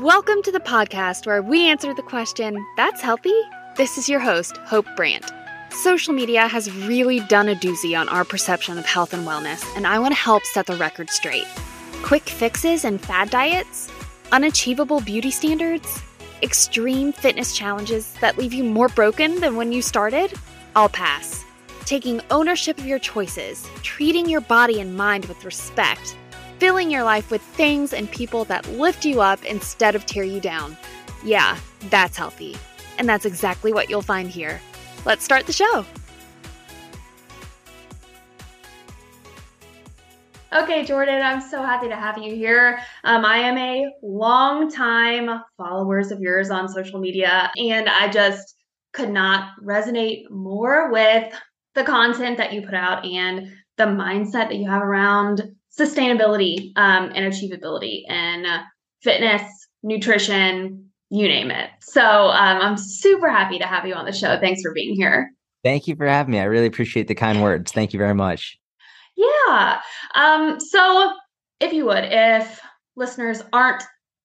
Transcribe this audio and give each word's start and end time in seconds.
Welcome 0.00 0.42
to 0.42 0.50
the 0.50 0.58
podcast 0.58 1.24
where 1.24 1.40
we 1.40 1.68
answer 1.68 1.94
the 1.94 2.02
question, 2.02 2.66
That's 2.76 3.00
healthy? 3.00 3.38
This 3.76 3.96
is 3.96 4.08
your 4.08 4.18
host, 4.18 4.56
Hope 4.64 4.86
Brandt. 4.96 5.30
Social 5.70 6.12
media 6.12 6.48
has 6.48 6.68
really 6.86 7.20
done 7.20 7.48
a 7.48 7.54
doozy 7.54 7.96
on 7.96 8.08
our 8.08 8.24
perception 8.24 8.76
of 8.76 8.86
health 8.86 9.14
and 9.14 9.24
wellness, 9.24 9.64
and 9.76 9.86
I 9.86 10.00
want 10.00 10.12
to 10.12 10.20
help 10.20 10.42
set 10.46 10.66
the 10.66 10.74
record 10.76 11.10
straight. 11.10 11.46
Quick 12.02 12.24
fixes 12.24 12.84
and 12.84 13.00
fad 13.00 13.30
diets, 13.30 13.88
unachievable 14.32 15.00
beauty 15.00 15.30
standards, 15.30 16.02
extreme 16.42 17.12
fitness 17.12 17.56
challenges 17.56 18.14
that 18.14 18.36
leave 18.36 18.52
you 18.52 18.64
more 18.64 18.88
broken 18.88 19.38
than 19.40 19.54
when 19.54 19.70
you 19.70 19.80
started? 19.80 20.32
I'll 20.74 20.88
pass. 20.88 21.44
Taking 21.84 22.20
ownership 22.32 22.78
of 22.78 22.86
your 22.86 22.98
choices, 22.98 23.64
treating 23.82 24.28
your 24.28 24.40
body 24.40 24.80
and 24.80 24.96
mind 24.96 25.26
with 25.26 25.44
respect, 25.44 26.16
filling 26.58 26.90
your 26.90 27.04
life 27.04 27.30
with 27.30 27.42
things 27.42 27.92
and 27.92 28.10
people 28.10 28.44
that 28.46 28.68
lift 28.72 29.04
you 29.04 29.20
up 29.20 29.44
instead 29.44 29.94
of 29.94 30.06
tear 30.06 30.24
you 30.24 30.40
down. 30.40 30.76
Yeah, 31.24 31.58
that's 31.90 32.16
healthy. 32.16 32.56
And 32.98 33.08
that's 33.08 33.24
exactly 33.24 33.72
what 33.72 33.90
you'll 33.90 34.02
find 34.02 34.28
here. 34.28 34.60
Let's 35.04 35.24
start 35.24 35.46
the 35.46 35.52
show. 35.52 35.84
Okay, 40.54 40.84
Jordan, 40.84 41.20
I'm 41.20 41.40
so 41.40 41.62
happy 41.62 41.88
to 41.88 41.96
have 41.96 42.16
you 42.16 42.32
here. 42.32 42.78
Um, 43.02 43.24
I 43.24 43.38
am 43.38 43.58
a 43.58 43.90
long 44.04 44.70
time 44.70 45.42
followers 45.56 46.12
of 46.12 46.20
yours 46.20 46.48
on 46.50 46.68
social 46.68 47.00
media, 47.00 47.50
and 47.56 47.88
I 47.88 48.08
just 48.08 48.54
could 48.92 49.10
not 49.10 49.50
resonate 49.60 50.30
more 50.30 50.92
with 50.92 51.34
the 51.74 51.82
content 51.82 52.38
that 52.38 52.52
you 52.52 52.62
put 52.62 52.74
out 52.74 53.04
and 53.04 53.50
the 53.78 53.84
mindset 53.84 54.48
that 54.48 54.54
you 54.54 54.70
have 54.70 54.82
around 54.82 55.42
sustainability 55.78 56.72
um, 56.76 57.10
and 57.14 57.32
achievability 57.32 58.02
and 58.08 58.46
uh, 58.46 58.62
fitness, 59.02 59.42
nutrition, 59.82 60.90
you 61.10 61.28
name 61.28 61.50
it. 61.50 61.70
So 61.80 62.02
um, 62.02 62.60
I'm 62.60 62.76
super 62.76 63.28
happy 63.28 63.58
to 63.58 63.66
have 63.66 63.86
you 63.86 63.94
on 63.94 64.04
the 64.04 64.12
show. 64.12 64.38
Thanks 64.40 64.62
for 64.62 64.72
being 64.72 64.94
here. 64.94 65.30
Thank 65.62 65.86
you 65.86 65.96
for 65.96 66.06
having 66.06 66.32
me. 66.32 66.40
I 66.40 66.44
really 66.44 66.66
appreciate 66.66 67.08
the 67.08 67.14
kind 67.14 67.42
words. 67.42 67.72
Thank 67.72 67.92
you 67.92 67.98
very 67.98 68.14
much. 68.14 68.58
Yeah. 69.16 69.80
Um, 70.14 70.60
so 70.60 71.12
if 71.60 71.72
you 71.72 71.86
would, 71.86 72.04
if 72.04 72.60
listeners 72.96 73.42
aren't 73.52 73.82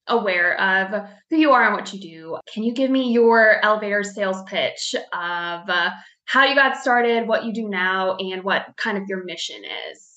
aware 0.08 0.60
of 0.60 1.08
who 1.30 1.38
you 1.38 1.52
are 1.52 1.66
and 1.66 1.76
what 1.76 1.94
you 1.94 2.00
do, 2.00 2.38
can 2.52 2.64
you 2.64 2.74
give 2.74 2.90
me 2.90 3.12
your 3.12 3.64
elevator 3.64 4.04
sales 4.04 4.42
pitch 4.44 4.96
of 4.96 5.70
uh, 5.70 5.92
how 6.26 6.46
you 6.46 6.56
got 6.56 6.78
started, 6.78 7.28
what 7.28 7.46
you 7.46 7.54
do 7.54 7.70
now, 7.70 8.16
and 8.16 8.44
what 8.44 8.66
kind 8.78 8.98
of 8.98 9.04
your 9.08 9.24
mission 9.24 9.62
is? 9.92 10.09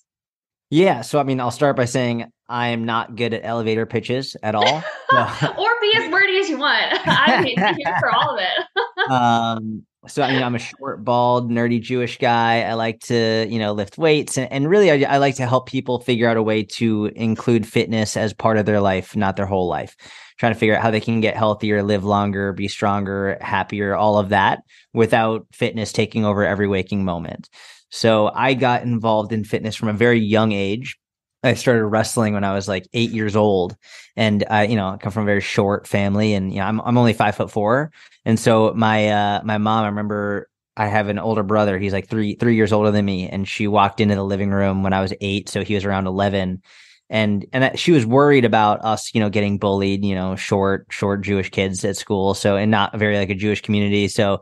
Yeah. 0.72 1.02
So, 1.02 1.20
I 1.20 1.22
mean, 1.22 1.38
I'll 1.38 1.50
start 1.50 1.76
by 1.76 1.84
saying 1.84 2.32
I 2.48 2.68
am 2.68 2.86
not 2.86 3.14
good 3.14 3.34
at 3.34 3.44
elevator 3.44 3.84
pitches 3.84 4.38
at 4.42 4.54
all. 4.54 4.82
or 5.12 5.70
be 5.82 5.92
as 5.98 6.10
wordy 6.10 6.38
as 6.38 6.48
you 6.48 6.56
want. 6.56 6.86
I'm 7.06 7.44
here 7.44 7.96
for 8.00 8.10
all 8.10 8.38
of 8.38 8.40
it. 8.42 9.10
um, 9.10 9.84
so, 10.06 10.22
I 10.22 10.32
mean, 10.32 10.42
I'm 10.42 10.54
a 10.54 10.58
short, 10.58 11.04
bald, 11.04 11.50
nerdy 11.50 11.78
Jewish 11.78 12.16
guy. 12.16 12.62
I 12.62 12.72
like 12.72 13.00
to, 13.00 13.46
you 13.50 13.58
know, 13.58 13.72
lift 13.72 13.98
weights. 13.98 14.38
And, 14.38 14.50
and 14.50 14.66
really, 14.66 14.90
I, 14.90 15.16
I 15.16 15.18
like 15.18 15.36
to 15.36 15.46
help 15.46 15.68
people 15.68 16.00
figure 16.00 16.26
out 16.26 16.38
a 16.38 16.42
way 16.42 16.62
to 16.62 17.12
include 17.16 17.66
fitness 17.66 18.16
as 18.16 18.32
part 18.32 18.56
of 18.56 18.64
their 18.64 18.80
life, 18.80 19.14
not 19.14 19.36
their 19.36 19.44
whole 19.44 19.68
life. 19.68 19.94
Trying 20.38 20.54
to 20.54 20.58
figure 20.58 20.74
out 20.74 20.82
how 20.82 20.90
they 20.90 21.00
can 21.00 21.20
get 21.20 21.36
healthier, 21.36 21.82
live 21.82 22.02
longer, 22.02 22.54
be 22.54 22.66
stronger, 22.66 23.36
happier, 23.42 23.94
all 23.94 24.16
of 24.16 24.30
that 24.30 24.62
without 24.94 25.46
fitness 25.52 25.92
taking 25.92 26.24
over 26.24 26.46
every 26.46 26.66
waking 26.66 27.04
moment. 27.04 27.50
So 27.92 28.32
I 28.34 28.54
got 28.54 28.82
involved 28.82 29.32
in 29.32 29.44
fitness 29.44 29.76
from 29.76 29.88
a 29.88 29.92
very 29.92 30.18
young 30.18 30.50
age. 30.50 30.96
I 31.44 31.54
started 31.54 31.84
wrestling 31.84 32.32
when 32.32 32.42
I 32.42 32.54
was 32.54 32.66
like 32.66 32.88
eight 32.94 33.10
years 33.10 33.36
old, 33.36 33.76
and 34.16 34.44
I, 34.48 34.64
you 34.64 34.76
know, 34.76 34.96
come 34.98 35.12
from 35.12 35.24
a 35.24 35.26
very 35.26 35.40
short 35.42 35.86
family, 35.86 36.32
and 36.34 36.52
you 36.52 36.60
know, 36.60 36.64
I'm 36.66 36.80
I'm 36.80 36.96
only 36.96 37.12
five 37.12 37.36
foot 37.36 37.50
four, 37.50 37.92
and 38.24 38.38
so 38.38 38.72
my 38.74 39.08
uh 39.08 39.42
my 39.44 39.58
mom, 39.58 39.84
I 39.84 39.88
remember 39.88 40.48
I 40.76 40.86
have 40.86 41.08
an 41.08 41.18
older 41.18 41.42
brother. 41.42 41.78
He's 41.78 41.92
like 41.92 42.08
three 42.08 42.36
three 42.36 42.54
years 42.54 42.72
older 42.72 42.90
than 42.90 43.04
me, 43.04 43.28
and 43.28 43.46
she 43.46 43.66
walked 43.66 44.00
into 44.00 44.14
the 44.14 44.22
living 44.24 44.50
room 44.50 44.82
when 44.82 44.92
I 44.92 45.02
was 45.02 45.12
eight, 45.20 45.48
so 45.48 45.62
he 45.62 45.74
was 45.74 45.84
around 45.84 46.06
eleven, 46.06 46.62
and 47.10 47.44
and 47.52 47.78
she 47.78 47.92
was 47.92 48.06
worried 48.06 48.44
about 48.46 48.82
us, 48.84 49.12
you 49.12 49.20
know, 49.20 49.28
getting 49.28 49.58
bullied, 49.58 50.04
you 50.04 50.14
know, 50.14 50.36
short 50.36 50.86
short 50.90 51.22
Jewish 51.22 51.50
kids 51.50 51.84
at 51.84 51.96
school, 51.96 52.34
so 52.34 52.56
and 52.56 52.70
not 52.70 52.96
very 52.96 53.18
like 53.18 53.30
a 53.30 53.34
Jewish 53.34 53.60
community, 53.60 54.08
so 54.08 54.40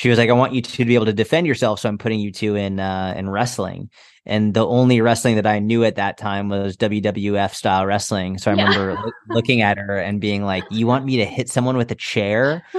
she 0.00 0.08
was 0.08 0.16
like, 0.16 0.30
I 0.30 0.32
want 0.32 0.54
you 0.54 0.62
to 0.62 0.84
be 0.86 0.94
able 0.94 1.04
to 1.04 1.12
defend 1.12 1.46
yourself. 1.46 1.78
So 1.78 1.86
I'm 1.86 1.98
putting 1.98 2.20
you 2.20 2.32
two 2.32 2.56
in, 2.56 2.80
uh, 2.80 3.12
in 3.18 3.28
wrestling. 3.28 3.90
And 4.24 4.54
the 4.54 4.66
only 4.66 5.02
wrestling 5.02 5.36
that 5.36 5.46
I 5.46 5.58
knew 5.58 5.84
at 5.84 5.96
that 5.96 6.16
time 6.16 6.48
was 6.48 6.74
WWF 6.78 7.52
style 7.52 7.84
wrestling. 7.84 8.38
So 8.38 8.50
I 8.50 8.54
yeah. 8.54 8.62
remember 8.62 8.94
lo- 8.94 9.12
looking 9.28 9.60
at 9.60 9.76
her 9.76 9.98
and 9.98 10.18
being 10.18 10.42
like, 10.42 10.64
you 10.70 10.86
want 10.86 11.04
me 11.04 11.18
to 11.18 11.26
hit 11.26 11.50
someone 11.50 11.76
with 11.76 11.90
a 11.90 11.94
chair? 11.94 12.62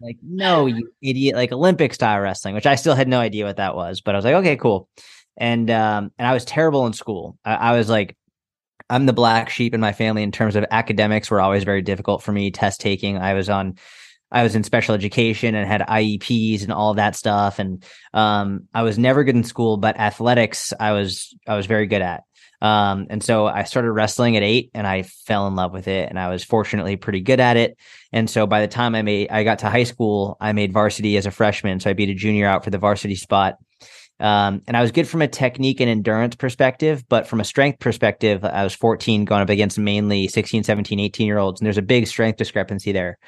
like, 0.00 0.16
no, 0.24 0.66
you 0.66 0.90
idiot, 1.00 1.36
like 1.36 1.52
Olympic 1.52 1.94
style 1.94 2.20
wrestling, 2.20 2.56
which 2.56 2.66
I 2.66 2.74
still 2.74 2.96
had 2.96 3.06
no 3.06 3.20
idea 3.20 3.44
what 3.44 3.58
that 3.58 3.76
was, 3.76 4.00
but 4.00 4.16
I 4.16 4.18
was 4.18 4.24
like, 4.24 4.34
okay, 4.34 4.56
cool. 4.56 4.88
And, 5.36 5.70
um, 5.70 6.10
and 6.18 6.26
I 6.26 6.34
was 6.34 6.44
terrible 6.44 6.84
in 6.88 6.94
school. 6.94 7.38
I, 7.44 7.54
I 7.54 7.78
was 7.78 7.88
like, 7.88 8.16
I'm 8.90 9.06
the 9.06 9.12
black 9.12 9.50
sheep 9.50 9.72
in 9.72 9.80
my 9.80 9.92
family 9.92 10.24
in 10.24 10.32
terms 10.32 10.56
of 10.56 10.66
academics 10.72 11.30
were 11.30 11.40
always 11.40 11.62
very 11.62 11.80
difficult 11.80 12.24
for 12.24 12.32
me. 12.32 12.50
Test 12.50 12.80
taking, 12.80 13.18
I 13.18 13.34
was 13.34 13.48
on 13.48 13.76
I 14.34 14.42
was 14.42 14.56
in 14.56 14.64
special 14.64 14.96
education 14.96 15.54
and 15.54 15.66
had 15.66 15.82
IEPs 15.82 16.64
and 16.64 16.72
all 16.72 16.94
that 16.94 17.14
stuff. 17.14 17.60
And 17.60 17.84
um, 18.12 18.68
I 18.74 18.82
was 18.82 18.98
never 18.98 19.22
good 19.22 19.36
in 19.36 19.44
school, 19.44 19.76
but 19.76 19.98
athletics 19.98 20.72
I 20.78 20.90
was 20.90 21.32
I 21.46 21.56
was 21.56 21.66
very 21.66 21.86
good 21.86 22.02
at. 22.02 22.24
Um, 22.60 23.06
and 23.10 23.22
so 23.22 23.46
I 23.46 23.62
started 23.62 23.92
wrestling 23.92 24.36
at 24.36 24.42
eight 24.42 24.70
and 24.74 24.86
I 24.86 25.02
fell 25.02 25.46
in 25.46 25.54
love 25.54 25.72
with 25.72 25.86
it 25.86 26.08
and 26.08 26.18
I 26.18 26.30
was 26.30 26.42
fortunately 26.42 26.96
pretty 26.96 27.20
good 27.20 27.38
at 27.38 27.56
it. 27.56 27.78
And 28.12 28.28
so 28.28 28.46
by 28.46 28.60
the 28.60 28.68
time 28.68 28.96
I 28.96 29.02
made 29.02 29.30
I 29.30 29.44
got 29.44 29.60
to 29.60 29.70
high 29.70 29.84
school, 29.84 30.36
I 30.40 30.52
made 30.52 30.72
varsity 30.72 31.16
as 31.16 31.26
a 31.26 31.30
freshman. 31.30 31.78
So 31.78 31.90
I 31.90 31.92
beat 31.92 32.10
a 32.10 32.14
junior 32.14 32.46
out 32.46 32.64
for 32.64 32.70
the 32.70 32.78
varsity 32.78 33.14
spot. 33.14 33.58
Um, 34.18 34.62
and 34.66 34.76
I 34.76 34.82
was 34.82 34.90
good 34.90 35.06
from 35.06 35.22
a 35.22 35.28
technique 35.28 35.80
and 35.80 35.90
endurance 35.90 36.34
perspective, 36.34 37.04
but 37.08 37.28
from 37.28 37.40
a 37.40 37.44
strength 37.44 37.78
perspective, 37.78 38.44
I 38.44 38.64
was 38.64 38.74
14 38.74 39.26
going 39.26 39.42
up 39.42 39.48
against 39.48 39.78
mainly 39.78 40.26
16, 40.26 40.64
17, 40.64 40.98
18 40.98 41.26
year 41.26 41.38
olds. 41.38 41.60
And 41.60 41.66
there's 41.66 41.78
a 41.78 41.82
big 41.82 42.08
strength 42.08 42.38
discrepancy 42.38 42.90
there. 42.90 43.18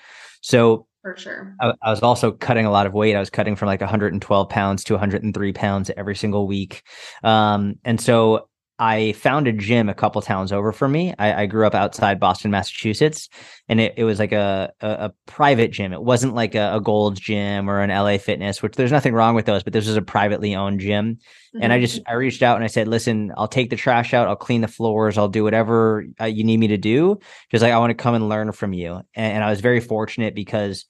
So 0.41 0.87
for 1.07 1.17
sure. 1.17 1.55
I, 1.61 1.73
I, 1.83 1.91
was 1.91 2.03
also 2.03 2.33
cutting 2.33 2.67
a 2.67 2.71
lot 2.73 2.87
of 2.87 2.93
weight. 2.93 3.15
I 3.15 3.21
was 3.21 3.31
cutting 3.31 3.55
from 3.55 3.67
like 3.67 3.81
112 3.81 4.49
pounds 4.49 4.83
to 4.85 4.95
103 4.95 5.53
pounds 5.53 5.89
every 5.97 6.17
single 6.17 6.49
week. 6.49 6.83
Um, 7.23 7.77
and 7.85 8.01
so 8.01 8.49
I 8.79 9.13
found 9.13 9.47
a 9.47 9.53
gym 9.53 9.89
a 9.89 9.95
couple 9.95 10.21
towns 10.21 10.53
over 10.53 10.71
from 10.73 10.93
me. 10.93 11.15
I, 11.19 11.43
I 11.43 11.47
grew 11.47 11.65
up 11.65 11.75
outside 11.75 12.19
Boston, 12.19 12.51
Massachusetts, 12.51 13.29
and 13.69 13.81
it, 13.81 13.95
it 13.97 14.05
was 14.05 14.19
like 14.19 14.33
a, 14.33 14.73
a, 14.81 14.89
a 14.89 15.13
private 15.27 15.71
gym. 15.71 15.93
It 15.93 16.03
wasn't 16.03 16.35
like 16.35 16.55
a, 16.55 16.75
a 16.75 16.81
Gold's 16.81 17.21
gym 17.21 17.71
or 17.71 17.81
an 17.81 17.91
LA 17.91 18.19
Fitness, 18.19 18.63
which 18.63 18.75
there's 18.75 18.93
nothing 18.93 19.15
wrong 19.15 19.35
with 19.35 19.47
those, 19.47 19.63
but 19.63 19.73
this 19.73 19.87
was 19.87 19.97
a 19.97 20.03
privately 20.03 20.55
owned 20.55 20.81
gym. 20.81 21.15
Mm-hmm. 21.15 21.63
And 21.63 21.73
I 21.73 21.81
just 21.81 22.01
I 22.07 22.15
reached 22.15 22.43
out 22.43 22.57
and 22.57 22.65
I 22.65 22.69
said, 22.69 22.89
"Listen, 22.89 23.33
I'll 23.37 23.49
take 23.49 23.71
the 23.71 23.77
trash 23.77 24.13
out. 24.13 24.27
I'll 24.27 24.35
clean 24.35 24.61
the 24.61 24.69
floors. 24.69 25.17
I'll 25.17 25.29
do 25.29 25.45
whatever 25.45 26.05
uh, 26.21 26.25
you 26.25 26.43
need 26.43 26.59
me 26.59 26.67
to 26.67 26.77
do. 26.77 27.19
Just 27.51 27.63
like 27.63 27.73
I 27.73 27.79
want 27.79 27.91
to 27.91 28.03
come 28.03 28.15
and 28.15 28.29
learn 28.29 28.53
from 28.53 28.73
you." 28.73 28.97
And, 29.15 29.37
and 29.37 29.45
I 29.45 29.49
was 29.49 29.61
very 29.61 29.81
fortunate 29.81 30.35
because 30.35 30.85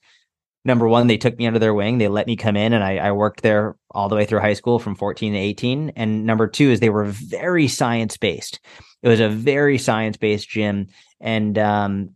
number 0.67 0.89
one, 0.89 1.07
they 1.07 1.17
took 1.17 1.39
me 1.39 1.47
under 1.47 1.59
their 1.59 1.73
wing. 1.73 1.99
They 1.99 2.09
let 2.09 2.27
me 2.27 2.37
come 2.37 2.57
in 2.57 2.73
and 2.73 2.83
I, 2.83 2.97
I, 2.97 3.13
worked 3.13 3.43
there 3.43 3.77
all 3.93 4.09
the 4.09 4.17
way 4.17 4.27
through 4.27 4.41
high 4.41 4.55
school 4.55 4.79
from 4.79 4.97
14 4.97 5.33
to 5.33 5.39
18. 5.39 5.93
And 5.97 6.27
number 6.27 6.49
two 6.49 6.71
is 6.71 6.81
they 6.81 6.91
were 6.91 7.05
very 7.05 7.69
science 7.69 8.17
based. 8.17 8.61
It 9.03 9.09
was 9.09 9.21
a 9.21 9.29
very 9.29 9.79
science 9.79 10.17
based 10.17 10.49
gym. 10.49 10.89
And 11.21 11.57
um, 11.57 12.11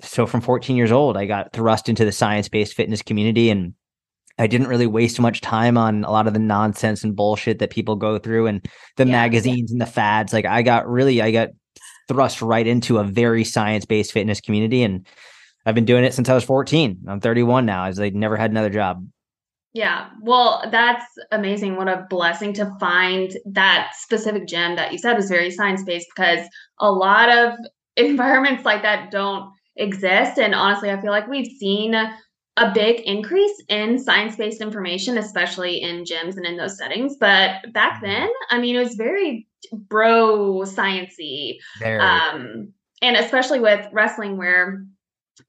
so 0.00 0.26
from 0.26 0.40
14 0.40 0.76
years 0.76 0.92
old, 0.92 1.16
I 1.16 1.26
got 1.26 1.52
thrust 1.52 1.88
into 1.88 2.04
the 2.04 2.12
science 2.12 2.48
based 2.48 2.74
fitness 2.74 3.02
community 3.02 3.50
and 3.50 3.74
I 4.38 4.46
didn't 4.46 4.68
really 4.68 4.86
waste 4.86 5.18
much 5.18 5.40
time 5.40 5.78
on 5.78 6.04
a 6.04 6.10
lot 6.10 6.26
of 6.26 6.34
the 6.34 6.38
nonsense 6.38 7.02
and 7.02 7.16
bullshit 7.16 7.58
that 7.58 7.70
people 7.70 7.96
go 7.96 8.18
through 8.18 8.46
and 8.46 8.62
the 8.96 9.06
yeah, 9.06 9.12
magazines 9.12 9.70
yeah. 9.70 9.74
and 9.74 9.80
the 9.80 9.86
fads. 9.86 10.32
Like 10.32 10.44
I 10.44 10.62
got 10.62 10.88
really, 10.88 11.22
I 11.22 11.30
got 11.30 11.48
thrust 12.08 12.42
right 12.42 12.66
into 12.66 12.98
a 12.98 13.04
very 13.04 13.44
science 13.44 13.84
based 13.84 14.12
fitness 14.12 14.40
community. 14.40 14.82
And 14.82 15.06
I've 15.66 15.74
been 15.74 15.84
doing 15.84 16.04
it 16.04 16.14
since 16.14 16.28
I 16.28 16.34
was 16.34 16.44
14. 16.44 17.04
I'm 17.08 17.20
31 17.20 17.66
now. 17.66 17.82
I 17.82 17.88
was 17.88 17.98
like 17.98 18.14
never 18.14 18.36
had 18.36 18.52
another 18.52 18.70
job. 18.70 19.06
Yeah. 19.74 20.08
Well, 20.22 20.64
that's 20.70 21.04
amazing. 21.32 21.76
What 21.76 21.88
a 21.88 22.06
blessing 22.08 22.54
to 22.54 22.72
find 22.80 23.36
that 23.44 23.90
specific 23.94 24.46
gym 24.46 24.76
that 24.76 24.92
you 24.92 24.98
said 24.98 25.16
was 25.16 25.28
very 25.28 25.50
science 25.50 25.82
based 25.82 26.06
because 26.16 26.46
a 26.78 26.90
lot 26.90 27.28
of 27.28 27.58
environments 27.96 28.64
like 28.64 28.82
that 28.82 29.10
don't 29.10 29.52
exist. 29.76 30.38
And 30.38 30.54
honestly, 30.54 30.90
I 30.90 31.00
feel 31.00 31.10
like 31.10 31.28
we've 31.28 31.50
seen 31.58 31.94
a 31.94 32.72
big 32.72 33.00
increase 33.00 33.62
in 33.68 33.98
science 33.98 34.36
based 34.36 34.62
information, 34.62 35.18
especially 35.18 35.82
in 35.82 36.04
gyms 36.04 36.36
and 36.36 36.46
in 36.46 36.56
those 36.56 36.78
settings. 36.78 37.16
But 37.20 37.72
back 37.72 37.96
mm-hmm. 37.96 38.06
then, 38.06 38.30
I 38.50 38.58
mean, 38.58 38.76
it 38.76 38.84
was 38.84 38.94
very 38.94 39.46
bro 39.72 40.62
sciencey. 40.64 41.58
Um, 41.84 42.72
and 43.02 43.16
especially 43.16 43.60
with 43.60 43.86
wrestling, 43.92 44.38
where 44.38 44.86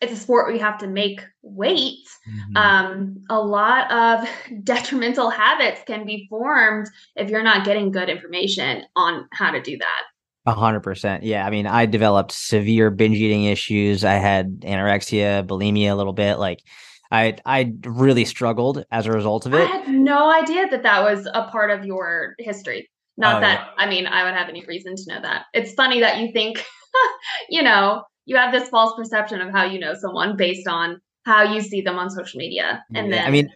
it's 0.02 0.14
a 0.14 0.16
sport 0.16 0.48
where 0.48 0.56
you 0.56 0.62
have 0.62 0.78
to 0.80 0.88
make 0.88 1.22
weight. 1.42 2.08
Mm-hmm. 2.30 2.58
Um, 2.58 3.24
a 3.30 3.40
lot 3.40 3.92
of 3.92 4.30
detrimental 4.64 5.30
habits 5.30 5.82
can 5.86 6.06
be 6.06 6.28
formed 6.30 6.88
if 7.16 7.30
you're 7.30 7.44
not 7.44 7.66
getting 7.66 7.92
good 7.92 8.10
information 8.10 8.84
on 8.96 9.28
how 9.34 9.52
to 9.52 9.62
do 9.62 9.78
that. 9.78 10.04
A 10.46 10.54
hundred 10.54 10.80
percent. 10.80 11.24
Yeah. 11.24 11.46
I 11.46 11.50
mean, 11.50 11.68
I 11.68 11.86
developed 11.86 12.32
severe 12.32 12.90
binge 12.90 13.18
eating 13.18 13.44
issues. 13.44 14.06
I 14.06 14.14
had 14.14 14.62
anorexia, 14.62 15.46
bulimia 15.46 15.92
a 15.92 15.96
little 15.96 16.14
bit. 16.14 16.40
Like 16.40 16.64
I 17.12 17.36
I 17.46 17.74
really 17.84 18.24
struggled 18.24 18.86
as 18.90 19.06
a 19.06 19.12
result 19.12 19.46
of 19.46 19.54
it. 19.54 19.70
I 19.70 19.78
had 19.78 19.90
no 19.90 20.32
idea 20.32 20.68
that 20.70 20.84
that 20.84 21.04
was 21.04 21.28
a 21.34 21.50
part 21.50 21.72
of 21.72 21.86
your 21.86 22.36
history. 22.40 22.90
Not 23.18 23.38
oh, 23.38 23.40
that 23.42 23.60
yeah. 23.60 23.84
I 23.84 23.90
mean, 23.90 24.08
I 24.08 24.24
would 24.24 24.36
have 24.36 24.48
any 24.48 24.64
reason 24.66 24.96
to 24.96 25.04
know 25.08 25.22
that. 25.22 25.46
It's 25.54 25.74
funny 25.74 26.00
that 26.02 26.20
you 26.20 26.32
think, 26.32 26.64
you 27.50 27.64
know, 27.64 28.04
you 28.28 28.36
have 28.36 28.52
this 28.52 28.70
false 28.70 28.94
perception 28.96 29.42
of 29.42 29.52
how 29.52 29.64
you 29.64 29.80
know 29.80 29.96
someone 29.96 30.36
based 30.36 30.68
on 30.68 31.02
how 31.26 31.44
you 31.44 31.62
see 31.62 31.82
them 31.82 31.98
on 31.98 32.10
social 32.10 32.38
media. 32.38 32.84
And 32.94 33.08
yeah, 33.08 33.16
then 33.16 33.28
I 33.28 33.32
mean, 33.32 33.50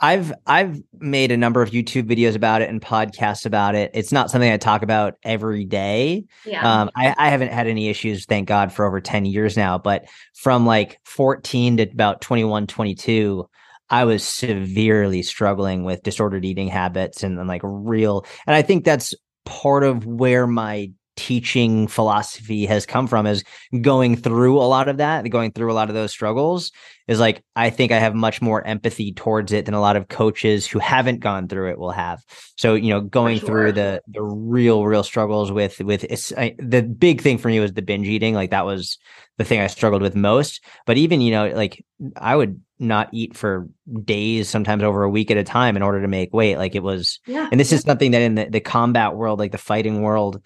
I've 0.00 0.32
I've 0.46 0.80
made 1.00 1.32
a 1.32 1.36
number 1.36 1.62
of 1.62 1.70
YouTube 1.70 2.04
videos 2.04 2.36
about 2.36 2.60
it 2.60 2.68
and 2.68 2.80
podcasts 2.80 3.46
about 3.46 3.74
it. 3.74 3.90
It's 3.94 4.12
not 4.12 4.30
something 4.30 4.50
I 4.50 4.58
talk 4.58 4.82
about 4.82 5.14
every 5.24 5.64
day. 5.64 6.26
Yeah. 6.44 6.82
Um, 6.82 6.90
I, 6.94 7.14
I 7.18 7.30
haven't 7.30 7.52
had 7.52 7.66
any 7.66 7.88
issues, 7.88 8.26
thank 8.26 8.46
God, 8.46 8.70
for 8.70 8.84
over 8.84 9.00
10 9.00 9.24
years 9.24 9.56
now. 9.56 9.78
But 9.78 10.04
from 10.34 10.66
like 10.66 11.00
14 11.06 11.78
to 11.78 11.82
about 11.84 12.20
21, 12.20 12.66
22, 12.66 13.48
I 13.88 14.04
was 14.04 14.22
severely 14.22 15.22
struggling 15.22 15.84
with 15.84 16.02
disordered 16.02 16.44
eating 16.44 16.68
habits 16.68 17.22
and, 17.22 17.38
and 17.38 17.48
like 17.48 17.62
real. 17.64 18.26
And 18.46 18.54
I 18.54 18.60
think 18.60 18.84
that's 18.84 19.14
part 19.46 19.84
of 19.84 20.04
where 20.04 20.46
my 20.46 20.92
teaching 21.18 21.88
philosophy 21.88 22.64
has 22.64 22.86
come 22.86 23.08
from 23.08 23.26
is 23.26 23.42
going 23.80 24.14
through 24.14 24.56
a 24.56 24.62
lot 24.62 24.86
of 24.86 24.98
that 24.98 25.28
going 25.30 25.50
through 25.50 25.72
a 25.72 25.74
lot 25.74 25.88
of 25.88 25.94
those 25.96 26.12
struggles 26.12 26.70
is 27.08 27.18
like 27.18 27.42
i 27.56 27.70
think 27.70 27.90
i 27.90 27.98
have 27.98 28.14
much 28.14 28.40
more 28.40 28.64
empathy 28.64 29.12
towards 29.12 29.50
it 29.50 29.64
than 29.64 29.74
a 29.74 29.80
lot 29.80 29.96
of 29.96 30.06
coaches 30.06 30.64
who 30.64 30.78
haven't 30.78 31.18
gone 31.18 31.48
through 31.48 31.68
it 31.70 31.78
will 31.78 31.90
have 31.90 32.22
so 32.56 32.74
you 32.76 32.90
know 32.90 33.00
going 33.00 33.40
sure. 33.40 33.48
through 33.48 33.72
the 33.72 34.00
the 34.06 34.22
real 34.22 34.86
real 34.86 35.02
struggles 35.02 35.50
with 35.50 35.80
with 35.80 36.04
I, 36.38 36.54
the 36.56 36.82
big 36.82 37.20
thing 37.20 37.36
for 37.36 37.48
me 37.48 37.58
was 37.58 37.72
the 37.72 37.82
binge 37.82 38.06
eating 38.06 38.34
like 38.34 38.50
that 38.50 38.64
was 38.64 38.96
the 39.38 39.44
thing 39.44 39.60
i 39.60 39.66
struggled 39.66 40.02
with 40.02 40.14
most 40.14 40.64
but 40.86 40.96
even 40.96 41.20
you 41.20 41.32
know 41.32 41.48
like 41.48 41.84
i 42.16 42.36
would 42.36 42.62
not 42.78 43.08
eat 43.12 43.36
for 43.36 43.68
days 44.04 44.48
sometimes 44.48 44.84
over 44.84 45.02
a 45.02 45.10
week 45.10 45.32
at 45.32 45.36
a 45.36 45.42
time 45.42 45.74
in 45.74 45.82
order 45.82 46.00
to 46.00 46.06
make 46.06 46.32
weight 46.32 46.58
like 46.58 46.76
it 46.76 46.82
was 46.82 47.18
yeah. 47.26 47.48
and 47.50 47.58
this 47.58 47.72
is 47.72 47.80
something 47.80 48.12
that 48.12 48.22
in 48.22 48.36
the, 48.36 48.44
the 48.44 48.60
combat 48.60 49.16
world 49.16 49.40
like 49.40 49.50
the 49.50 49.58
fighting 49.58 50.00
world 50.00 50.40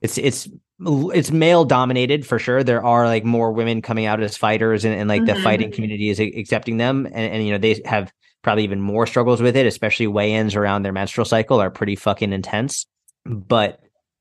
it's 0.00 0.18
it's 0.18 0.48
it's 0.80 1.30
male 1.30 1.64
dominated 1.64 2.26
for 2.26 2.38
sure. 2.38 2.62
There 2.64 2.84
are 2.84 3.06
like 3.06 3.24
more 3.24 3.52
women 3.52 3.80
coming 3.82 4.06
out 4.06 4.22
as 4.22 4.36
fighters, 4.36 4.84
and, 4.84 4.94
and 4.94 5.08
like 5.08 5.22
mm-hmm. 5.22 5.36
the 5.36 5.42
fighting 5.42 5.72
community 5.72 6.10
is 6.10 6.20
accepting 6.20 6.76
them, 6.76 7.06
and, 7.06 7.14
and 7.16 7.46
you 7.46 7.52
know 7.52 7.58
they 7.58 7.80
have 7.84 8.12
probably 8.42 8.64
even 8.64 8.80
more 8.80 9.06
struggles 9.06 9.40
with 9.40 9.56
it, 9.56 9.66
especially 9.66 10.06
weigh-ins 10.06 10.54
around 10.54 10.82
their 10.82 10.92
menstrual 10.92 11.24
cycle 11.24 11.60
are 11.60 11.70
pretty 11.70 11.96
fucking 11.96 12.32
intense. 12.32 12.86
But 13.24 13.80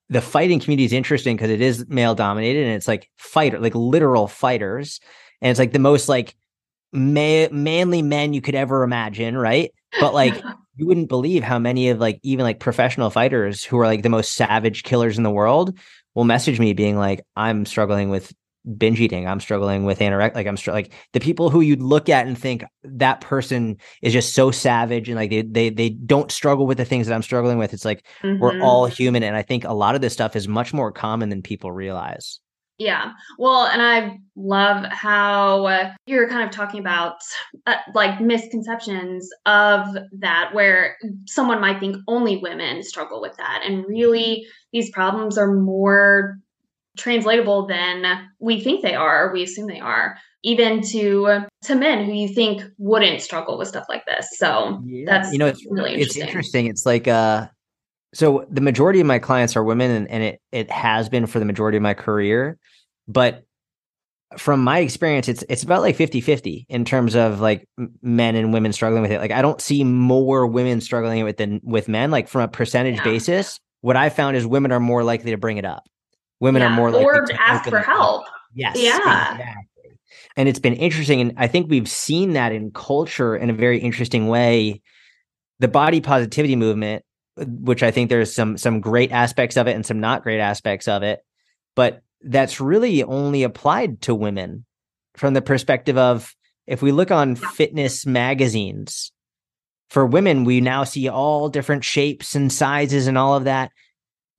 the 0.09 0.21
fighting 0.21 0.59
community 0.59 0.85
is 0.85 0.93
interesting 0.93 1.35
because 1.35 1.49
it 1.49 1.61
is 1.61 1.87
male 1.89 2.15
dominated, 2.15 2.65
and 2.65 2.75
it's 2.75 2.87
like 2.87 3.09
fighter, 3.17 3.59
like 3.59 3.75
literal 3.75 4.27
fighters, 4.27 4.99
and 5.41 5.49
it's 5.49 5.59
like 5.59 5.73
the 5.73 5.79
most 5.79 6.07
like 6.07 6.35
ma- 6.93 7.49
manly 7.51 8.01
men 8.01 8.33
you 8.33 8.41
could 8.41 8.55
ever 8.55 8.83
imagine, 8.83 9.35
right? 9.35 9.71
But 9.99 10.13
like 10.13 10.41
you 10.75 10.87
wouldn't 10.87 11.09
believe 11.09 11.43
how 11.43 11.59
many 11.59 11.89
of 11.89 11.99
like 11.99 12.19
even 12.23 12.43
like 12.43 12.59
professional 12.59 13.09
fighters 13.09 13.63
who 13.63 13.77
are 13.79 13.85
like 13.85 14.03
the 14.03 14.09
most 14.09 14.33
savage 14.33 14.83
killers 14.83 15.17
in 15.17 15.23
the 15.23 15.31
world 15.31 15.77
will 16.15 16.23
message 16.23 16.59
me 16.59 16.73
being 16.73 16.97
like, 16.97 17.25
I'm 17.35 17.65
struggling 17.65 18.09
with 18.09 18.33
binge 18.77 18.99
eating. 19.01 19.27
I'm 19.27 19.39
struggling 19.39 19.83
with 19.83 19.99
anorexia. 19.99 20.35
Like 20.35 20.47
I'm 20.47 20.57
str- 20.57 20.71
like 20.71 20.93
the 21.11 21.19
people 21.19 21.49
who 21.49 21.61
you'd 21.61 21.81
look 21.81 22.09
at 22.09 22.27
and 22.27 22.37
think 22.37 22.63
that 22.83 23.21
person 23.21 23.77
is 24.01 24.13
just 24.13 24.33
so 24.33 24.51
savage 24.51 25.09
and 25.09 25.17
like 25.17 25.29
they 25.29 25.41
they 25.41 25.69
they 25.69 25.89
don't 25.89 26.31
struggle 26.31 26.65
with 26.65 26.77
the 26.77 26.85
things 26.85 27.07
that 27.07 27.13
I'm 27.13 27.23
struggling 27.23 27.57
with. 27.57 27.73
It's 27.73 27.85
like 27.85 28.05
mm-hmm. 28.21 28.41
we're 28.41 28.61
all 28.61 28.85
human, 28.85 29.23
and 29.23 29.35
I 29.35 29.41
think 29.41 29.65
a 29.65 29.73
lot 29.73 29.95
of 29.95 30.01
this 30.01 30.13
stuff 30.13 30.35
is 30.35 30.47
much 30.47 30.73
more 30.73 30.91
common 30.91 31.29
than 31.29 31.41
people 31.41 31.71
realize. 31.71 32.39
Yeah. 32.83 33.13
Well, 33.37 33.65
and 33.65 33.81
I 33.81 34.19
love 34.35 34.85
how 34.91 35.65
uh, 35.67 35.93
you're 36.05 36.27
kind 36.27 36.43
of 36.43 36.51
talking 36.51 36.81
about 36.81 37.15
uh, 37.65 37.75
like 37.95 38.19
misconceptions 38.19 39.29
of 39.45 39.87
that, 40.19 40.49
where 40.53 40.97
someone 41.25 41.61
might 41.61 41.79
think 41.79 41.95
only 42.09 42.37
women 42.37 42.83
struggle 42.83 43.21
with 43.21 43.37
that. 43.37 43.61
And 43.65 43.85
really, 43.85 44.45
these 44.73 44.89
problems 44.89 45.37
are 45.37 45.53
more 45.53 46.39
translatable 46.97 47.67
than 47.67 48.27
we 48.39 48.59
think 48.59 48.81
they 48.81 48.95
are, 48.95 49.29
or 49.29 49.33
we 49.33 49.43
assume 49.43 49.67
they 49.67 49.79
are, 49.79 50.17
even 50.43 50.81
to 50.81 51.45
to 51.63 51.75
men 51.75 52.03
who 52.03 52.11
you 52.11 52.27
think 52.27 52.63
wouldn't 52.77 53.21
struggle 53.21 53.57
with 53.57 53.69
stuff 53.69 53.85
like 53.87 54.05
this. 54.05 54.27
So 54.33 54.81
yeah. 54.85 55.05
that's 55.05 55.31
you 55.31 55.39
know, 55.39 55.47
it's 55.47 55.65
really 55.69 55.93
interesting. 55.93 56.21
It's 56.23 56.29
interesting. 56.29 56.65
It's 56.67 56.85
like 56.85 57.07
uh 57.07 57.47
so 58.13 58.45
the 58.49 58.61
majority 58.61 58.99
of 58.99 59.07
my 59.07 59.19
clients 59.19 59.55
are 59.55 59.63
women 59.63 59.91
and, 59.91 60.09
and 60.09 60.23
it 60.23 60.41
it 60.51 60.71
has 60.71 61.09
been 61.09 61.25
for 61.25 61.39
the 61.39 61.45
majority 61.45 61.77
of 61.77 61.83
my 61.83 61.93
career. 61.93 62.57
But 63.07 63.43
from 64.37 64.63
my 64.63 64.79
experience 64.79 65.27
it's 65.27 65.43
it's 65.49 65.61
about 65.61 65.81
like 65.81 65.95
50-50 65.95 66.65
in 66.67 66.85
terms 66.85 67.15
of 67.15 67.39
like 67.39 67.67
men 68.01 68.35
and 68.35 68.53
women 68.53 68.73
struggling 68.73 69.01
with 69.01 69.11
it. 69.11 69.19
Like 69.19 69.31
i 69.31 69.41
don't 69.41 69.61
see 69.61 69.83
more 69.83 70.47
women 70.47 70.81
struggling 70.81 71.23
with 71.23 71.37
than 71.37 71.59
with 71.63 71.87
men. 71.87 72.11
Like 72.11 72.27
from 72.27 72.41
a 72.41 72.47
percentage 72.47 72.97
yeah. 72.97 73.03
basis 73.03 73.59
what 73.81 73.95
i 73.95 74.09
found 74.09 74.37
is 74.37 74.47
women 74.47 74.71
are 74.71 74.79
more 74.79 75.03
likely 75.03 75.31
to 75.31 75.37
bring 75.37 75.57
it 75.57 75.65
up. 75.65 75.83
Women 76.39 76.61
yeah. 76.61 76.69
are 76.69 76.75
more 76.75 76.91
likely 76.91 77.05
or 77.05 77.25
to 77.25 77.41
ask 77.41 77.69
for 77.69 77.79
help. 77.79 78.25
Yes 78.53 78.75
yeah. 78.77 79.33
exactly. 79.33 79.91
and 80.37 80.49
it's 80.49 80.59
been 80.59 80.73
interesting 80.73 81.21
and 81.21 81.33
i 81.37 81.47
think 81.47 81.69
we've 81.69 81.89
seen 81.89 82.33
that 82.33 82.51
in 82.51 82.71
culture 82.71 83.35
in 83.35 83.49
a 83.49 83.53
very 83.53 83.79
interesting 83.79 84.27
way. 84.27 84.81
The 85.59 85.67
body 85.67 86.01
positivity 86.01 86.55
movement 86.55 87.05
which 87.37 87.83
i 87.83 87.91
think 87.91 88.09
there's 88.09 88.33
some 88.33 88.57
some 88.57 88.79
great 88.79 89.11
aspects 89.11 89.57
of 89.57 89.67
it 89.67 89.75
and 89.75 89.85
some 89.85 89.99
not 89.99 90.23
great 90.23 90.39
aspects 90.39 90.87
of 90.87 91.03
it. 91.03 91.19
But 91.75 92.03
that's 92.21 92.61
really 92.61 93.03
only 93.03 93.43
applied 93.43 94.01
to 94.03 94.15
women 94.15 94.65
from 95.15 95.33
the 95.33 95.41
perspective 95.41 95.97
of 95.97 96.33
if 96.67 96.81
we 96.81 96.91
look 96.91 97.11
on 97.11 97.35
fitness 97.35 98.05
magazines 98.05 99.11
for 99.89 100.05
women 100.05 100.43
we 100.43 100.61
now 100.61 100.83
see 100.83 101.09
all 101.09 101.49
different 101.49 101.83
shapes 101.83 102.35
and 102.35 102.51
sizes 102.51 103.07
and 103.07 103.17
all 103.17 103.35
of 103.35 103.43
that. 103.45 103.71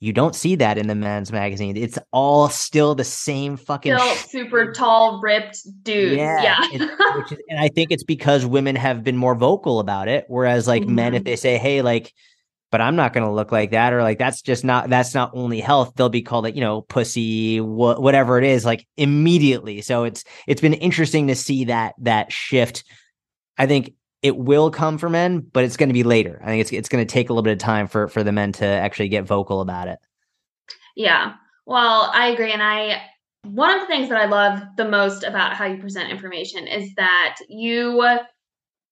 You 0.00 0.12
don't 0.12 0.34
see 0.34 0.56
that 0.56 0.76
in 0.76 0.86
the 0.86 0.94
men's 0.94 1.32
magazine. 1.32 1.78
It's 1.78 1.98
all 2.12 2.50
still 2.50 2.94
the 2.94 3.04
same 3.04 3.56
fucking 3.56 3.96
still 3.96 4.14
super 4.14 4.72
tall 4.72 5.20
ripped 5.22 5.60
dudes. 5.82 6.16
Yeah, 6.16 6.42
yeah. 6.42 6.68
is, 6.72 7.38
and 7.48 7.58
i 7.58 7.68
think 7.68 7.90
it's 7.90 8.02
because 8.04 8.44
women 8.44 8.76
have 8.76 9.02
been 9.02 9.16
more 9.16 9.34
vocal 9.34 9.78
about 9.78 10.08
it 10.08 10.24
whereas 10.28 10.68
like 10.68 10.82
mm-hmm. 10.82 10.94
men 10.94 11.14
if 11.14 11.24
they 11.24 11.36
say 11.36 11.56
hey 11.56 11.80
like 11.80 12.12
but 12.74 12.80
I'm 12.80 12.96
not 12.96 13.12
going 13.12 13.24
to 13.24 13.32
look 13.32 13.52
like 13.52 13.70
that. 13.70 13.92
Or 13.92 14.02
like, 14.02 14.18
that's 14.18 14.42
just 14.42 14.64
not, 14.64 14.90
that's 14.90 15.14
not 15.14 15.30
only 15.32 15.60
health. 15.60 15.92
They'll 15.94 16.08
be 16.08 16.22
called 16.22 16.44
it, 16.44 16.56
you 16.56 16.60
know, 16.60 16.80
pussy, 16.80 17.58
wh- 17.58 18.00
whatever 18.00 18.36
it 18.36 18.42
is, 18.42 18.64
like 18.64 18.84
immediately. 18.96 19.80
So 19.80 20.02
it's, 20.02 20.24
it's 20.48 20.60
been 20.60 20.74
interesting 20.74 21.28
to 21.28 21.36
see 21.36 21.66
that, 21.66 21.94
that 21.98 22.32
shift. 22.32 22.82
I 23.58 23.68
think 23.68 23.94
it 24.22 24.38
will 24.38 24.72
come 24.72 24.98
for 24.98 25.08
men, 25.08 25.38
but 25.38 25.62
it's 25.62 25.76
going 25.76 25.88
to 25.88 25.92
be 25.92 26.02
later. 26.02 26.40
I 26.42 26.46
think 26.46 26.62
it's, 26.62 26.72
it's 26.72 26.88
going 26.88 27.06
to 27.06 27.12
take 27.12 27.30
a 27.30 27.32
little 27.32 27.44
bit 27.44 27.52
of 27.52 27.60
time 27.60 27.86
for, 27.86 28.08
for 28.08 28.24
the 28.24 28.32
men 28.32 28.50
to 28.54 28.66
actually 28.66 29.08
get 29.08 29.22
vocal 29.22 29.60
about 29.60 29.86
it. 29.86 30.00
Yeah. 30.96 31.34
Well, 31.66 32.10
I 32.12 32.26
agree. 32.26 32.50
And 32.50 32.60
I, 32.60 33.02
one 33.44 33.72
of 33.72 33.82
the 33.82 33.86
things 33.86 34.08
that 34.08 34.20
I 34.20 34.24
love 34.24 34.60
the 34.76 34.88
most 34.88 35.22
about 35.22 35.54
how 35.54 35.66
you 35.66 35.76
present 35.76 36.10
information 36.10 36.66
is 36.66 36.92
that 36.96 37.36
you 37.48 37.92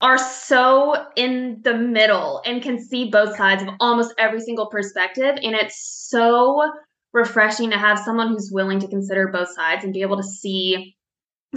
are 0.03 0.19
so 0.19 1.07
in 1.17 1.61
the 1.63 1.75
middle 1.75 2.43
and 2.45 2.61
can 2.61 2.79
see 2.79 3.09
both 3.09 3.37
sides 3.37 3.63
of 3.63 3.69
almost 3.79 4.13
every 4.19 4.41
single 4.41 4.67
perspective. 4.67 5.37
And 5.43 5.55
it's 5.55 6.09
so 6.11 6.61
refreshing 7.13 7.71
to 7.71 7.79
have 7.79 8.01
someone 8.01 8.29
who's 8.29 8.51
willing 8.53 8.81
to 8.81 8.89
consider 8.89 9.29
both 9.29 9.55
sides 9.55 9.85
and 9.85 9.93
be 9.93 10.03
able 10.03 10.17
to 10.17 10.23
see 10.23 10.97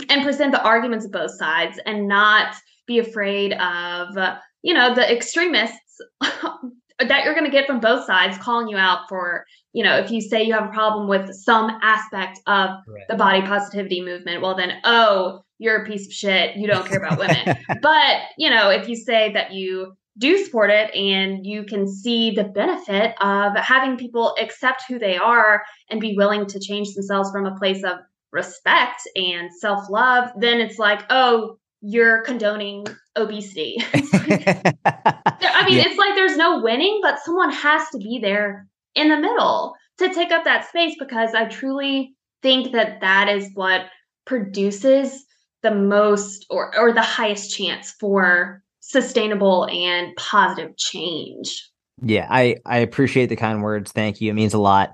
and 0.09 0.23
present 0.23 0.51
the 0.51 0.61
arguments 0.61 1.05
of 1.05 1.11
both 1.11 1.31
sides 1.31 1.79
and 1.85 2.07
not 2.07 2.55
be 2.85 2.99
afraid 2.99 3.53
of, 3.53 4.15
you 4.61 4.73
know, 4.73 4.93
the 4.93 5.11
extremists 5.11 5.99
that 6.99 7.25
you're 7.25 7.33
going 7.33 7.45
to 7.45 7.51
get 7.51 7.67
from 7.67 7.79
both 7.79 8.05
sides 8.05 8.37
calling 8.37 8.67
you 8.67 8.77
out 8.77 9.09
for, 9.09 9.45
you 9.73 9.83
know, 9.83 9.97
if 9.97 10.11
you 10.11 10.21
say 10.21 10.43
you 10.43 10.53
have 10.53 10.69
a 10.69 10.73
problem 10.73 11.07
with 11.07 11.33
some 11.33 11.69
aspect 11.81 12.39
of 12.47 12.69
right. 12.87 13.03
the 13.09 13.15
body 13.15 13.41
positivity 13.41 14.01
movement, 14.01 14.41
well, 14.41 14.55
then, 14.55 14.73
oh, 14.83 15.41
you're 15.57 15.83
a 15.83 15.85
piece 15.85 16.07
of 16.07 16.13
shit. 16.13 16.55
You 16.55 16.67
don't 16.67 16.87
care 16.87 16.99
about 16.99 17.19
women. 17.19 17.57
but, 17.81 18.17
you 18.37 18.49
know, 18.49 18.69
if 18.69 18.87
you 18.87 18.95
say 18.95 19.33
that 19.33 19.51
you 19.51 19.93
do 20.17 20.43
support 20.43 20.69
it 20.69 20.93
and 20.95 21.45
you 21.45 21.65
can 21.65 21.87
see 21.87 22.31
the 22.31 22.45
benefit 22.45 23.13
of 23.21 23.55
having 23.57 23.97
people 23.97 24.35
accept 24.39 24.83
who 24.87 24.97
they 24.97 25.17
are 25.17 25.63
and 25.89 25.99
be 25.99 26.15
willing 26.15 26.45
to 26.45 26.59
change 26.59 26.93
themselves 26.93 27.29
from 27.31 27.45
a 27.45 27.57
place 27.57 27.83
of 27.83 27.97
respect 28.31 29.01
and 29.15 29.49
self 29.53 29.89
love, 29.89 30.29
then 30.37 30.59
it's 30.59 30.77
like, 30.77 31.01
oh, 31.09 31.57
you're 31.81 32.21
condoning 32.21 32.85
obesity. 33.15 33.77
I 33.93 35.63
mean, 35.65 35.77
yeah. 35.77 35.85
it's 35.85 35.97
like 35.97 36.15
there's 36.15 36.37
no 36.37 36.61
winning, 36.61 36.99
but 37.01 37.19
someone 37.23 37.51
has 37.51 37.87
to 37.89 37.97
be 37.97 38.19
there 38.19 38.67
in 38.95 39.09
the 39.09 39.17
middle 39.17 39.75
to 39.97 40.13
take 40.13 40.31
up 40.31 40.43
that 40.43 40.67
space 40.67 40.95
because 40.99 41.33
I 41.33 41.45
truly 41.45 42.15
think 42.41 42.73
that 42.73 43.01
that 43.01 43.29
is 43.29 43.49
what 43.53 43.87
produces 44.25 45.25
the 45.61 45.73
most 45.73 46.45
or 46.49 46.77
or 46.77 46.93
the 46.93 47.01
highest 47.01 47.55
chance 47.55 47.91
for 47.99 48.61
sustainable 48.81 49.65
and 49.65 50.15
positive 50.15 50.77
change. 50.77 51.69
Yeah, 52.03 52.27
I 52.29 52.57
I 52.65 52.77
appreciate 52.77 53.27
the 53.27 53.35
kind 53.35 53.63
words. 53.63 53.91
Thank 53.91 54.21
you. 54.21 54.31
It 54.31 54.35
means 54.35 54.53
a 54.53 54.59
lot. 54.59 54.93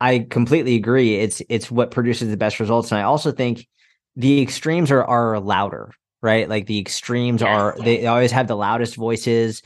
I 0.00 0.26
completely 0.30 0.74
agree. 0.74 1.16
It's 1.16 1.42
it's 1.48 1.70
what 1.70 1.90
produces 1.90 2.30
the 2.30 2.36
best 2.36 2.60
results, 2.60 2.90
and 2.90 2.98
I 2.98 3.02
also 3.02 3.32
think 3.32 3.66
the 4.14 4.40
extremes 4.40 4.90
are 4.90 5.04
are 5.04 5.38
louder, 5.40 5.90
right? 6.26 6.48
Like 6.48 6.66
the 6.66 6.78
extremes 6.78 7.40
yes, 7.40 7.48
are 7.48 7.74
yes. 7.76 7.84
they 7.84 8.06
always 8.06 8.32
have 8.32 8.48
the 8.48 8.56
loudest 8.56 8.96
voices. 8.96 9.62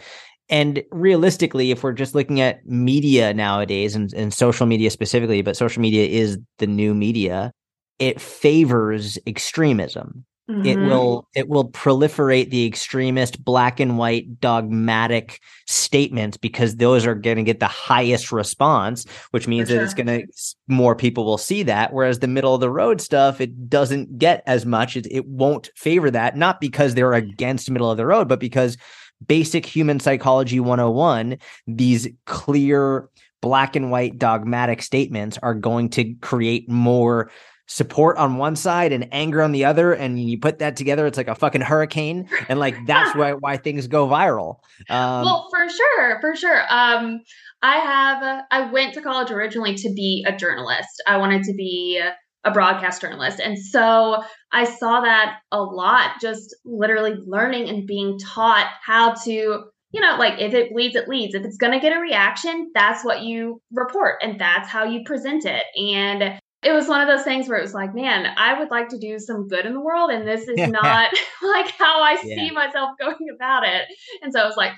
And 0.50 0.82
realistically, 0.90 1.70
if 1.70 1.82
we're 1.82 1.92
just 1.92 2.14
looking 2.14 2.40
at 2.40 2.66
media 2.66 3.32
nowadays 3.32 3.94
and, 3.94 4.12
and 4.12 4.34
social 4.34 4.66
media 4.66 4.90
specifically, 4.90 5.42
but 5.42 5.56
social 5.56 5.80
media 5.80 6.06
is 6.06 6.38
the 6.58 6.66
new 6.66 6.94
media, 6.94 7.52
it 7.98 8.20
favors 8.20 9.18
extremism. 9.26 10.24
Mm-hmm. 10.50 10.66
It 10.66 10.78
will 10.78 11.28
it 11.34 11.48
will 11.48 11.70
proliferate 11.70 12.50
the 12.50 12.66
extremist 12.66 13.44
black 13.44 13.78
and 13.78 13.96
white 13.98 14.40
dogmatic 14.40 15.40
statements 15.68 16.36
because 16.36 16.76
those 16.76 17.06
are 17.06 17.14
going 17.14 17.36
to 17.36 17.44
get 17.44 17.60
the 17.60 17.68
highest 17.68 18.32
response, 18.32 19.06
which 19.30 19.46
means 19.46 19.68
that 19.68 19.80
it's 19.80 19.94
going 19.94 20.08
to 20.08 20.26
more 20.66 20.96
people 20.96 21.24
will 21.24 21.38
see 21.38 21.62
that. 21.62 21.92
Whereas 21.92 22.18
the 22.18 22.26
middle 22.26 22.52
of 22.52 22.60
the 22.60 22.70
road 22.70 23.00
stuff, 23.00 23.40
it 23.40 23.68
doesn't 23.68 24.18
get 24.18 24.42
as 24.46 24.66
much. 24.66 24.96
It, 24.96 25.06
it 25.08 25.24
won't 25.26 25.70
favor 25.76 26.10
that, 26.10 26.36
not 26.36 26.60
because 26.60 26.94
they're 26.94 27.12
against 27.12 27.70
middle 27.70 27.90
of 27.90 27.96
the 27.96 28.06
road, 28.06 28.26
but 28.26 28.40
because 28.40 28.76
basic 29.24 29.64
human 29.64 30.00
psychology 30.00 30.58
101, 30.58 31.38
these 31.68 32.08
clear 32.26 33.08
black 33.40 33.76
and 33.76 33.90
white 33.90 34.18
dogmatic 34.18 34.82
statements 34.82 35.38
are 35.42 35.54
going 35.54 35.90
to 35.90 36.14
create 36.14 36.68
more 36.68 37.30
support 37.70 38.16
on 38.16 38.36
one 38.36 38.56
side 38.56 38.92
and 38.92 39.06
anger 39.12 39.40
on 39.40 39.52
the 39.52 39.64
other 39.64 39.92
and 39.92 40.18
you 40.18 40.36
put 40.36 40.58
that 40.58 40.74
together 40.74 41.06
it's 41.06 41.16
like 41.16 41.28
a 41.28 41.36
fucking 41.36 41.60
hurricane 41.60 42.28
and 42.48 42.58
like 42.58 42.74
that's 42.86 43.14
why 43.14 43.32
why 43.32 43.56
things 43.56 43.86
go 43.86 44.08
viral 44.08 44.56
um, 44.88 45.24
well 45.24 45.46
for 45.50 45.68
sure 45.68 46.20
for 46.20 46.34
sure 46.34 46.62
um 46.68 47.20
i 47.62 47.76
have 47.76 48.44
i 48.50 48.68
went 48.72 48.92
to 48.92 49.00
college 49.00 49.30
originally 49.30 49.76
to 49.76 49.88
be 49.94 50.24
a 50.26 50.36
journalist 50.36 51.00
i 51.06 51.16
wanted 51.16 51.44
to 51.44 51.54
be 51.54 52.02
a 52.42 52.50
broadcast 52.50 53.02
journalist 53.02 53.38
and 53.38 53.56
so 53.56 54.20
i 54.50 54.64
saw 54.64 55.02
that 55.02 55.38
a 55.52 55.62
lot 55.62 56.20
just 56.20 56.56
literally 56.64 57.14
learning 57.24 57.68
and 57.68 57.86
being 57.86 58.18
taught 58.18 58.68
how 58.84 59.14
to 59.14 59.62
you 59.92 60.00
know, 60.00 60.14
like 60.20 60.40
if 60.40 60.54
it 60.54 60.72
bleeds, 60.72 60.94
it 60.94 61.08
leads. 61.08 61.34
If 61.34 61.44
it's 61.44 61.56
going 61.56 61.72
to 61.72 61.80
get 61.80 61.92
a 61.92 61.98
reaction, 61.98 62.70
that's 62.74 63.04
what 63.04 63.22
you 63.22 63.60
report 63.72 64.22
and 64.22 64.40
that's 64.40 64.68
how 64.68 64.84
you 64.84 65.02
present 65.04 65.44
it. 65.44 65.64
And 65.76 66.38
it 66.62 66.72
was 66.72 66.88
one 66.88 67.00
of 67.00 67.08
those 67.08 67.24
things 67.24 67.48
where 67.48 67.58
it 67.58 67.62
was 67.62 67.72
like, 67.72 67.94
man, 67.94 68.34
I 68.36 68.58
would 68.58 68.70
like 68.70 68.88
to 68.90 68.98
do 68.98 69.18
some 69.18 69.48
good 69.48 69.64
in 69.64 69.72
the 69.72 69.80
world, 69.80 70.10
and 70.10 70.26
this 70.26 70.46
is 70.46 70.56
not 70.70 71.10
like 71.42 71.70
how 71.78 72.02
I 72.02 72.18
yeah. 72.22 72.36
see 72.36 72.50
myself 72.50 72.90
going 73.00 73.28
about 73.34 73.64
it. 73.66 73.86
And 74.22 74.32
so 74.32 74.40
I 74.40 74.46
was 74.46 74.56
like, 74.56 74.72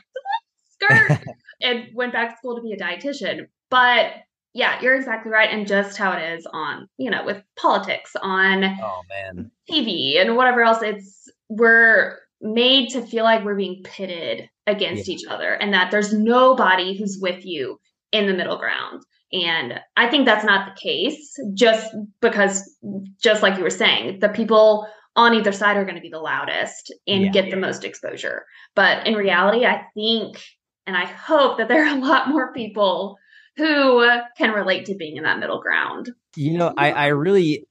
skirt, 0.73 1.25
and 1.61 1.89
went 1.95 2.13
back 2.13 2.31
to 2.31 2.37
school 2.37 2.57
to 2.57 2.63
be 2.63 2.73
a 2.73 2.77
dietitian. 2.77 3.47
But 3.71 4.13
yeah, 4.55 4.81
you're 4.81 4.95
exactly 4.95 5.33
right, 5.33 5.51
and 5.51 5.67
just 5.67 5.97
how 5.97 6.13
it 6.13 6.39
is 6.39 6.47
on, 6.53 6.89
you 6.99 7.11
know, 7.11 7.25
with 7.25 7.43
politics 7.57 8.15
on 8.21 8.65
oh 8.65 9.03
man 9.09 9.51
TV 9.71 10.21
and 10.21 10.37
whatever 10.37 10.63
else. 10.63 10.83
It's 10.83 11.29
we're 11.49 12.19
made 12.41 12.91
to 12.91 13.03
feel 13.03 13.25
like 13.25 13.45
we're 13.45 13.57
being 13.57 13.83
pitted 13.83 14.49
against 14.67 15.09
yeah. 15.09 15.15
each 15.15 15.27
other, 15.29 15.55
and 15.55 15.73
that 15.75 15.91
there's 15.91 16.13
nobody 16.13 16.97
who's 16.97 17.19
with 17.21 17.45
you 17.45 17.81
in 18.13 18.27
the 18.27 18.35
middle 18.35 18.59
ground. 18.59 19.03
And 19.33 19.81
I 19.97 20.09
think 20.09 20.27
that's 20.27 20.45
not 20.45 20.67
the 20.67 20.81
case 20.81 21.39
just 21.55 21.95
because, 22.21 22.77
just 23.23 23.43
like 23.43 23.57
you 23.57 23.63
were 23.63 23.71
saying, 23.71 24.21
the 24.21 24.29
people 24.29 24.87
on 25.17 25.35
either 25.35 25.53
side 25.53 25.77
are 25.77 25.85
going 25.85 25.97
to 25.97 26.03
be 26.03 26.11
the 26.11 26.19
loudest 26.19 26.95
and 27.07 27.25
yeah, 27.25 27.31
get 27.31 27.45
yeah. 27.47 27.55
the 27.55 27.61
most 27.61 27.85
exposure. 27.85 28.45
But 28.75 29.07
in 29.07 29.15
reality, 29.15 29.65
I 29.65 29.85
think 29.95 30.39
and 30.87 30.97
I 30.97 31.05
hope 31.05 31.59
that 31.59 31.69
there 31.69 31.87
are 31.87 31.97
a 31.97 32.01
lot 32.01 32.29
more 32.29 32.53
people 32.53 33.17
who 33.57 34.09
can 34.37 34.51
relate 34.51 34.87
to 34.87 34.95
being 34.95 35.17
in 35.17 35.25
that 35.25 35.39
middle 35.39 35.61
ground. 35.61 36.11
You 36.37 36.57
know, 36.57 36.73
I, 36.77 36.93
I 36.93 37.07
really, 37.09 37.67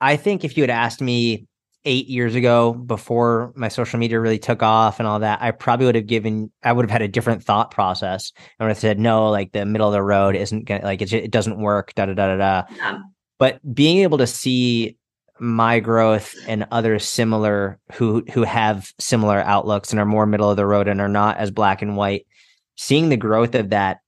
I 0.00 0.16
think 0.16 0.44
if 0.44 0.56
you 0.56 0.62
had 0.62 0.70
asked 0.70 1.00
me 1.00 1.46
eight 1.84 2.08
years 2.08 2.34
ago 2.34 2.72
before 2.72 3.52
my 3.54 3.68
social 3.68 3.98
media 3.98 4.18
really 4.18 4.38
took 4.38 4.62
off 4.62 4.98
and 4.98 5.06
all 5.06 5.18
that, 5.20 5.42
I 5.42 5.50
probably 5.50 5.86
would 5.86 5.94
have 5.94 6.06
given, 6.06 6.50
I 6.62 6.72
would 6.72 6.84
have 6.84 6.90
had 6.90 7.02
a 7.02 7.08
different 7.08 7.42
thought 7.42 7.70
process 7.70 8.32
and 8.58 8.66
would 8.66 8.70
have 8.70 8.78
said, 8.78 8.98
no, 8.98 9.30
like 9.30 9.52
the 9.52 9.66
middle 9.66 9.88
of 9.88 9.92
the 9.92 10.02
road 10.02 10.34
isn't 10.36 10.64
gonna, 10.64 10.84
like, 10.84 11.02
it, 11.02 11.12
it 11.12 11.30
doesn't 11.30 11.58
work, 11.58 11.94
da 11.94 12.06
da 12.06 12.14
da 12.14 12.28
da 12.28 12.36
da. 12.36 12.74
Yeah. 12.76 12.98
But 13.38 13.74
being 13.74 13.98
able 13.98 14.18
to 14.18 14.26
see 14.26 14.96
my 15.40 15.80
growth 15.80 16.34
and 16.46 16.66
others 16.70 17.04
similar 17.04 17.80
who 17.92 18.24
who 18.32 18.44
have 18.44 18.92
similar 19.00 19.40
outlooks 19.40 19.90
and 19.90 19.98
are 19.98 20.06
more 20.06 20.26
middle 20.26 20.48
of 20.48 20.56
the 20.56 20.66
road 20.66 20.86
and 20.86 21.00
are 21.00 21.08
not 21.08 21.38
as 21.38 21.50
black 21.50 21.82
and 21.82 21.96
white, 21.96 22.26
seeing 22.76 23.08
the 23.08 23.16
growth 23.16 23.54
of 23.54 23.70
that 23.70 23.98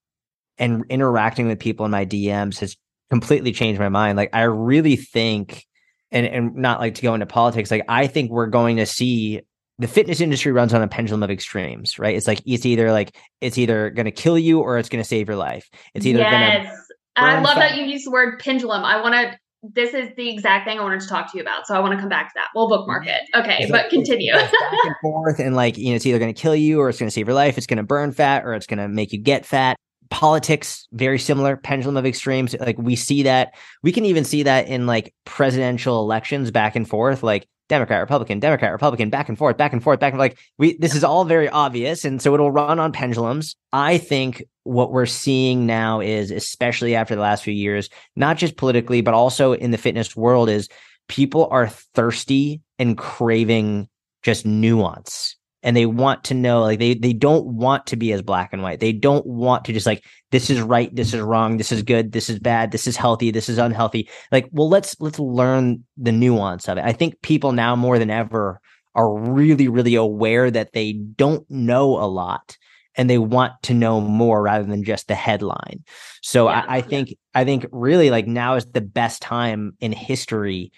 and 0.58 0.84
interacting 0.88 1.48
with 1.48 1.58
people 1.58 1.84
in 1.84 1.90
my 1.90 2.06
DMs 2.06 2.60
has 2.60 2.76
completely 3.10 3.52
changed 3.52 3.80
my 3.80 3.88
mind. 3.88 4.16
Like 4.16 4.30
I 4.32 4.42
really 4.42 4.96
think 4.96 5.66
and 6.10 6.26
and 6.26 6.54
not 6.54 6.80
like 6.80 6.94
to 6.94 7.02
go 7.02 7.14
into 7.14 7.26
politics 7.26 7.70
like 7.70 7.84
i 7.88 8.06
think 8.06 8.30
we're 8.30 8.46
going 8.46 8.76
to 8.76 8.86
see 8.86 9.40
the 9.78 9.88
fitness 9.88 10.20
industry 10.20 10.52
runs 10.52 10.72
on 10.72 10.82
a 10.82 10.88
pendulum 10.88 11.22
of 11.22 11.30
extremes 11.30 11.98
right 11.98 12.16
it's 12.16 12.26
like 12.26 12.40
it's 12.46 12.66
either 12.66 12.92
like 12.92 13.16
it's 13.40 13.58
either 13.58 13.90
going 13.90 14.04
to 14.04 14.10
kill 14.10 14.38
you 14.38 14.60
or 14.60 14.78
it's 14.78 14.88
going 14.88 15.02
to 15.02 15.08
save 15.08 15.28
your 15.28 15.36
life 15.36 15.68
it's 15.94 16.06
either 16.06 16.20
yes. 16.20 16.64
going 16.64 16.64
to 16.64 16.80
i 17.16 17.40
love 17.40 17.56
that 17.56 17.76
you 17.76 17.84
use 17.84 18.04
the 18.04 18.10
word 18.10 18.38
pendulum 18.38 18.84
i 18.84 19.00
want 19.00 19.14
to 19.14 19.38
this 19.74 19.94
is 19.94 20.10
the 20.16 20.30
exact 20.30 20.64
thing 20.64 20.78
I 20.78 20.82
wanted 20.82 21.00
to 21.00 21.08
talk 21.08 21.32
to 21.32 21.38
you 21.38 21.42
about. 21.42 21.66
So 21.66 21.74
I 21.74 21.80
want 21.80 21.92
to 21.94 21.98
come 21.98 22.08
back 22.08 22.28
to 22.28 22.32
that. 22.36 22.48
We'll 22.54 22.68
bookmark 22.68 23.06
it. 23.06 23.22
Okay, 23.34 23.56
it's 23.60 23.70
but 23.70 23.84
like, 23.84 23.90
continue. 23.90 24.32
back 24.32 24.52
and 24.52 24.94
forth, 25.02 25.40
and 25.40 25.56
like 25.56 25.76
you 25.76 25.88
know, 25.88 25.96
it's 25.96 26.06
either 26.06 26.20
going 26.20 26.32
to 26.32 26.40
kill 26.40 26.54
you 26.54 26.78
or 26.78 26.88
it's 26.88 27.00
going 27.00 27.08
to 27.08 27.12
save 27.12 27.26
your 27.26 27.34
life. 27.34 27.58
It's 27.58 27.66
going 27.66 27.78
to 27.78 27.82
burn 27.82 28.12
fat 28.12 28.44
or 28.44 28.54
it's 28.54 28.66
going 28.66 28.78
to 28.78 28.86
make 28.86 29.12
you 29.12 29.18
get 29.18 29.44
fat 29.44 29.76
politics 30.10 30.86
very 30.92 31.18
similar 31.18 31.56
pendulum 31.56 31.96
of 31.96 32.06
extremes 32.06 32.54
like 32.60 32.78
we 32.78 32.94
see 32.94 33.22
that 33.22 33.54
we 33.82 33.92
can 33.92 34.04
even 34.04 34.24
see 34.24 34.42
that 34.42 34.68
in 34.68 34.86
like 34.86 35.14
presidential 35.24 36.00
elections 36.00 36.50
back 36.50 36.76
and 36.76 36.88
forth 36.88 37.22
like 37.22 37.48
democrat 37.68 38.00
republican 38.00 38.38
democrat 38.38 38.72
republican 38.72 39.10
back 39.10 39.28
and 39.28 39.36
forth 39.36 39.56
back 39.56 39.72
and 39.72 39.82
forth 39.82 39.98
back 39.98 40.12
and 40.12 40.20
like 40.20 40.38
we 40.58 40.76
this 40.78 40.94
is 40.94 41.02
all 41.02 41.24
very 41.24 41.48
obvious 41.48 42.04
and 42.04 42.22
so 42.22 42.34
it'll 42.34 42.52
run 42.52 42.78
on 42.78 42.92
pendulums. 42.92 43.56
I 43.72 43.98
think 43.98 44.44
what 44.62 44.92
we're 44.92 45.06
seeing 45.06 45.66
now 45.66 46.00
is 46.00 46.30
especially 46.30 46.94
after 46.94 47.14
the 47.14 47.20
last 47.20 47.42
few 47.42 47.54
years 47.54 47.88
not 48.14 48.36
just 48.36 48.56
politically 48.56 49.00
but 49.00 49.14
also 49.14 49.52
in 49.54 49.70
the 49.70 49.78
fitness 49.78 50.14
world 50.16 50.48
is 50.48 50.68
people 51.08 51.48
are 51.50 51.68
thirsty 51.68 52.60
and 52.78 52.96
craving 52.96 53.88
just 54.22 54.46
nuance 54.46 55.36
and 55.66 55.76
they 55.76 55.84
want 55.84 56.22
to 56.22 56.34
know 56.34 56.62
like 56.62 56.78
they 56.78 56.94
they 56.94 57.12
don't 57.12 57.44
want 57.44 57.86
to 57.86 57.96
be 57.96 58.12
as 58.12 58.22
black 58.22 58.50
and 58.52 58.62
white. 58.62 58.78
They 58.78 58.92
don't 58.92 59.26
want 59.26 59.64
to 59.64 59.72
just 59.72 59.84
like 59.84 60.04
this 60.30 60.48
is 60.48 60.60
right, 60.60 60.94
this 60.94 61.12
is 61.12 61.20
wrong, 61.20 61.56
this 61.56 61.72
is 61.72 61.82
good, 61.82 62.12
this 62.12 62.30
is 62.30 62.38
bad, 62.38 62.70
this 62.70 62.86
is 62.86 62.96
healthy, 62.96 63.32
this 63.32 63.48
is 63.48 63.58
unhealthy. 63.58 64.08
Like, 64.30 64.48
well, 64.52 64.68
let's 64.68 64.96
let's 65.00 65.18
learn 65.18 65.84
the 65.96 66.12
nuance 66.12 66.68
of 66.68 66.78
it. 66.78 66.84
I 66.84 66.92
think 66.92 67.20
people 67.20 67.50
now 67.50 67.74
more 67.74 67.98
than 67.98 68.10
ever 68.10 68.60
are 68.94 69.12
really 69.12 69.66
really 69.66 69.96
aware 69.96 70.52
that 70.52 70.72
they 70.72 70.92
don't 70.92 71.44
know 71.50 71.98
a 71.98 72.06
lot 72.06 72.56
and 72.94 73.10
they 73.10 73.18
want 73.18 73.52
to 73.64 73.74
know 73.74 74.00
more 74.00 74.42
rather 74.42 74.64
than 74.64 74.84
just 74.84 75.08
the 75.08 75.16
headline. 75.16 75.82
So 76.22 76.48
yeah, 76.48 76.64
I, 76.68 76.76
I 76.76 76.80
think 76.80 77.16
I 77.34 77.44
think 77.44 77.66
really 77.72 78.10
like 78.10 78.28
now 78.28 78.54
is 78.54 78.66
the 78.66 78.80
best 78.80 79.20
time 79.20 79.76
in 79.80 79.90
history 79.90 80.70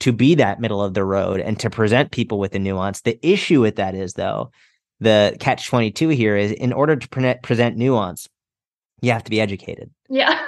to 0.00 0.12
be 0.12 0.34
that 0.34 0.60
middle 0.60 0.82
of 0.82 0.94
the 0.94 1.04
road 1.04 1.40
and 1.40 1.58
to 1.60 1.70
present 1.70 2.10
people 2.10 2.38
with 2.38 2.52
the 2.52 2.58
nuance. 2.58 3.00
The 3.00 3.18
issue 3.26 3.60
with 3.60 3.76
that 3.76 3.94
is, 3.94 4.14
though, 4.14 4.50
the 5.00 5.36
catch 5.40 5.66
22 5.66 6.08
here 6.10 6.36
is 6.36 6.52
in 6.52 6.72
order 6.72 6.96
to 6.96 7.08
pre- 7.08 7.34
present 7.42 7.76
nuance, 7.76 8.28
you 9.02 9.12
have 9.12 9.24
to 9.24 9.30
be 9.30 9.40
educated. 9.40 9.90
Yeah. 10.08 10.40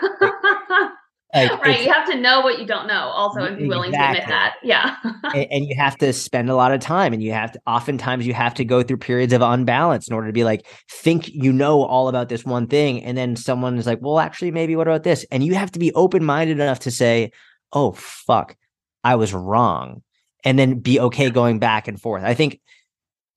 like, 1.35 1.51
right. 1.65 1.83
You 1.83 1.93
have 1.93 2.09
to 2.11 2.19
know 2.19 2.41
what 2.41 2.59
you 2.59 2.67
don't 2.67 2.87
know 2.87 3.09
also 3.09 3.41
and 3.41 3.59
be 3.59 3.69
willing 3.69 3.91
exactly. 3.91 4.21
to 4.21 4.23
admit 4.23 4.29
that. 4.29 4.55
Yeah. 4.63 4.97
and, 5.35 5.47
and, 5.51 5.65
you 5.67 5.77
have 5.77 5.97
to 5.99 6.13
spend 6.13 6.49
a 6.49 6.55
lot 6.55 6.73
of 6.73 6.81
time 6.81 7.13
and 7.13 7.23
you 7.23 7.33
have 7.33 7.53
to 7.53 7.61
oftentimes 7.67 8.27
you 8.27 8.35
have 8.35 8.55
to 8.55 8.65
go 8.65 8.83
through 8.83 8.99
periods 8.99 9.33
of 9.33 9.43
unbalance 9.43 10.09
in 10.09 10.15
order 10.15 10.29
to 10.29 10.33
be 10.33 10.45
like, 10.45 10.67
think 10.91 11.29
you 11.29 11.53
know 11.53 11.85
all 11.85 12.09
about 12.09 12.31
this 12.31 12.45
one 12.45 12.67
thing. 12.67 13.05
And 13.05 13.19
then 13.19 13.37
someone 13.37 13.77
is 13.79 13.87
like, 13.87 13.99
well, 14.01 14.19
actually, 14.19 14.51
maybe 14.51 14.77
what 14.77 14.89
about 14.89 15.03
this? 15.03 15.27
And 15.31 15.45
you 15.45 15.55
have 15.55 15.73
to 15.73 15.79
be 15.79 15.93
open 15.93 16.25
minded 16.25 16.59
enough 16.59 16.81
to 16.81 16.91
say, 16.91 17.33
oh, 17.73 17.93
fuck 17.93 18.57
I 19.09 19.15
was 19.15 19.33
wrong 19.33 20.03
and 20.45 20.59
then 20.59 20.81
be 20.81 21.01
okay 21.01 21.31
going 21.31 21.59
back 21.59 21.89
and 21.89 21.99
forth. 21.99 22.25
I 22.25 22.35
think 22.35 22.61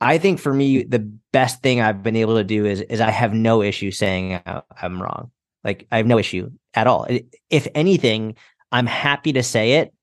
I 0.01 0.17
think 0.17 0.37
for 0.39 0.53
me 0.53 0.83
the 0.83 0.99
best 1.31 1.63
thing 1.63 1.79
I've 1.79 2.03
been 2.03 2.17
able 2.17 2.35
to 2.35 2.43
do 2.43 2.65
is 2.65 2.81
is 2.81 2.99
I 2.99 3.09
have 3.09 3.33
no 3.33 3.61
issue 3.61 3.89
saying 3.89 4.33
uh, 4.33 4.63
I'm 4.81 5.01
wrong. 5.01 5.31
Like 5.63 5.87
I 5.89 5.95
have 5.95 6.07
no 6.07 6.17
issue 6.17 6.51
at 6.73 6.87
all. 6.87 7.07
If 7.49 7.69
anything, 7.73 8.35
I'm 8.73 8.85
happy 8.85 9.31
to 9.31 9.43
say 9.43 9.75
it 9.75 9.93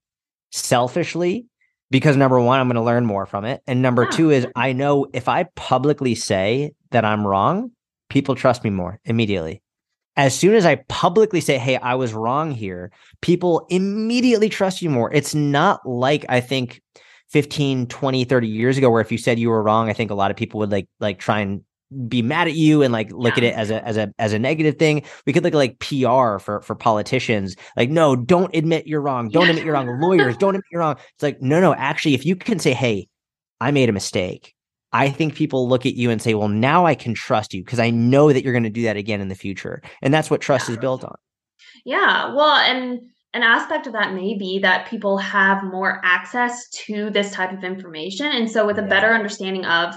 selfishly 0.53 1.45
because 1.91 2.17
number 2.17 2.41
1 2.41 2.59
I'm 2.59 2.69
going 2.69 2.77
to 2.77 2.83
learn 2.83 3.05
more 3.05 3.27
from 3.27 3.45
it 3.45 3.61
and 3.67 3.83
number 3.83 4.05
yeah. 4.05 4.11
2 4.11 4.31
is 4.31 4.47
I 4.57 4.73
know 4.73 5.07
if 5.13 5.29
I 5.29 5.45
publicly 5.55 6.15
say 6.15 6.73
that 6.93 7.05
I'm 7.05 7.27
wrong, 7.27 7.73
people 8.09 8.35
trust 8.35 8.65
me 8.65 8.71
more 8.71 9.01
immediately 9.05 9.61
as 10.19 10.39
soon 10.39 10.55
as 10.55 10.67
I 10.67 10.75
publicly 10.89 11.41
say, 11.41 11.57
Hey, 11.57 11.77
I 11.79 11.95
was 11.95 12.13
wrong 12.13 12.51
here, 12.51 12.91
people 13.23 13.67
immediately 13.71 14.51
trust 14.51 14.83
you 14.83 14.91
more. 14.91 15.11
It's 15.15 15.35
not 15.35 15.81
like 15.89 16.27
I 16.29 16.41
think 16.41 16.83
15, 17.31 17.87
20, 17.87 18.25
30 18.25 18.49
years 18.49 18.77
ago, 18.77 18.91
where 18.91 19.01
if 19.01 19.13
you 19.13 19.17
said 19.19 19.39
you 19.39 19.49
were 19.51 19.63
wrong, 19.63 19.89
I 19.89 19.93
think 19.95 20.11
a 20.11 20.15
lot 20.15 20.31
of 20.31 20.37
people 20.37 20.61
would 20.61 20.71
like, 20.73 20.89
like 21.01 21.19
try 21.19 21.41
and 21.41 21.63
be 22.07 22.21
mad 22.21 22.49
at 22.49 22.55
you 22.55 22.83
and 22.83 22.93
like 22.93 23.11
look 23.13 23.39
Yeah. 23.39 23.45
at 23.45 23.53
it 23.53 23.55
as 23.55 23.71
a 23.71 23.83
as 23.89 23.97
a 23.97 24.13
as 24.19 24.33
a 24.35 24.39
negative 24.39 24.77
thing. 24.77 25.03
We 25.25 25.33
could 25.33 25.43
look 25.45 25.55
at 25.55 25.57
like 25.57 25.79
PR 25.79 26.39
for 26.39 26.61
for 26.63 26.75
politicians. 26.75 27.57
Like, 27.79 27.89
no, 27.89 28.15
don't 28.15 28.55
admit 28.55 28.87
you're 28.87 29.01
wrong. 29.01 29.31
Don't 29.31 29.45
Yeah. 29.45 29.51
admit 29.51 29.65
you're 29.65 29.75
wrong. 29.75 29.99
Lawyers, 30.01 30.37
don't 30.37 30.51
admit 30.57 30.65
you're 30.71 30.81
wrong. 30.81 30.97
It's 31.15 31.23
like, 31.23 31.41
no, 31.41 31.61
no, 31.61 31.75
actually, 31.75 32.15
if 32.15 32.27
you 32.27 32.37
can 32.37 32.59
say, 32.59 32.75
hey, 32.75 33.09
I 33.61 33.71
made 33.71 33.89
a 33.89 33.93
mistake. 33.93 34.55
I 34.93 35.11
think 35.11 35.35
people 35.35 35.69
look 35.69 35.85
at 35.85 35.95
you 35.95 36.11
and 36.11 36.21
say, 36.21 36.35
well, 36.35 36.49
now 36.49 36.87
I 36.87 36.95
can 36.95 37.15
trust 37.15 37.53
you 37.53 37.63
because 37.63 37.79
I 37.79 37.91
know 37.91 38.33
that 38.33 38.43
you're 38.43 38.55
going 38.55 38.63
to 38.63 38.71
do 38.71 38.83
that 38.85 38.97
again 38.97 39.21
in 39.21 39.29
the 39.29 39.35
future. 39.35 39.83
And 40.01 40.13
that's 40.15 40.31
what 40.31 40.41
trust 40.41 40.69
is 40.71 40.79
built 40.79 41.05
on. 41.05 41.17
Yeah, 41.85 42.35
well, 42.35 42.57
and 42.57 43.01
an 43.35 43.43
aspect 43.43 43.87
of 43.87 43.93
that 43.93 44.15
may 44.15 44.37
be 44.37 44.61
that 44.61 44.89
people 44.89 45.19
have 45.19 45.63
more 45.63 46.01
access 46.03 46.69
to 46.87 47.11
this 47.11 47.33
type 47.33 47.53
of 47.53 47.65
information. 47.65 48.27
And 48.27 48.51
so, 48.51 48.67
with 48.67 48.79
a 48.79 48.83
better 48.83 49.13
understanding 49.13 49.65
of 49.67 49.95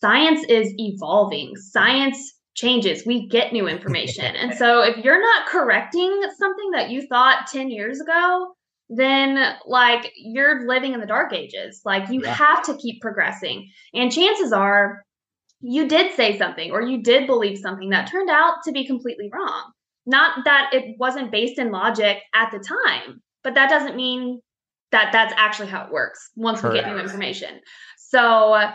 science 0.00 0.44
is 0.48 0.72
evolving, 0.76 1.56
science 1.56 2.34
changes, 2.54 3.04
we 3.06 3.26
get 3.28 3.52
new 3.52 3.66
information. 3.76 4.36
and 4.36 4.54
so, 4.54 4.82
if 4.82 4.98
you're 4.98 5.20
not 5.20 5.46
correcting 5.46 6.22
something 6.38 6.70
that 6.72 6.90
you 6.90 7.06
thought 7.06 7.46
10 7.50 7.70
years 7.70 8.00
ago, 8.00 8.54
then 8.88 9.56
like 9.66 10.12
you're 10.16 10.66
living 10.66 10.94
in 10.94 11.00
the 11.00 11.06
dark 11.06 11.32
ages. 11.32 11.80
Like 11.84 12.08
you 12.10 12.22
Yeah. 12.22 12.32
have 12.34 12.62
to 12.64 12.76
keep 12.76 13.00
progressing. 13.00 13.68
And 13.94 14.12
chances 14.12 14.52
are 14.52 15.02
you 15.60 15.88
did 15.88 16.14
say 16.14 16.38
something 16.38 16.70
or 16.70 16.82
you 16.82 17.02
did 17.02 17.26
believe 17.26 17.58
something 17.58 17.90
that 17.90 18.10
turned 18.10 18.30
out 18.30 18.56
to 18.64 18.72
be 18.72 18.86
completely 18.86 19.30
wrong. 19.32 19.72
Not 20.04 20.44
that 20.44 20.70
it 20.72 20.96
wasn't 20.98 21.32
based 21.32 21.58
in 21.58 21.72
logic 21.72 22.18
at 22.34 22.52
the 22.52 22.58
time, 22.58 23.20
but 23.42 23.54
that 23.54 23.68
doesn't 23.68 23.96
mean 23.96 24.40
that 24.92 25.10
that's 25.12 25.34
actually 25.36 25.68
how 25.68 25.84
it 25.84 25.92
works 25.92 26.30
once 26.36 26.62
we 26.62 26.70
get 26.70 26.86
new 26.86 26.96
information. 26.98 27.60
So, 27.98 28.52
uh, 28.52 28.72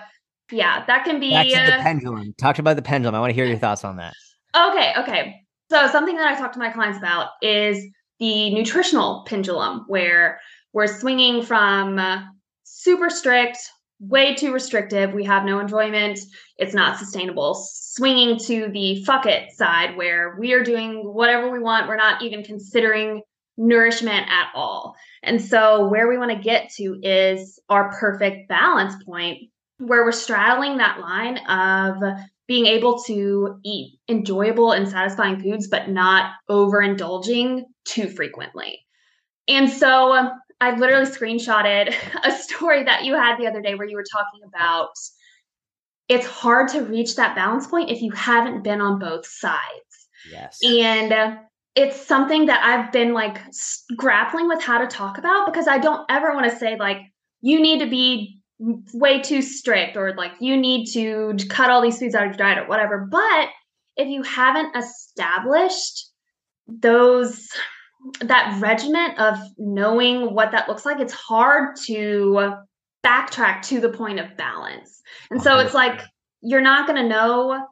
yeah, 0.51 0.83
that 0.87 1.05
can 1.05 1.21
be 1.21 1.29
to 1.29 1.65
the 1.65 1.75
uh, 1.75 1.81
pendulum. 1.81 2.33
Talked 2.37 2.59
about 2.59 2.75
the 2.75 2.81
pendulum. 2.81 3.15
I 3.15 3.21
want 3.21 3.29
to 3.29 3.35
hear 3.35 3.45
your 3.45 3.57
thoughts 3.57 3.85
on 3.85 3.95
that. 3.97 4.13
Okay, 4.55 4.93
okay. 4.97 5.35
So 5.71 5.87
something 5.87 6.17
that 6.17 6.27
I 6.27 6.37
talk 6.37 6.51
to 6.53 6.59
my 6.59 6.69
clients 6.69 6.97
about 6.97 7.29
is 7.41 7.81
the 8.21 8.53
nutritional 8.53 9.25
pendulum, 9.27 9.83
where 9.87 10.39
we're 10.73 10.87
swinging 10.87 11.43
from 11.43 11.97
uh, 11.97 12.21
super 12.63 13.09
strict, 13.09 13.57
way 13.99 14.35
too 14.35 14.53
restrictive, 14.53 15.11
we 15.11 15.25
have 15.25 15.43
no 15.43 15.59
enjoyment, 15.59 16.19
it's 16.57 16.75
not 16.75 16.97
sustainable, 16.97 17.55
swinging 17.55 18.37
to 18.37 18.69
the 18.71 19.03
fuck 19.03 19.25
it 19.25 19.51
side, 19.51 19.97
where 19.97 20.37
we 20.39 20.53
are 20.53 20.63
doing 20.63 21.01
whatever 21.03 21.51
we 21.51 21.59
want, 21.59 21.87
we're 21.87 21.95
not 21.95 22.21
even 22.21 22.43
considering 22.43 23.23
nourishment 23.57 24.27
at 24.29 24.49
all. 24.55 24.95
And 25.23 25.41
so 25.41 25.87
where 25.87 26.07
we 26.07 26.17
want 26.17 26.31
to 26.31 26.37
get 26.37 26.69
to 26.77 26.99
is 27.01 27.59
our 27.69 27.91
perfect 27.99 28.47
balance 28.47 29.03
point, 29.03 29.49
where 29.79 30.05
we're 30.05 30.11
straddling 30.11 30.77
that 30.77 30.99
line 30.99 31.37
of 31.47 31.97
being 32.51 32.65
able 32.65 33.01
to 33.01 33.57
eat 33.63 33.97
enjoyable 34.09 34.73
and 34.73 34.85
satisfying 34.85 35.39
foods, 35.39 35.69
but 35.69 35.87
not 35.87 36.33
overindulging 36.49 37.63
too 37.85 38.09
frequently. 38.09 38.77
And 39.47 39.69
so 39.69 40.11
um, 40.11 40.31
I 40.59 40.75
literally 40.75 41.05
screenshotted 41.05 41.95
a 42.25 42.31
story 42.33 42.83
that 42.83 43.05
you 43.05 43.13
had 43.13 43.37
the 43.37 43.47
other 43.47 43.61
day 43.61 43.75
where 43.75 43.87
you 43.87 43.95
were 43.95 44.03
talking 44.11 44.41
about 44.45 44.89
it's 46.09 46.27
hard 46.27 46.67
to 46.67 46.81
reach 46.81 47.15
that 47.15 47.37
balance 47.37 47.67
point 47.67 47.89
if 47.89 48.01
you 48.01 48.11
haven't 48.11 48.65
been 48.65 48.81
on 48.81 48.99
both 48.99 49.25
sides. 49.25 50.09
Yes. 50.29 50.59
And 50.61 51.13
uh, 51.13 51.35
it's 51.75 52.05
something 52.05 52.47
that 52.47 52.61
I've 52.65 52.91
been 52.91 53.13
like 53.13 53.37
grappling 53.95 54.49
with 54.49 54.61
how 54.61 54.77
to 54.77 54.87
talk 54.87 55.17
about 55.17 55.45
because 55.45 55.69
I 55.69 55.77
don't 55.77 56.05
ever 56.09 56.33
want 56.33 56.51
to 56.51 56.57
say, 56.57 56.75
like, 56.77 56.97
you 57.39 57.61
need 57.61 57.79
to 57.79 57.89
be 57.89 58.40
way 58.93 59.21
too 59.21 59.41
strict 59.41 59.97
or 59.97 60.13
like 60.15 60.33
you 60.39 60.55
need 60.55 60.85
to 60.93 61.35
cut 61.49 61.71
all 61.71 61.81
these 61.81 61.97
foods 61.97 62.13
out 62.13 62.27
of 62.27 62.31
your 62.31 62.37
diet 62.37 62.59
or 62.59 62.67
whatever. 62.67 63.07
But 63.09 63.49
if 63.97 64.07
you 64.07 64.21
haven't 64.23 64.75
established 64.75 66.11
those, 66.67 67.47
that 68.21 68.59
regiment 68.61 69.19
of 69.19 69.39
knowing 69.57 70.33
what 70.33 70.51
that 70.51 70.67
looks 70.67 70.85
like, 70.85 70.99
it's 70.99 71.13
hard 71.13 71.75
to 71.87 72.53
backtrack 73.03 73.63
to 73.63 73.79
the 73.79 73.89
point 73.89 74.19
of 74.19 74.37
balance. 74.37 75.01
And 75.31 75.41
so 75.41 75.57
it's 75.57 75.73
like, 75.73 76.01
you're 76.41 76.61
not 76.61 76.87
going 76.87 77.01
to 77.01 77.09
know 77.09 77.65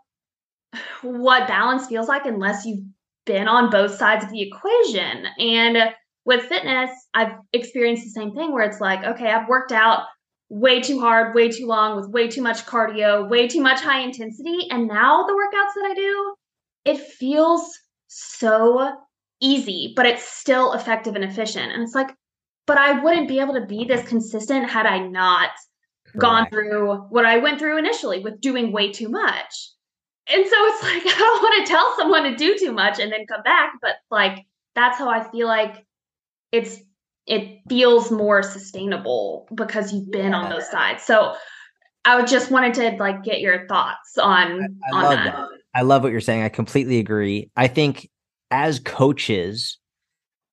what 1.02 1.48
balance 1.48 1.88
feels 1.88 2.08
like 2.08 2.26
unless 2.26 2.66
you've 2.66 2.84
been 3.26 3.48
on 3.48 3.70
both 3.70 3.96
sides 3.96 4.24
of 4.24 4.32
the 4.32 4.42
equation. 4.42 5.26
And 5.40 5.78
with 6.26 6.46
fitness, 6.46 6.90
I've 7.14 7.34
experienced 7.54 8.04
the 8.04 8.10
same 8.10 8.34
thing 8.34 8.52
where 8.52 8.64
it's 8.64 8.82
like, 8.82 9.04
okay, 9.04 9.32
I've 9.32 9.48
worked 9.48 9.72
out 9.72 10.04
way 10.50 10.82
too 10.82 11.00
hard, 11.00 11.36
way 11.36 11.50
too 11.50 11.68
long, 11.68 11.96
with 11.96 12.10
way 12.10 12.28
too 12.28 12.42
much 12.42 12.66
cardio, 12.66 13.30
way 13.30 13.48
too 13.48 13.62
much 13.62 13.82
high 13.82 14.02
intensity. 14.02 14.68
And 14.70 14.88
now 14.88 15.24
the 15.24 15.34
workouts 15.34 15.74
that 15.76 15.92
I 15.92 15.94
do, 15.94 16.36
it 16.86 16.98
feels 16.98 17.78
so 18.08 18.92
easy, 19.40 19.94
but 19.96 20.06
it's 20.06 20.24
still 20.24 20.74
effective 20.74 21.16
and 21.16 21.24
efficient. 21.24 21.72
And 21.72 21.84
it's 21.84 21.96
like, 21.96 22.10
but 22.66 22.78
I 22.78 23.02
wouldn't 23.04 23.28
be 23.28 23.40
able 23.40 23.54
to 23.54 23.66
be 23.66 23.86
this 23.86 24.08
consistent 24.08 24.70
had 24.70 24.86
I 24.86 25.00
not 25.00 25.52
gone 26.18 26.50
through 26.50 26.96
what 27.10 27.26
I 27.26 27.38
went 27.38 27.60
through 27.60 27.78
initially 27.78 28.20
with 28.20 28.42
doing 28.42 28.72
way 28.72 28.92
too 28.92 29.10
much. 29.10 29.72
And 30.28 30.46
so 30.46 30.56
it's 30.58 30.84
like 31.06 31.16
I 31.16 31.20
don't 31.20 31.44
want 31.44 31.66
to 31.66 31.72
tell 31.72 31.96
someone 31.98 32.24
to 32.24 32.36
do 32.36 32.58
too 32.58 32.72
much 32.72 33.00
and 33.00 33.12
then 33.12 33.28
come 33.28 33.44
back, 33.44 33.74
but 33.82 33.96
like 34.10 34.46
that's 34.76 34.98
how 34.98 35.10
I 35.10 35.30
feel 35.30 35.48
like 35.48 35.86
it's 36.52 36.80
it 37.30 37.60
feels 37.70 38.12
more 38.12 38.42
sustainable 38.42 39.48
because 39.54 39.94
you've 39.94 40.12
been 40.12 40.34
on 40.34 40.50
those 40.50 40.70
sides. 40.70 41.04
So 41.04 41.36
I 42.04 42.26
just 42.26 42.50
wanted 42.50 42.74
to 42.76 42.92
like 42.98 43.24
get 43.24 43.40
your 43.40 43.68
thoughts 43.68 44.18
on 44.18 44.80
I 44.92 44.98
on 44.98 45.04
love 45.04 45.12
that. 45.12 45.36
that. 45.36 45.48
I 45.76 45.84
love 45.84 46.02
what 46.02 46.12
you're 46.12 46.22
saying. 46.22 46.42
I 46.42 46.50
completely 46.50 46.98
agree. 46.98 47.52
I 47.56 47.68
think 47.68 48.10
as 48.50 48.80
coaches, 48.80 49.78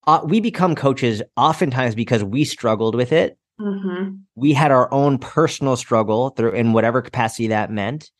uh, 0.07 0.21
we 0.23 0.39
become 0.39 0.75
coaches 0.75 1.23
oftentimes 1.37 1.95
because 1.95 2.23
we 2.23 2.45
struggled 2.45 2.95
with 2.95 3.11
it. 3.11 3.39
hmm 3.59 4.17
We 4.35 4.53
had 4.53 4.71
our 4.71 4.93
own 4.93 5.19
personal 5.19 5.77
struggle 5.77 6.31
through 6.31 6.53
in 6.53 6.75
whatever 6.75 7.01
capacity 7.01 7.47
that 7.49 7.71
meant. 7.71 8.11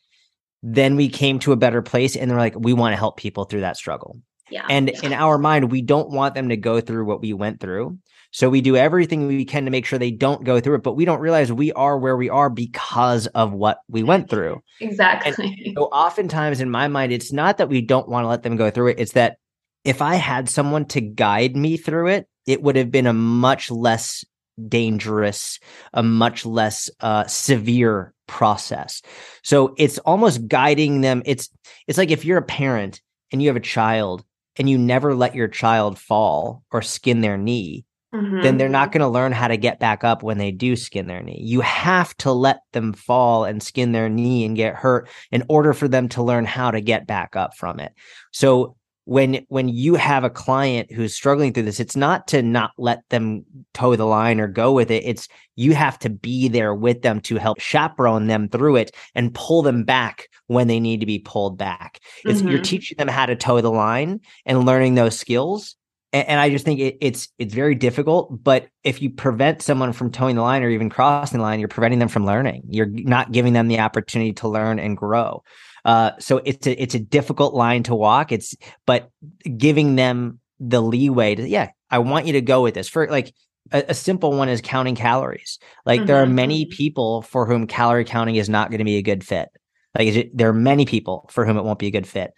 Then 0.63 0.95
we 0.95 1.09
came 1.09 1.37
to 1.39 1.51
a 1.51 1.55
better 1.57 1.83
place 1.83 2.15
and 2.15 2.31
they're 2.31 2.39
like, 2.39 2.55
we 2.57 2.73
want 2.73 2.93
to 2.93 2.97
help 2.97 3.17
people 3.17 3.43
through 3.43 3.61
that 3.61 3.77
struggle. 3.77 4.19
Yeah. 4.49 4.65
And 4.67 4.89
in 4.89 5.13
our 5.13 5.37
mind, 5.37 5.71
we 5.71 5.83
don't 5.83 6.09
want 6.09 6.33
them 6.33 6.49
to 6.49 6.57
go 6.57 6.81
through 6.81 7.05
what 7.05 7.21
we 7.21 7.33
went 7.33 7.59
through. 7.59 7.99
So 8.37 8.51
we 8.51 8.61
do 8.61 8.75
everything 8.75 9.25
we 9.25 9.45
can 9.45 9.65
to 9.65 9.71
make 9.71 9.83
sure 9.83 9.97
they 9.97 10.11
don't 10.11 10.43
go 10.43 10.59
through 10.59 10.75
it, 10.75 10.83
but 10.83 10.93
we 10.93 11.05
don't 11.05 11.21
realize 11.21 11.51
we 11.51 11.71
are 11.73 11.97
where 11.97 12.15
we 12.15 12.29
are 12.29 12.51
because 12.51 13.25
of 13.25 13.51
what 13.51 13.79
we 13.87 14.03
went 14.03 14.29
through. 14.29 14.61
exactly. 14.79 15.73
So 15.75 15.85
oftentimes 15.85 16.61
in 16.61 16.69
my 16.69 16.87
mind, 16.87 17.11
it's 17.11 17.33
not 17.33 17.57
that 17.57 17.67
we 17.67 17.81
don't 17.81 18.07
want 18.07 18.25
to 18.25 18.27
let 18.27 18.43
them 18.43 18.55
go 18.55 18.69
through 18.69 18.89
it. 18.89 18.99
It's 18.99 19.13
that 19.13 19.37
if 19.83 20.03
I 20.03 20.13
had 20.13 20.49
someone 20.49 20.85
to 20.89 21.01
guide 21.01 21.55
me 21.55 21.77
through 21.77 22.09
it, 22.09 22.27
it 22.45 22.61
would 22.61 22.75
have 22.75 22.91
been 22.91 23.07
a 23.07 23.13
much 23.13 23.71
less 23.71 24.23
dangerous, 24.67 25.59
a 25.91 26.03
much 26.03 26.45
less 26.45 26.91
uh, 26.99 27.25
severe 27.25 28.13
process. 28.27 29.01
So 29.41 29.73
it's 29.79 29.97
almost 29.97 30.47
guiding 30.47 31.01
them. 31.01 31.23
It's 31.25 31.49
it's 31.87 31.97
like 31.97 32.11
if 32.11 32.23
you're 32.23 32.37
a 32.37 32.43
parent 32.43 33.01
and 33.31 33.41
you 33.41 33.49
have 33.49 33.57
a 33.57 33.61
child 33.61 34.23
and 34.57 34.69
you 34.69 34.77
never 34.77 35.15
let 35.15 35.33
your 35.33 35.47
child 35.47 35.97
fall 35.97 36.61
or 36.69 36.83
skin 36.83 37.21
their 37.21 37.39
knee, 37.39 37.83
Mhm. 38.13 38.41
then 38.41 38.57
they're 38.57 38.69
not 38.69 38.91
going 38.91 39.01
to 39.01 39.07
learn 39.07 39.31
how 39.33 39.47
to 39.47 39.57
get 39.57 39.79
back 39.79 40.03
up 40.03 40.23
when 40.23 40.37
they 40.37 40.51
do 40.51 40.75
skin 40.75 41.07
their 41.07 41.21
knee. 41.21 41.41
You 41.43 41.61
have 41.61 42.15
to 42.17 42.31
let 42.31 42.59
them 42.71 42.93
fall 42.93 43.43
and 43.43 43.61
skin 43.61 43.91
their 43.91 44.09
knee 44.09 44.45
and 44.45 44.55
get 44.55 44.75
hurt 44.75 45.09
in 45.31 45.43
order 45.49 45.73
for 45.73 45.87
them 45.87 46.07
to 46.09 46.23
learn 46.23 46.45
how 46.45 46.71
to 46.71 46.79
get 46.81 47.05
back 47.05 47.35
up 47.35 47.55
from 47.57 47.79
it. 47.79 47.91
So 48.31 48.75
when 49.03 49.45
when 49.47 49.69
you 49.69 49.95
have 49.95 50.25
a 50.25 50.29
client 50.29 50.91
who's 50.91 51.15
struggling 51.15 51.53
through 51.53 51.63
this, 51.63 51.79
it's 51.79 51.95
not 51.95 52.27
to 52.27 52.41
not 52.41 52.71
let 52.77 52.99
them 53.09 53.45
toe 53.73 53.95
the 53.95 54.05
line 54.05 54.39
or 54.39 54.47
go 54.47 54.73
with 54.73 54.91
it. 54.91 55.03
It's 55.05 55.29
you 55.55 55.73
have 55.75 55.97
to 55.99 56.09
be 56.09 56.49
there 56.49 56.75
with 56.75 57.01
them 57.03 57.21
to 57.21 57.37
help 57.37 57.59
chaperone 57.59 58.27
them 58.27 58.49
through 58.49 58.75
it 58.77 58.91
and 59.15 59.33
pull 59.33 59.61
them 59.61 59.85
back 59.85 60.27
when 60.47 60.67
they 60.67 60.79
need 60.79 60.99
to 60.99 61.05
be 61.05 61.19
pulled 61.19 61.57
back. 61.57 61.99
It's 62.25 62.41
you're 62.41 62.59
teaching 62.59 62.97
them 62.97 63.07
how 63.07 63.25
to 63.25 63.35
toe 63.35 63.61
the 63.61 63.71
line 63.71 64.19
and 64.45 64.65
learning 64.65 64.95
those 64.95 65.17
skills 65.17 65.75
and, 66.13 66.27
and 66.27 66.39
I 66.39 66.49
just 66.49 66.65
think 66.65 66.79
it, 66.79 66.97
it's 67.01 67.29
it's 67.37 67.53
very 67.53 67.75
difficult. 67.75 68.43
But 68.43 68.67
if 68.83 69.01
you 69.01 69.09
prevent 69.09 69.61
someone 69.61 69.93
from 69.93 70.11
toeing 70.11 70.35
the 70.35 70.41
line 70.41 70.63
or 70.63 70.69
even 70.69 70.89
crossing 70.89 71.39
the 71.39 71.43
line, 71.43 71.59
you're 71.59 71.67
preventing 71.67 71.99
them 71.99 72.09
from 72.09 72.25
learning. 72.25 72.63
You're 72.69 72.87
not 72.87 73.31
giving 73.31 73.53
them 73.53 73.67
the 73.67 73.79
opportunity 73.79 74.33
to 74.33 74.47
learn 74.47 74.79
and 74.79 74.95
grow. 74.97 75.43
Uh, 75.85 76.11
so 76.19 76.41
it's 76.43 76.67
a 76.67 76.81
it's 76.81 76.95
a 76.95 76.99
difficult 76.99 77.53
line 77.53 77.83
to 77.83 77.95
walk. 77.95 78.31
It's 78.31 78.55
but 78.85 79.09
giving 79.57 79.95
them 79.95 80.39
the 80.59 80.81
leeway 80.81 81.35
to 81.35 81.47
yeah, 81.47 81.69
I 81.89 81.99
want 81.99 82.25
you 82.25 82.33
to 82.33 82.41
go 82.41 82.61
with 82.63 82.73
this. 82.73 82.89
For 82.89 83.07
like 83.07 83.33
a, 83.71 83.85
a 83.89 83.93
simple 83.93 84.31
one 84.33 84.49
is 84.49 84.61
counting 84.61 84.95
calories. 84.95 85.59
Like 85.85 86.05
there 86.05 86.21
are 86.21 86.25
Mhm. 86.25 86.33
many 86.33 86.65
people 86.65 87.21
for 87.21 87.45
whom 87.45 87.67
calorie 87.67 88.05
counting 88.05 88.35
is 88.35 88.49
not 88.49 88.69
going 88.69 88.79
to 88.79 88.85
be 88.85 88.97
a 88.97 89.01
good 89.01 89.23
fit. 89.23 89.49
Like 89.97 90.07
is 90.07 90.15
it, 90.15 90.37
there 90.37 90.49
are 90.49 90.53
many 90.53 90.85
people 90.85 91.29
for 91.31 91.45
whom 91.45 91.57
it 91.57 91.63
won't 91.63 91.79
be 91.79 91.87
a 91.87 91.91
good 91.91 92.07
fit. 92.07 92.31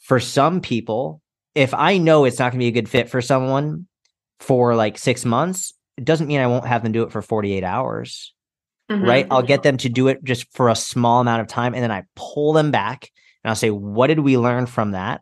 For 0.00 0.20
some 0.20 0.60
people, 0.60 1.20
if 1.54 1.72
I 1.74 1.98
know 1.98 2.24
it's 2.24 2.38
not 2.38 2.52
going 2.52 2.60
to 2.60 2.64
be 2.64 2.68
a 2.68 2.72
good 2.72 2.88
fit 2.88 3.08
for 3.08 3.20
someone 3.20 3.86
for 4.40 4.74
like 4.74 4.98
six 4.98 5.24
months, 5.24 5.72
it 5.96 6.04
doesn't 6.04 6.26
mean 6.26 6.40
I 6.40 6.46
won't 6.46 6.66
have 6.66 6.82
them 6.82 6.92
do 6.92 7.04
it 7.04 7.12
for 7.12 7.22
48 7.22 7.62
hours. 7.62 8.32
mm-hmm. 8.90 9.04
right? 9.04 9.26
I'll 9.30 9.42
get 9.42 9.62
them 9.62 9.76
to 9.78 9.88
do 9.88 10.08
it 10.08 10.24
just 10.24 10.52
for 10.52 10.68
a 10.68 10.76
small 10.76 11.20
amount 11.20 11.42
of 11.42 11.46
time 11.46 11.74
and 11.74 11.82
then 11.82 11.92
I 11.92 12.04
pull 12.16 12.52
them 12.52 12.70
back 12.70 13.10
and 13.42 13.50
I'll 13.50 13.56
say, 13.56 13.70
what 13.70 14.08
did 14.08 14.20
we 14.20 14.36
learn 14.36 14.66
from 14.66 14.92
that? 14.92 15.20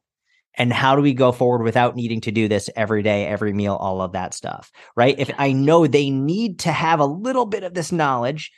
And 0.54 0.72
how 0.72 0.96
do 0.96 1.02
we 1.02 1.14
go 1.14 1.32
forward 1.32 1.62
without 1.62 1.96
needing 1.96 2.20
to 2.22 2.30
do 2.30 2.46
this 2.46 2.68
every 2.76 3.02
day, 3.02 3.26
every 3.26 3.54
meal, 3.54 3.74
all 3.74 4.02
of 4.02 4.12
that 4.12 4.34
stuff, 4.34 4.70
right? 4.94 5.18
If 5.18 5.30
I 5.38 5.52
know 5.52 5.86
they 5.86 6.10
need 6.10 6.60
to 6.60 6.72
have 6.72 7.00
a 7.00 7.06
little 7.06 7.46
bit 7.46 7.62
of 7.62 7.72
this 7.72 7.90
knowledge, 7.90 8.52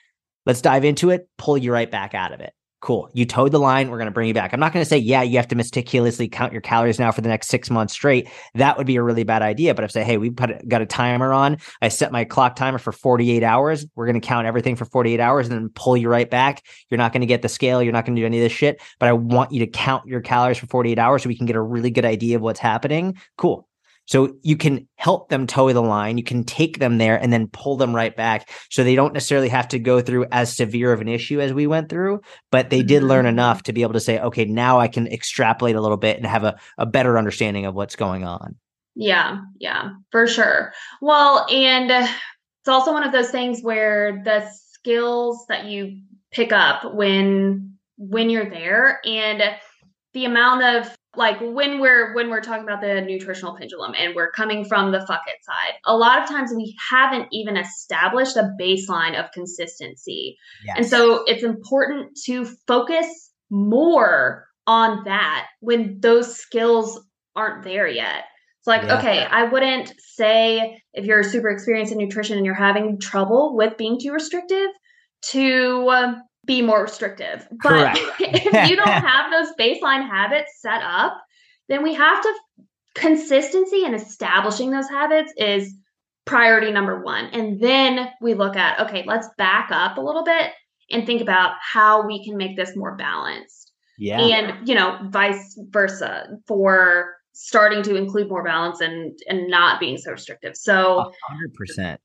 let's 0.44 0.60
dive 0.60 0.84
into 0.84 1.10
it, 1.10 1.28
pull 1.38 1.56
you 1.56 1.72
right 1.72 1.90
back 1.90 2.14
out 2.14 2.32
of 2.32 2.40
it 2.40 2.52
cool. 2.84 3.08
You 3.14 3.24
toed 3.24 3.50
the 3.50 3.58
line. 3.58 3.88
We're 3.90 3.96
going 3.96 4.06
to 4.06 4.12
bring 4.12 4.28
you 4.28 4.34
back. 4.34 4.52
I'm 4.52 4.60
not 4.60 4.74
going 4.74 4.84
to 4.84 4.88
say, 4.88 4.98
yeah, 4.98 5.22
you 5.22 5.38
have 5.38 5.48
to 5.48 5.56
meticulously 5.56 6.28
count 6.28 6.52
your 6.52 6.60
calories 6.60 6.98
now 6.98 7.10
for 7.10 7.22
the 7.22 7.30
next 7.30 7.48
six 7.48 7.70
months 7.70 7.94
straight. 7.94 8.28
That 8.54 8.76
would 8.76 8.86
be 8.86 8.96
a 8.96 9.02
really 9.02 9.24
bad 9.24 9.40
idea. 9.40 9.74
But 9.74 9.84
if 9.84 9.90
I 9.90 9.92
say, 9.92 10.04
hey, 10.04 10.18
we 10.18 10.28
put 10.28 10.68
got 10.68 10.82
a 10.82 10.86
timer 10.86 11.32
on, 11.32 11.56
I 11.80 11.88
set 11.88 12.12
my 12.12 12.24
clock 12.24 12.56
timer 12.56 12.76
for 12.76 12.92
48 12.92 13.42
hours. 13.42 13.86
We're 13.94 14.04
going 14.04 14.20
to 14.20 14.26
count 14.26 14.46
everything 14.46 14.76
for 14.76 14.84
48 14.84 15.18
hours 15.18 15.48
and 15.48 15.56
then 15.56 15.70
pull 15.70 15.96
you 15.96 16.10
right 16.10 16.28
back. 16.28 16.62
You're 16.90 16.98
not 16.98 17.14
going 17.14 17.22
to 17.22 17.26
get 17.26 17.40
the 17.40 17.48
scale. 17.48 17.82
You're 17.82 17.94
not 17.94 18.04
going 18.04 18.16
to 18.16 18.20
do 18.20 18.26
any 18.26 18.36
of 18.36 18.42
this 18.42 18.52
shit. 18.52 18.82
But 19.00 19.08
I 19.08 19.14
want 19.14 19.50
you 19.50 19.60
to 19.60 19.66
count 19.66 20.06
your 20.06 20.20
calories 20.20 20.58
for 20.58 20.66
48 20.66 20.98
hours 20.98 21.22
so 21.22 21.28
we 21.28 21.38
can 21.38 21.46
get 21.46 21.56
a 21.56 21.62
really 21.62 21.90
good 21.90 22.04
idea 22.04 22.36
of 22.36 22.42
what's 22.42 22.60
happening. 22.60 23.16
Cool. 23.38 23.66
So 24.06 24.36
you 24.42 24.56
can 24.56 24.86
help 24.96 25.28
them 25.28 25.46
toe 25.46 25.72
the 25.72 25.80
line. 25.80 26.18
You 26.18 26.24
can 26.24 26.44
take 26.44 26.78
them 26.78 26.98
there 26.98 27.16
and 27.16 27.32
then 27.32 27.48
pull 27.48 27.76
them 27.76 27.94
right 27.94 28.14
back. 28.14 28.50
So 28.70 28.84
they 28.84 28.94
don't 28.94 29.14
necessarily 29.14 29.48
have 29.48 29.68
to 29.68 29.78
go 29.78 30.00
through 30.00 30.26
as 30.30 30.54
severe 30.54 30.92
of 30.92 31.00
an 31.00 31.08
issue 31.08 31.40
as 31.40 31.52
we 31.52 31.66
went 31.66 31.88
through, 31.88 32.20
but 32.50 32.70
they 32.70 32.82
did 32.82 33.02
learn 33.02 33.24
mm-hmm. 33.24 33.34
enough 33.34 33.62
to 33.64 33.72
be 33.72 33.82
able 33.82 33.94
to 33.94 34.00
say, 34.00 34.18
okay, 34.20 34.44
now 34.44 34.78
I 34.78 34.88
can 34.88 35.06
extrapolate 35.06 35.76
a 35.76 35.80
little 35.80 35.96
bit 35.96 36.16
and 36.16 36.26
have 36.26 36.44
a, 36.44 36.58
a 36.78 36.86
better 36.86 37.16
understanding 37.16 37.66
of 37.66 37.74
what's 37.74 37.96
going 37.96 38.24
on. 38.24 38.56
Yeah, 38.94 39.38
yeah, 39.58 39.90
for 40.10 40.26
sure. 40.26 40.72
Well, 41.00 41.46
and 41.50 41.90
it's 41.90 42.68
also 42.68 42.92
one 42.92 43.04
of 43.04 43.12
those 43.12 43.30
things 43.30 43.60
where 43.62 44.22
the 44.24 44.48
skills 44.72 45.44
that 45.48 45.64
you 45.64 46.00
pick 46.30 46.52
up 46.52 46.94
when 46.94 47.72
when 47.96 48.28
you're 48.28 48.50
there 48.50 49.00
and 49.04 49.42
the 50.14 50.24
amount 50.24 50.62
of 50.62 50.96
like 51.16 51.38
when 51.40 51.80
we're 51.80 52.14
when 52.14 52.30
we're 52.30 52.40
talking 52.40 52.64
about 52.64 52.80
the 52.80 53.00
nutritional 53.00 53.56
pendulum 53.56 53.94
and 53.98 54.14
we're 54.14 54.30
coming 54.30 54.64
from 54.64 54.92
the 54.92 55.00
fuck 55.06 55.22
it 55.26 55.44
side 55.44 55.74
a 55.84 55.96
lot 55.96 56.22
of 56.22 56.28
times 56.28 56.52
we 56.54 56.76
haven't 56.90 57.26
even 57.32 57.56
established 57.56 58.36
a 58.36 58.50
baseline 58.60 59.18
of 59.18 59.30
consistency 59.32 60.36
yes. 60.64 60.76
and 60.76 60.86
so 60.86 61.24
it's 61.26 61.42
important 61.42 62.16
to 62.24 62.44
focus 62.66 63.30
more 63.50 64.46
on 64.66 65.04
that 65.04 65.46
when 65.60 65.98
those 66.00 66.36
skills 66.36 67.00
aren't 67.36 67.64
there 67.64 67.88
yet 67.88 68.24
it's 68.58 68.66
like 68.66 68.82
yeah. 68.82 68.98
okay 68.98 69.24
i 69.24 69.44
wouldn't 69.44 69.92
say 69.98 70.80
if 70.92 71.04
you're 71.04 71.22
super 71.22 71.48
experienced 71.48 71.92
in 71.92 71.98
nutrition 71.98 72.36
and 72.36 72.46
you're 72.46 72.54
having 72.54 72.98
trouble 72.98 73.56
with 73.56 73.76
being 73.76 73.98
too 74.00 74.12
restrictive 74.12 74.68
to 75.30 75.88
um, 75.90 76.22
be 76.44 76.62
more 76.62 76.82
restrictive. 76.82 77.46
But 77.62 77.96
if 78.18 78.70
you 78.70 78.76
don't 78.76 78.88
have 78.88 79.30
those 79.30 79.54
baseline 79.58 80.08
habits 80.08 80.52
set 80.60 80.82
up, 80.82 81.20
then 81.68 81.82
we 81.82 81.94
have 81.94 82.22
to 82.22 82.34
consistency 82.94 83.84
and 83.84 83.94
establishing 83.94 84.70
those 84.70 84.88
habits 84.88 85.32
is 85.36 85.74
priority 86.24 86.70
number 86.70 87.02
1. 87.02 87.26
And 87.26 87.60
then 87.60 88.08
we 88.20 88.34
look 88.34 88.56
at 88.56 88.80
okay, 88.80 89.04
let's 89.06 89.28
back 89.36 89.70
up 89.70 89.98
a 89.98 90.00
little 90.00 90.24
bit 90.24 90.52
and 90.90 91.06
think 91.06 91.20
about 91.20 91.54
how 91.60 92.06
we 92.06 92.24
can 92.24 92.36
make 92.36 92.56
this 92.56 92.76
more 92.76 92.96
balanced. 92.96 93.72
Yeah. 93.98 94.20
And, 94.20 94.68
you 94.68 94.74
know, 94.74 94.98
vice 95.10 95.58
versa 95.70 96.26
for 96.46 97.14
starting 97.32 97.82
to 97.82 97.96
include 97.96 98.28
more 98.28 98.44
balance 98.44 98.80
and 98.80 99.18
and 99.28 99.48
not 99.48 99.80
being 99.80 99.98
so 99.98 100.12
restrictive. 100.12 100.56
So 100.56 101.12
100% 101.60 101.98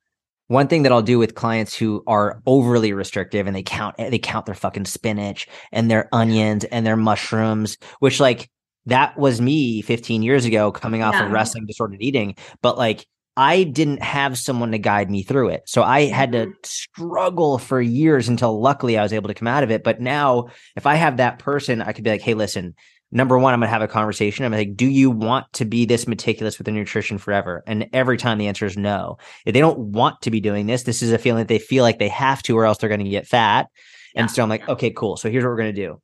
one 0.50 0.68
thing 0.68 0.82
that 0.82 0.92
I'll 0.92 1.04
do 1.04 1.20
with 1.20 1.36
clients 1.36 1.76
who 1.76 2.04
are 2.08 2.42
overly 2.48 2.92
restrictive 2.92 3.46
and 3.46 3.56
they 3.56 3.62
count 3.62 3.96
they 3.98 4.18
count 4.18 4.48
their 4.48 4.56
fucking 4.56 4.86
spinach 4.86 5.48
and 5.72 5.90
their 5.90 6.10
onions 6.12 6.64
and 6.66 6.86
their 6.86 6.98
mushrooms, 6.98 7.78
which 8.00 8.20
like 8.20 8.50
that 8.88 9.18
was 9.18 9.40
me 9.40 9.84
15 9.84 10.24
years 10.24 10.46
ago 10.46 10.72
coming 10.72 11.04
off 11.04 11.14
yeah. 11.14 11.28
of 11.28 11.32
wrestling 11.32 11.68
disordered 11.68 12.02
eating, 12.02 12.36
but 12.64 12.80
like 12.80 13.06
I 13.38 13.64
didn't 13.64 14.02
have 14.02 14.40
someone 14.40 14.72
to 14.72 14.80
guide 14.80 15.12
me 15.12 15.22
through 15.22 15.50
it. 15.50 15.64
So 15.68 15.84
I 15.84 16.06
had 16.06 16.32
to 16.32 16.48
mm-hmm. 16.48 16.52
struggle 16.64 17.60
for 17.60 17.80
years 17.80 18.28
until 18.28 18.60
luckily 18.60 18.98
I 18.98 19.04
was 19.04 19.14
able 19.14 19.28
to 19.28 19.36
come 19.36 19.48
out 19.48 19.64
of 19.64 19.70
it. 19.70 19.84
But 19.84 20.02
now 20.02 20.48
if 20.76 20.88
I 20.88 20.96
have 20.96 21.18
that 21.18 21.38
person, 21.38 21.84
I 21.84 21.94
could 21.94 22.04
be 22.04 22.10
like, 22.10 22.22
"Hey, 22.22 22.34
listen, 22.34 22.74
number 23.12 23.38
one, 23.38 23.54
I'm 23.54 23.60
going 23.60 23.67
to 23.67 23.74
have 23.74 23.82
a 23.82 23.88
conversation. 23.88 24.45
I'm 24.45 24.52
like, 24.52 24.76
do 24.76 24.86
you 24.86 25.10
want 25.10 25.52
to 25.54 25.65
be 25.65 25.86
this 25.86 26.08
meticulous 26.08 26.58
with 26.58 26.65
the 26.65 26.72
nutrition 26.72 27.17
forever? 27.17 27.63
And 27.65 27.88
every 27.93 28.17
time 28.17 28.38
the 28.38 28.48
answer 28.48 28.65
is 28.65 28.78
no. 28.78 29.17
If 29.45 29.54
they 29.54 29.60
don't 29.60 29.80
want 29.80 30.22
to 30.22 30.32
be 30.32 30.39
doing 30.39 30.67
this, 30.67 30.84
this 30.84 31.02
is 31.02 31.12
a 31.12 31.17
feeling 31.17 31.39
that 31.39 31.48
they 31.48 31.60
feel 31.60 31.84
like 31.84 32.00
they 32.00 32.10
have 32.10 32.43
to, 32.43 32.58
or 32.58 32.65
else 32.65 32.78
they're 32.78 32.89
going 32.89 33.04
to 33.04 33.10
get 33.10 33.28
fat. 33.28 33.67
Yeah. 34.13 34.22
And 34.22 34.32
so 34.32 34.43
I'm 34.43 34.50
like, 34.50 34.67
okay, 34.69 34.91
cool. 34.91 35.17
So 35.17 35.30
here's 35.30 35.43
what 35.43 35.50
we're 35.50 35.58
going 35.58 35.76
to 35.76 35.82
do. 35.82 36.02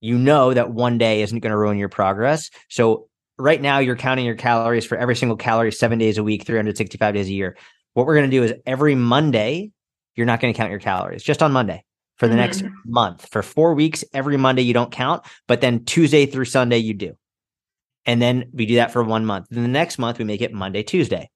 You 0.00 0.18
know 0.18 0.52
that 0.52 0.72
one 0.72 0.98
day 0.98 1.22
isn't 1.22 1.38
going 1.38 1.52
to 1.52 1.56
ruin 1.56 1.78
your 1.78 1.88
progress. 1.88 2.50
So 2.68 3.08
right 3.38 3.60
now 3.60 3.78
you're 3.78 3.96
counting 3.96 4.26
your 4.26 4.34
calories 4.34 4.84
for 4.84 4.98
every 4.98 5.16
single 5.16 5.36
calorie 5.36 5.72
seven 5.72 5.98
days 5.98 6.18
a 6.18 6.22
week, 6.24 6.44
365 6.44 7.14
days 7.14 7.28
a 7.28 7.32
year. 7.32 7.56
What 7.94 8.06
we're 8.06 8.16
going 8.16 8.30
to 8.30 8.36
do 8.36 8.42
is 8.42 8.54
every 8.66 8.94
Monday, 8.94 9.70
you're 10.14 10.26
not 10.26 10.40
going 10.40 10.52
to 10.52 10.56
count 10.56 10.70
your 10.70 10.80
calories 10.80 11.22
just 11.22 11.42
on 11.42 11.52
Monday 11.52 11.84
for 12.16 12.28
the 12.28 12.34
mm-hmm. 12.34 12.40
next 12.40 12.64
month. 12.84 13.28
For 13.30 13.42
four 13.42 13.74
weeks, 13.74 14.04
every 14.12 14.36
Monday 14.36 14.62
you 14.62 14.74
don't 14.74 14.92
count, 14.92 15.24
but 15.48 15.60
then 15.60 15.84
Tuesday 15.84 16.26
through 16.26 16.46
Sunday 16.46 16.78
you 16.78 16.94
do. 16.94 17.14
And 18.06 18.20
then 18.20 18.50
we 18.52 18.66
do 18.66 18.76
that 18.76 18.92
for 18.92 19.02
one 19.02 19.24
month. 19.24 19.46
Then 19.50 19.62
the 19.62 19.68
next 19.68 19.98
month 19.98 20.18
we 20.18 20.24
make 20.24 20.42
it 20.42 20.52
Monday, 20.52 20.82
Tuesday. 20.82 21.30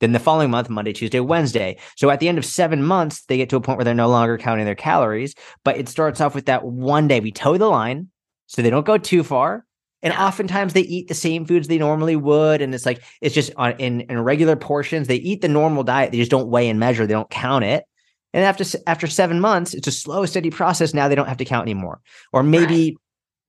Then 0.00 0.12
the 0.12 0.18
following 0.18 0.50
month, 0.50 0.70
Monday, 0.70 0.92
Tuesday, 0.92 1.20
Wednesday. 1.20 1.76
So 1.96 2.08
at 2.10 2.20
the 2.20 2.28
end 2.28 2.38
of 2.38 2.44
seven 2.44 2.82
months, 2.82 3.24
they 3.26 3.36
get 3.36 3.50
to 3.50 3.56
a 3.56 3.60
point 3.60 3.76
where 3.76 3.84
they're 3.84 3.94
no 3.94 4.08
longer 4.08 4.38
counting 4.38 4.64
their 4.64 4.74
calories, 4.74 5.34
but 5.62 5.76
it 5.76 5.88
starts 5.88 6.20
off 6.20 6.34
with 6.34 6.46
that 6.46 6.64
one 6.64 7.06
day. 7.06 7.20
We 7.20 7.32
toe 7.32 7.58
the 7.58 7.68
line 7.68 8.08
so 8.46 8.62
they 8.62 8.70
don't 8.70 8.86
go 8.86 8.96
too 8.96 9.22
far. 9.22 9.66
And 10.02 10.14
oftentimes 10.14 10.72
they 10.72 10.80
eat 10.80 11.08
the 11.08 11.14
same 11.14 11.44
foods 11.44 11.68
they 11.68 11.76
normally 11.76 12.16
would. 12.16 12.62
And 12.62 12.74
it's 12.74 12.86
like, 12.86 13.02
it's 13.20 13.34
just 13.34 13.52
on 13.56 13.72
in, 13.72 14.00
in 14.02 14.18
regular 14.20 14.56
portions. 14.56 15.06
They 15.06 15.16
eat 15.16 15.42
the 15.42 15.48
normal 15.48 15.82
diet. 15.82 16.12
They 16.12 16.18
just 16.18 16.30
don't 16.30 16.48
weigh 16.48 16.70
and 16.70 16.80
measure. 16.80 17.06
They 17.06 17.12
don't 17.12 17.28
count 17.28 17.64
it. 17.64 17.84
And 18.32 18.44
after 18.44 18.64
after 18.86 19.06
seven 19.06 19.40
months, 19.40 19.74
it's 19.74 19.88
a 19.88 19.92
slow, 19.92 20.24
steady 20.26 20.50
process. 20.50 20.94
Now 20.94 21.08
they 21.08 21.14
don't 21.14 21.28
have 21.28 21.38
to 21.38 21.44
count 21.44 21.62
anymore. 21.62 22.00
Or 22.32 22.42
maybe 22.42 22.90
right. 22.90 22.94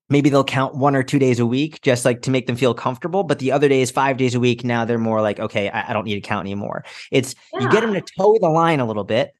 maybe 0.09 0.29
they'll 0.29 0.43
count 0.43 0.75
one 0.75 0.95
or 0.95 1.03
two 1.03 1.19
days 1.19 1.39
a 1.39 1.45
week, 1.45 1.81
just 1.81 2.03
like 2.03 2.21
to 2.23 2.31
make 2.31 2.47
them 2.47 2.55
feel 2.55 2.73
comfortable. 2.73 3.23
But 3.23 3.39
the 3.39 3.51
other 3.51 3.69
days, 3.69 3.91
five 3.91 4.17
days 4.17 4.33
a 4.33 4.39
week, 4.39 4.63
now 4.63 4.85
they're 4.85 4.97
more 4.97 5.21
like, 5.21 5.39
okay, 5.39 5.69
I, 5.69 5.89
I 5.89 5.93
don't 5.93 6.05
need 6.05 6.15
to 6.15 6.21
count 6.21 6.45
anymore. 6.45 6.83
It's 7.11 7.35
yeah. 7.53 7.61
you 7.61 7.69
get 7.69 7.81
them 7.81 7.93
to 7.93 8.01
toe 8.01 8.37
the 8.41 8.49
line 8.49 8.79
a 8.79 8.85
little 8.85 9.03
bit 9.03 9.33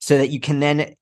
so 0.00 0.18
that 0.18 0.28
you 0.28 0.40
can 0.40 0.60
then 0.60 0.94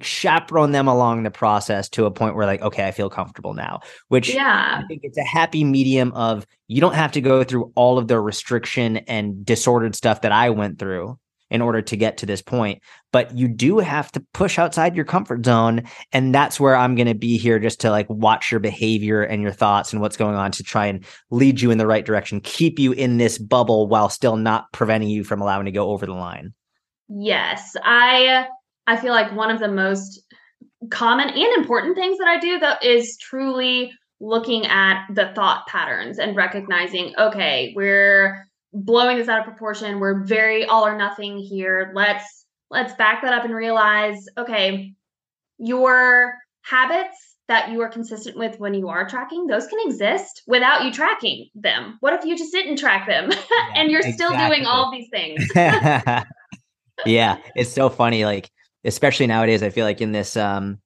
chaperone 0.00 0.70
them 0.70 0.86
along 0.86 1.24
the 1.24 1.30
process 1.30 1.88
to 1.88 2.04
a 2.04 2.10
point 2.10 2.36
where 2.36 2.46
like 2.46 2.62
okay 2.62 2.86
i 2.86 2.92
feel 2.92 3.10
comfortable 3.10 3.54
now 3.54 3.80
which 4.06 4.32
yeah 4.32 4.80
i 4.80 4.86
think 4.86 5.00
it's 5.02 5.18
a 5.18 5.24
happy 5.24 5.64
medium 5.64 6.12
of 6.12 6.46
you 6.68 6.80
don't 6.80 6.94
have 6.94 7.10
to 7.10 7.20
go 7.20 7.42
through 7.42 7.72
all 7.74 7.98
of 7.98 8.06
the 8.06 8.20
restriction 8.20 8.98
and 8.98 9.44
disordered 9.44 9.96
stuff 9.96 10.20
that 10.20 10.30
i 10.30 10.48
went 10.48 10.78
through 10.78 11.18
in 11.50 11.60
order 11.60 11.82
to 11.82 11.96
get 11.96 12.16
to 12.18 12.26
this 12.26 12.42
point. 12.42 12.80
But 13.12 13.36
you 13.36 13.48
do 13.48 13.78
have 13.78 14.10
to 14.12 14.24
push 14.32 14.58
outside 14.58 14.94
your 14.94 15.04
comfort 15.04 15.44
zone. 15.44 15.82
And 16.12 16.34
that's 16.34 16.60
where 16.60 16.76
I'm 16.76 16.94
going 16.94 17.08
to 17.08 17.14
be 17.14 17.36
here 17.36 17.58
just 17.58 17.80
to 17.80 17.90
like 17.90 18.08
watch 18.08 18.50
your 18.50 18.60
behavior 18.60 19.22
and 19.22 19.42
your 19.42 19.52
thoughts 19.52 19.92
and 19.92 20.00
what's 20.00 20.16
going 20.16 20.36
on 20.36 20.52
to 20.52 20.62
try 20.62 20.86
and 20.86 21.04
lead 21.30 21.60
you 21.60 21.70
in 21.70 21.78
the 21.78 21.86
right 21.86 22.06
direction, 22.06 22.40
keep 22.40 22.78
you 22.78 22.92
in 22.92 23.18
this 23.18 23.38
bubble 23.38 23.88
while 23.88 24.08
still 24.08 24.36
not 24.36 24.72
preventing 24.72 25.08
you 25.08 25.24
from 25.24 25.40
allowing 25.40 25.66
to 25.66 25.72
go 25.72 25.90
over 25.90 26.06
the 26.06 26.12
line. 26.12 26.54
Yes. 27.08 27.76
I 27.82 28.46
I 28.86 28.96
feel 28.96 29.12
like 29.12 29.34
one 29.34 29.50
of 29.50 29.60
the 29.60 29.68
most 29.68 30.24
common 30.90 31.28
and 31.28 31.58
important 31.58 31.96
things 31.96 32.18
that 32.18 32.28
I 32.28 32.38
do 32.38 32.60
is 32.82 33.18
truly 33.18 33.92
looking 34.20 34.66
at 34.66 35.06
the 35.14 35.32
thought 35.34 35.66
patterns 35.66 36.18
and 36.18 36.36
recognizing 36.36 37.14
okay, 37.18 37.72
we're 37.74 38.46
blowing 38.72 39.18
this 39.18 39.28
out 39.28 39.40
of 39.40 39.44
proportion. 39.44 40.00
We're 40.00 40.24
very 40.24 40.64
all 40.64 40.86
or 40.86 40.96
nothing 40.96 41.38
here. 41.38 41.92
Let's 41.94 42.46
let's 42.70 42.94
back 42.94 43.22
that 43.22 43.32
up 43.32 43.44
and 43.44 43.54
realize, 43.54 44.26
okay, 44.38 44.94
your 45.58 46.34
habits 46.62 47.36
that 47.48 47.70
you 47.70 47.80
are 47.80 47.88
consistent 47.88 48.36
with 48.36 48.60
when 48.60 48.74
you 48.74 48.88
are 48.88 49.08
tracking, 49.08 49.48
those 49.48 49.66
can 49.66 49.80
exist 49.84 50.42
without 50.46 50.84
you 50.84 50.92
tracking 50.92 51.48
them. 51.56 51.96
What 51.98 52.12
if 52.12 52.24
you 52.24 52.36
just 52.36 52.52
didn't 52.52 52.76
track 52.76 53.08
them 53.08 53.30
yeah, 53.32 53.72
and 53.74 53.90
you're 53.90 54.00
exactly. 54.00 54.36
still 54.36 54.48
doing 54.48 54.66
all 54.66 54.92
these 54.92 55.08
things? 55.10 55.44
yeah, 57.06 57.38
it's 57.56 57.72
so 57.72 57.88
funny 57.88 58.24
like 58.24 58.50
especially 58.84 59.26
nowadays 59.26 59.62
I 59.62 59.70
feel 59.70 59.84
like 59.84 60.00
in 60.00 60.12
this 60.12 60.36
um 60.36 60.78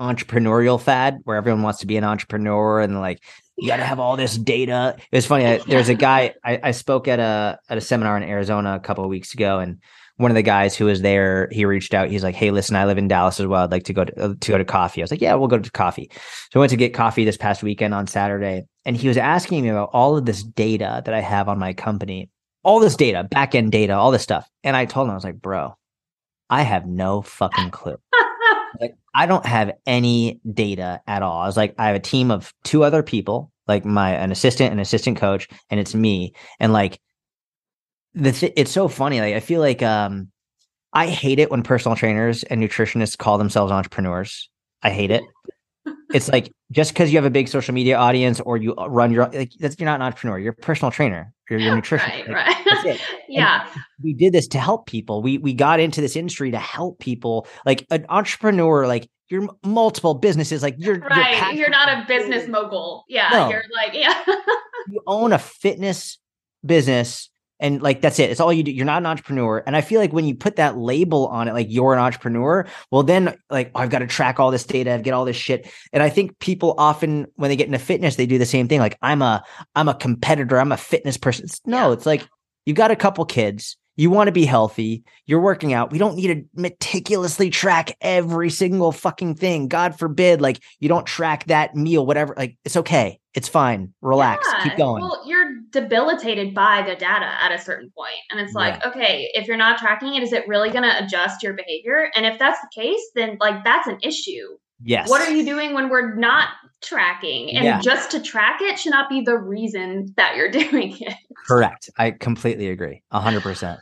entrepreneurial 0.00 0.80
fad 0.80 1.20
where 1.24 1.36
everyone 1.36 1.62
wants 1.62 1.80
to 1.80 1.86
be 1.86 1.96
an 1.96 2.04
entrepreneur 2.04 2.80
and 2.80 3.00
like 3.00 3.22
you 3.60 3.68
got 3.68 3.76
to 3.76 3.84
have 3.84 4.00
all 4.00 4.16
this 4.16 4.36
data. 4.36 4.96
It 5.12 5.16
was 5.16 5.26
funny. 5.26 5.46
I, 5.46 5.58
there's 5.58 5.88
a 5.88 5.94
guy 5.94 6.34
I, 6.44 6.60
I, 6.62 6.70
spoke 6.70 7.06
at 7.08 7.20
a 7.20 7.58
at 7.68 7.78
a 7.78 7.80
seminar 7.80 8.16
in 8.16 8.22
Arizona 8.22 8.74
a 8.74 8.80
couple 8.80 9.04
of 9.04 9.10
weeks 9.10 9.34
ago, 9.34 9.58
and 9.58 9.78
one 10.16 10.30
of 10.30 10.34
the 10.34 10.42
guys 10.42 10.76
who 10.76 10.86
was 10.86 11.02
there, 11.02 11.48
he 11.52 11.64
reached 11.64 11.92
out. 11.92 12.08
He's 12.08 12.24
like, 12.24 12.34
"Hey, 12.34 12.50
listen, 12.50 12.76
I 12.76 12.86
live 12.86 12.98
in 12.98 13.08
Dallas 13.08 13.38
as 13.38 13.46
well. 13.46 13.64
I'd 13.64 13.70
like 13.70 13.84
to 13.84 13.92
go 13.92 14.04
to, 14.04 14.22
uh, 14.22 14.34
to 14.40 14.52
go 14.52 14.58
to 14.58 14.64
coffee." 14.64 15.02
I 15.02 15.04
was 15.04 15.10
like, 15.10 15.20
"Yeah, 15.20 15.34
we'll 15.34 15.48
go 15.48 15.58
to 15.58 15.70
coffee." 15.70 16.10
So 16.50 16.58
I 16.58 16.60
went 16.60 16.70
to 16.70 16.76
get 16.76 16.94
coffee 16.94 17.24
this 17.24 17.36
past 17.36 17.62
weekend 17.62 17.92
on 17.92 18.06
Saturday, 18.06 18.64
and 18.84 18.96
he 18.96 19.08
was 19.08 19.18
asking 19.18 19.62
me 19.62 19.68
about 19.68 19.90
all 19.92 20.16
of 20.16 20.24
this 20.24 20.42
data 20.42 21.02
that 21.04 21.14
I 21.14 21.20
have 21.20 21.48
on 21.48 21.58
my 21.58 21.74
company, 21.74 22.30
all 22.62 22.80
this 22.80 22.96
data, 22.96 23.24
back 23.24 23.54
end 23.54 23.72
data, 23.72 23.92
all 23.92 24.10
this 24.10 24.22
stuff. 24.22 24.48
And 24.64 24.76
I 24.76 24.86
told 24.86 25.06
him, 25.06 25.12
I 25.12 25.14
was 25.14 25.24
like, 25.24 25.40
"Bro, 25.40 25.76
I 26.48 26.62
have 26.62 26.86
no 26.86 27.22
fucking 27.22 27.70
clue. 27.70 27.96
like 28.80 28.96
I 29.14 29.26
don't 29.26 29.46
have 29.46 29.72
any 29.86 30.40
data 30.52 31.00
at 31.06 31.22
all. 31.22 31.38
I 31.38 31.46
was 31.46 31.56
like, 31.56 31.74
I 31.78 31.86
have 31.86 31.96
a 31.96 32.00
team 32.00 32.30
of 32.30 32.52
two 32.64 32.84
other 32.84 33.02
people, 33.02 33.49
like 33.70 33.84
my 33.86 34.10
an 34.10 34.30
assistant, 34.32 34.72
an 34.72 34.80
assistant 34.80 35.16
coach, 35.16 35.48
and 35.70 35.80
it's 35.80 35.94
me. 35.94 36.34
And 36.58 36.72
like 36.74 37.00
the 38.12 38.32
th- 38.32 38.52
it's 38.56 38.70
so 38.72 38.88
funny. 38.88 39.20
Like 39.20 39.34
I 39.34 39.40
feel 39.40 39.60
like 39.60 39.82
um 39.82 40.28
I 40.92 41.06
hate 41.06 41.38
it 41.38 41.50
when 41.50 41.62
personal 41.62 41.96
trainers 41.96 42.42
and 42.44 42.62
nutritionists 42.62 43.16
call 43.16 43.38
themselves 43.38 43.72
entrepreneurs. 43.72 44.50
I 44.82 44.90
hate 44.90 45.10
it. 45.10 45.22
It's 46.12 46.28
like 46.28 46.52
just 46.72 46.92
because 46.92 47.12
you 47.12 47.18
have 47.18 47.24
a 47.24 47.30
big 47.30 47.46
social 47.46 47.72
media 47.72 47.96
audience 47.96 48.40
or 48.40 48.56
you 48.56 48.74
uh, 48.76 48.88
run 48.88 49.12
your 49.12 49.28
like 49.28 49.52
that's 49.60 49.78
you're 49.78 49.86
not 49.86 50.00
an 50.00 50.02
entrepreneur. 50.02 50.40
You're 50.40 50.52
a 50.52 50.62
personal 50.62 50.90
trainer. 50.90 51.32
You're 51.48 51.60
your 51.60 51.74
nutrition. 51.76 52.10
Right, 52.10 52.28
like, 52.28 52.84
right. 52.84 53.00
yeah. 53.28 53.62
And 53.72 53.82
we 54.02 54.12
did 54.12 54.32
this 54.32 54.48
to 54.48 54.58
help 54.58 54.86
people. 54.86 55.22
We 55.22 55.38
we 55.38 55.54
got 55.54 55.78
into 55.78 56.00
this 56.00 56.16
industry 56.16 56.50
to 56.50 56.58
help 56.58 56.98
people. 56.98 57.46
Like 57.64 57.86
an 57.90 58.06
entrepreneur, 58.08 58.88
like 58.88 59.08
you're 59.30 59.48
multiple 59.64 60.14
businesses. 60.14 60.62
Like 60.62 60.74
you're 60.78 60.98
right. 60.98 61.52
You're, 61.52 61.62
you're 61.62 61.70
not 61.70 61.88
a 61.88 62.04
business 62.06 62.48
mogul. 62.48 63.04
Yeah. 63.08 63.28
No. 63.30 63.50
You're 63.50 63.64
like 63.74 63.94
yeah. 63.94 64.22
you 64.88 65.00
own 65.06 65.32
a 65.32 65.38
fitness 65.38 66.18
business 66.64 67.30
and 67.60 67.82
like 67.82 68.00
that's 68.00 68.18
it 68.18 68.30
it's 68.30 68.40
all 68.40 68.52
you 68.52 68.62
do 68.62 68.70
you're 68.70 68.86
not 68.86 68.98
an 68.98 69.06
entrepreneur 69.06 69.62
and 69.66 69.76
i 69.76 69.80
feel 69.80 70.00
like 70.00 70.12
when 70.12 70.24
you 70.24 70.34
put 70.34 70.56
that 70.56 70.76
label 70.76 71.26
on 71.28 71.46
it 71.46 71.54
like 71.54 71.66
you're 71.70 71.92
an 71.92 71.98
entrepreneur 72.00 72.66
well 72.90 73.02
then 73.02 73.36
like 73.50 73.70
oh, 73.74 73.80
i've 73.80 73.90
got 73.90 74.00
to 74.00 74.06
track 74.06 74.40
all 74.40 74.50
this 74.50 74.64
data 74.64 75.00
get 75.02 75.14
all 75.14 75.24
this 75.24 75.36
shit 75.36 75.70
and 75.92 76.02
i 76.02 76.08
think 76.08 76.38
people 76.38 76.74
often 76.78 77.26
when 77.36 77.48
they 77.48 77.56
get 77.56 77.66
into 77.66 77.78
fitness 77.78 78.16
they 78.16 78.26
do 78.26 78.38
the 78.38 78.46
same 78.46 78.66
thing 78.66 78.80
like 78.80 78.98
i'm 79.02 79.22
a 79.22 79.42
i'm 79.74 79.88
a 79.88 79.94
competitor 79.94 80.58
i'm 80.58 80.72
a 80.72 80.76
fitness 80.76 81.16
person 81.16 81.44
it's, 81.44 81.60
no 81.66 81.88
yeah. 81.88 81.92
it's 81.92 82.06
like 82.06 82.26
you've 82.66 82.76
got 82.76 82.90
a 82.90 82.96
couple 82.96 83.24
kids 83.24 83.76
you 84.00 84.08
want 84.08 84.28
to 84.28 84.32
be 84.32 84.46
healthy, 84.46 85.04
you're 85.26 85.42
working 85.42 85.74
out. 85.74 85.92
We 85.92 85.98
don't 85.98 86.16
need 86.16 86.28
to 86.28 86.42
meticulously 86.54 87.50
track 87.50 87.94
every 88.00 88.48
single 88.48 88.92
fucking 88.92 89.34
thing. 89.34 89.68
God 89.68 89.98
forbid, 89.98 90.40
like 90.40 90.62
you 90.78 90.88
don't 90.88 91.04
track 91.04 91.44
that 91.48 91.74
meal, 91.76 92.06
whatever. 92.06 92.32
Like 92.34 92.56
it's 92.64 92.78
okay. 92.78 93.20
It's 93.34 93.46
fine. 93.46 93.92
Relax. 94.00 94.48
Yeah. 94.50 94.62
Keep 94.62 94.78
going. 94.78 95.02
Well, 95.02 95.22
you're 95.26 95.50
debilitated 95.68 96.54
by 96.54 96.80
the 96.80 96.96
data 96.96 97.26
at 97.42 97.52
a 97.52 97.58
certain 97.58 97.92
point. 97.94 98.16
And 98.30 98.40
it's 98.40 98.54
like, 98.54 98.80
yeah. 98.82 98.88
okay, 98.88 99.30
if 99.34 99.46
you're 99.46 99.58
not 99.58 99.76
tracking 99.76 100.14
it, 100.14 100.22
is 100.22 100.32
it 100.32 100.48
really 100.48 100.70
going 100.70 100.84
to 100.84 101.04
adjust 101.04 101.42
your 101.42 101.52
behavior? 101.52 102.10
And 102.16 102.24
if 102.24 102.38
that's 102.38 102.58
the 102.62 102.70
case, 102.74 103.02
then 103.14 103.36
like 103.38 103.64
that's 103.64 103.86
an 103.86 103.98
issue. 104.02 104.56
Yes. 104.82 105.10
What 105.10 105.20
are 105.20 105.30
you 105.30 105.44
doing 105.44 105.74
when 105.74 105.90
we're 105.90 106.14
not 106.14 106.48
tracking? 106.82 107.54
And 107.54 107.66
yeah. 107.66 107.80
just 107.80 108.10
to 108.12 108.20
track 108.22 108.62
it 108.62 108.78
should 108.78 108.92
not 108.92 109.10
be 109.10 109.20
the 109.20 109.36
reason 109.36 110.14
that 110.16 110.36
you're 110.36 110.50
doing 110.70 110.96
it. 110.98 111.14
Correct. 111.46 111.90
I 111.98 112.12
completely 112.12 112.70
agree. 112.70 113.02
A 113.10 113.20
hundred 113.20 113.42
percent. 113.42 113.78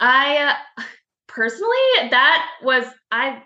I 0.00 0.54
uh, 0.78 0.82
personally, 1.26 2.10
that 2.10 2.46
was, 2.62 2.84
I 3.10 3.42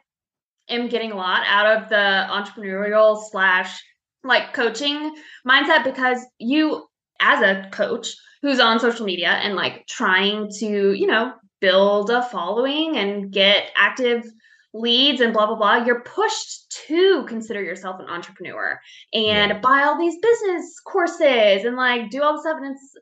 am 0.69 0.89
getting 0.89 1.13
a 1.13 1.17
lot 1.17 1.43
out 1.47 1.83
of 1.83 1.89
the 1.89 1.97
entrepreneurial 1.97 3.23
slash 3.31 3.83
like 4.25 4.53
coaching 4.53 5.15
mindset 5.47 5.85
because 5.85 6.19
you, 6.39 6.87
as 7.21 7.41
a 7.43 7.69
coach 7.71 8.09
who's 8.43 8.61
on 8.61 8.81
social 8.81 9.07
media 9.07 9.31
and 9.31 9.55
like 9.55 9.87
trying 9.87 10.49
to, 10.59 10.93
you 10.93 11.07
know, 11.07 11.33
build 11.61 12.11
a 12.11 12.23
following 12.23 12.97
and 12.97 13.33
get 13.33 13.71
active 13.77 14.25
leads 14.75 15.21
and 15.21 15.35
blah 15.35 15.47
blah 15.47 15.55
blah 15.55 15.85
you're 15.85 16.01
pushed 16.01 16.71
to 16.89 17.25
consider 17.29 17.63
yourself 17.63 18.01
an 18.01 18.09
entrepreneur 18.09 18.81
and 19.13 19.61
buy 19.61 19.83
all 19.83 19.99
these 19.99 20.17
business 20.23 20.81
courses 20.81 21.65
and 21.65 21.77
like 21.77 22.11
do 22.11 22.23
all 22.23 22.33
the 22.33 22.41
stuff 22.41 22.57
and 22.57 22.75
it's 22.75 22.97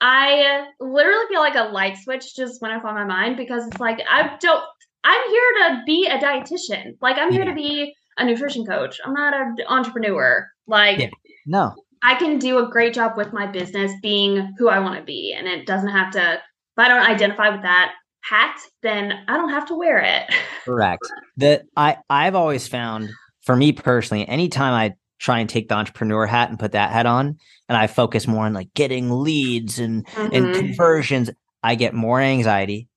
I 0.00 0.66
literally 0.80 1.26
feel 1.28 1.40
like 1.40 1.54
a 1.54 1.72
light 1.72 1.96
switch 1.96 2.34
just 2.36 2.60
went 2.60 2.74
off 2.74 2.84
on 2.84 2.94
my 2.94 3.04
mind 3.04 3.36
because 3.36 3.66
it's 3.66 3.80
like 3.80 4.00
I 4.08 4.36
don't 4.40 4.64
I'm 5.04 5.30
here 5.30 5.52
to 5.58 5.82
be 5.86 6.06
a 6.06 6.18
dietitian. 6.18 6.96
Like 7.00 7.16
I'm 7.18 7.30
here 7.30 7.44
yeah. 7.44 7.50
to 7.50 7.54
be 7.54 7.94
a 8.18 8.24
nutrition 8.24 8.66
coach. 8.66 9.00
I'm 9.04 9.14
not 9.14 9.34
an 9.34 9.56
entrepreneur. 9.68 10.48
Like 10.66 10.98
yeah. 10.98 11.08
no. 11.46 11.74
I 12.02 12.14
can 12.14 12.38
do 12.38 12.58
a 12.58 12.68
great 12.68 12.94
job 12.94 13.16
with 13.16 13.32
my 13.32 13.46
business 13.46 13.92
being 14.02 14.54
who 14.58 14.68
I 14.68 14.80
want 14.80 14.98
to 14.98 15.04
be 15.04 15.34
and 15.36 15.46
it 15.46 15.66
doesn't 15.66 15.88
have 15.88 16.12
to 16.12 16.34
if 16.34 16.84
I 16.84 16.88
don't 16.88 17.08
identify 17.08 17.48
with 17.48 17.62
that 17.62 17.94
hat, 18.20 18.58
then 18.82 19.12
I 19.28 19.36
don't 19.36 19.50
have 19.50 19.66
to 19.68 19.74
wear 19.74 19.98
it. 19.98 20.34
Correct. 20.64 21.02
That 21.38 21.62
I 21.76 21.96
I've 22.10 22.34
always 22.34 22.68
found 22.68 23.10
for 23.42 23.56
me 23.56 23.72
personally, 23.72 24.28
anytime 24.28 24.74
I 24.74 24.94
try 25.18 25.38
and 25.38 25.48
take 25.48 25.68
the 25.68 25.74
entrepreneur 25.74 26.26
hat 26.26 26.50
and 26.50 26.58
put 26.58 26.72
that 26.72 26.90
hat 26.90 27.06
on 27.06 27.38
and 27.68 27.76
I 27.76 27.86
focus 27.86 28.26
more 28.26 28.46
on 28.46 28.54
like 28.54 28.72
getting 28.74 29.10
leads 29.10 29.78
and 29.78 30.06
mm-hmm. 30.06 30.34
and 30.34 30.54
conversions, 30.54 31.30
I 31.62 31.74
get 31.74 31.94
more 31.94 32.20
anxiety. 32.20 32.88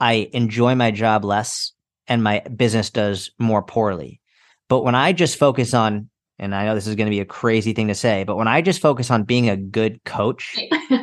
I 0.00 0.28
enjoy 0.32 0.74
my 0.74 0.90
job 0.90 1.24
less 1.24 1.72
and 2.06 2.22
my 2.22 2.40
business 2.40 2.90
does 2.90 3.30
more 3.38 3.62
poorly. 3.62 4.20
But 4.68 4.82
when 4.82 4.94
I 4.94 5.12
just 5.12 5.38
focus 5.38 5.74
on 5.74 6.08
and 6.38 6.54
I 6.54 6.64
know 6.64 6.74
this 6.74 6.86
is 6.86 6.96
going 6.96 7.06
to 7.06 7.14
be 7.14 7.20
a 7.20 7.24
crazy 7.24 7.72
thing 7.72 7.88
to 7.88 7.94
say, 7.94 8.24
but 8.24 8.36
when 8.36 8.48
I 8.48 8.62
just 8.62 8.80
focus 8.80 9.10
on 9.10 9.24
being 9.24 9.48
a 9.48 9.56
good 9.56 10.02
coach 10.04 10.58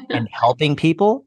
and 0.10 0.28
helping 0.32 0.76
people, 0.76 1.26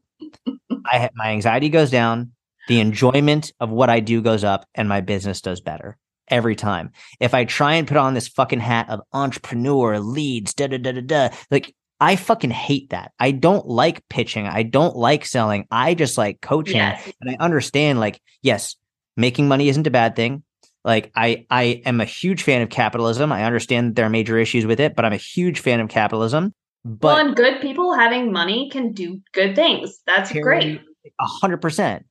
I 0.85 1.09
my 1.15 1.31
anxiety 1.31 1.69
goes 1.69 1.91
down, 1.91 2.31
the 2.67 2.79
enjoyment 2.79 3.51
of 3.59 3.69
what 3.69 3.89
I 3.89 3.99
do 3.99 4.21
goes 4.21 4.43
up 4.43 4.67
and 4.75 4.87
my 4.87 5.01
business 5.01 5.41
does 5.41 5.61
better 5.61 5.97
every 6.27 6.55
time. 6.55 6.91
If 7.19 7.33
I 7.33 7.45
try 7.45 7.75
and 7.75 7.87
put 7.87 7.97
on 7.97 8.13
this 8.13 8.27
fucking 8.27 8.59
hat 8.59 8.89
of 8.89 9.01
entrepreneur 9.13 9.99
leads, 9.99 10.53
da 10.53 10.67
da 10.67 10.77
da 10.77 10.91
da 10.93 11.01
da, 11.01 11.29
like 11.51 11.75
I 11.99 12.15
fucking 12.15 12.51
hate 12.51 12.89
that. 12.89 13.11
I 13.19 13.31
don't 13.31 13.65
like 13.65 14.07
pitching. 14.09 14.47
I 14.47 14.63
don't 14.63 14.95
like 14.95 15.25
selling. 15.25 15.65
I 15.71 15.93
just 15.93 16.17
like 16.17 16.41
coaching. 16.41 16.75
Yes. 16.75 17.11
And 17.21 17.29
I 17.29 17.37
understand, 17.41 17.99
like, 17.99 18.21
yes, 18.41 18.75
making 19.15 19.47
money 19.47 19.69
isn't 19.69 19.87
a 19.87 19.91
bad 19.91 20.15
thing. 20.15 20.43
Like 20.83 21.11
I, 21.15 21.45
I 21.49 21.81
am 21.85 22.01
a 22.01 22.05
huge 22.05 22.43
fan 22.43 22.61
of 22.61 22.69
capitalism. 22.69 23.31
I 23.31 23.45
understand 23.45 23.89
that 23.89 23.95
there 23.95 24.05
are 24.05 24.09
major 24.09 24.37
issues 24.37 24.65
with 24.65 24.81
it, 24.81 24.95
but 24.95 25.05
I'm 25.05 25.13
a 25.13 25.17
huge 25.17 25.59
fan 25.59 25.79
of 25.79 25.87
capitalism. 25.87 26.53
But 26.83 27.07
well, 27.07 27.25
and 27.25 27.35
good 27.35 27.61
people 27.61 27.93
having 27.93 28.33
money 28.33 28.69
can 28.69 28.91
do 28.91 29.21
good 29.31 29.55
things. 29.55 29.99
That's 30.05 30.33
great. 30.33 30.81
A 31.19 31.25
hundred 31.25 31.61
percent. 31.61 32.05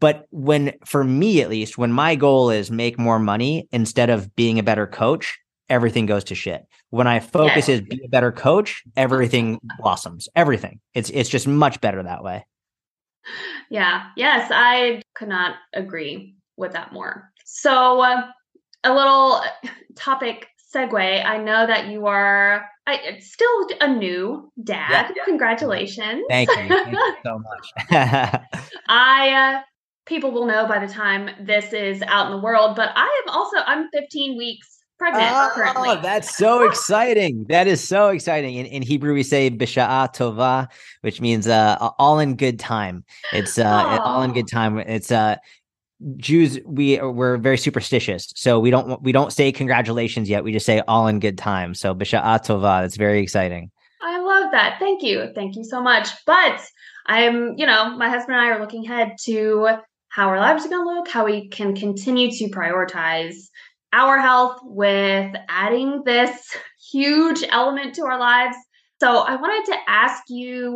But 0.00 0.26
when, 0.30 0.74
for 0.84 1.04
me 1.04 1.42
at 1.42 1.48
least, 1.48 1.78
when 1.78 1.92
my 1.92 2.16
goal 2.16 2.50
is 2.50 2.70
make 2.70 2.98
more 2.98 3.18
money 3.18 3.68
instead 3.70 4.10
of 4.10 4.34
being 4.34 4.58
a 4.58 4.62
better 4.62 4.86
coach, 4.86 5.38
everything 5.68 6.06
goes 6.06 6.24
to 6.24 6.34
shit. 6.34 6.66
When 6.90 7.06
I 7.06 7.20
focus 7.20 7.68
yes. 7.68 7.80
is 7.80 7.80
be 7.82 8.02
a 8.04 8.08
better 8.08 8.32
coach, 8.32 8.82
everything 8.96 9.60
blossoms. 9.78 10.28
Everything. 10.34 10.80
It's 10.94 11.10
it's 11.10 11.28
just 11.28 11.46
much 11.46 11.80
better 11.80 12.02
that 12.02 12.22
way. 12.22 12.46
Yeah. 13.70 14.06
Yes, 14.16 14.50
I 14.52 15.02
could 15.14 15.28
not 15.28 15.56
agree 15.74 16.36
with 16.56 16.72
that 16.72 16.92
more. 16.92 17.32
So, 17.44 18.00
uh, 18.00 18.26
a 18.84 18.94
little 18.94 19.40
topic 19.96 20.46
segue. 20.74 21.24
I 21.24 21.38
know 21.38 21.66
that 21.66 21.88
you 21.88 22.06
are 22.06 22.68
I, 22.86 23.18
still 23.20 23.66
a 23.80 23.88
new 23.88 24.52
dad. 24.62 25.12
Yeah. 25.16 25.24
Congratulations. 25.24 26.22
Thank 26.28 26.48
you. 26.50 26.68
Thank 26.68 26.92
you 26.92 27.16
so 27.24 27.38
much. 27.38 27.90
I 28.88 29.54
uh, 29.56 29.62
people 30.06 30.30
will 30.30 30.46
know 30.46 30.66
by 30.66 30.84
the 30.84 30.92
time 30.92 31.30
this 31.40 31.72
is 31.72 32.02
out 32.02 32.26
in 32.26 32.32
the 32.32 32.42
world, 32.42 32.76
but 32.76 32.90
I 32.94 33.22
am 33.24 33.34
also 33.34 33.56
I'm 33.66 33.88
15 33.90 34.38
weeks 34.38 34.78
pregnant 34.98 35.26
oh, 35.28 35.50
currently. 35.52 35.96
That's 36.02 36.36
so 36.36 36.66
exciting. 36.66 37.44
That 37.48 37.66
is 37.66 37.86
so 37.86 38.08
exciting. 38.08 38.54
In, 38.54 38.66
in 38.66 38.82
Hebrew, 38.82 39.12
we 39.12 39.22
say 39.22 39.50
Bisha'a 39.50 40.14
Tova, 40.14 40.68
which 41.02 41.20
means 41.20 41.46
uh, 41.46 41.76
all 41.98 42.18
in 42.18 42.36
good 42.36 42.58
time. 42.58 43.04
It's 43.32 43.58
uh, 43.58 43.98
all 44.02 44.22
in 44.22 44.32
good 44.32 44.48
time. 44.48 44.78
It's 44.78 45.10
uh, 45.10 45.36
Jews 46.16 46.58
we 46.66 47.00
we're 47.00 47.38
very 47.38 47.58
superstitious, 47.58 48.32
so 48.36 48.60
we 48.60 48.70
don't 48.70 49.02
we 49.02 49.12
don't 49.12 49.32
say 49.32 49.50
congratulations 49.50 50.28
yet. 50.28 50.44
We 50.44 50.52
just 50.52 50.66
say 50.66 50.82
all 50.86 51.06
in 51.08 51.20
good 51.20 51.38
time. 51.38 51.74
So 51.74 51.94
Bisha'a 51.94 52.44
Tova. 52.44 52.84
It's 52.84 52.96
very 52.96 53.20
exciting. 53.20 53.70
I 54.02 54.20
love 54.20 54.52
that. 54.52 54.76
Thank 54.78 55.02
you. 55.02 55.32
Thank 55.34 55.56
you 55.56 55.64
so 55.64 55.80
much. 55.80 56.10
But 56.26 56.62
I'm, 57.06 57.56
you 57.56 57.66
know, 57.66 57.96
my 57.96 58.10
husband 58.10 58.36
and 58.36 58.44
I 58.44 58.50
are 58.50 58.60
looking 58.60 58.84
ahead 58.84 59.16
to 59.24 59.78
how 60.16 60.30
our 60.30 60.40
lives 60.40 60.64
are 60.64 60.70
going 60.70 60.82
to 60.82 60.94
look, 60.94 61.08
how 61.08 61.26
we 61.26 61.46
can 61.48 61.76
continue 61.76 62.30
to 62.30 62.48
prioritize 62.48 63.34
our 63.92 64.18
health 64.18 64.58
with 64.62 65.36
adding 65.50 66.02
this 66.06 66.56
huge 66.90 67.44
element 67.50 67.94
to 67.94 68.02
our 68.02 68.18
lives. 68.18 68.56
So 68.98 69.18
I 69.18 69.36
wanted 69.36 69.70
to 69.72 69.78
ask 69.86 70.22
you 70.30 70.72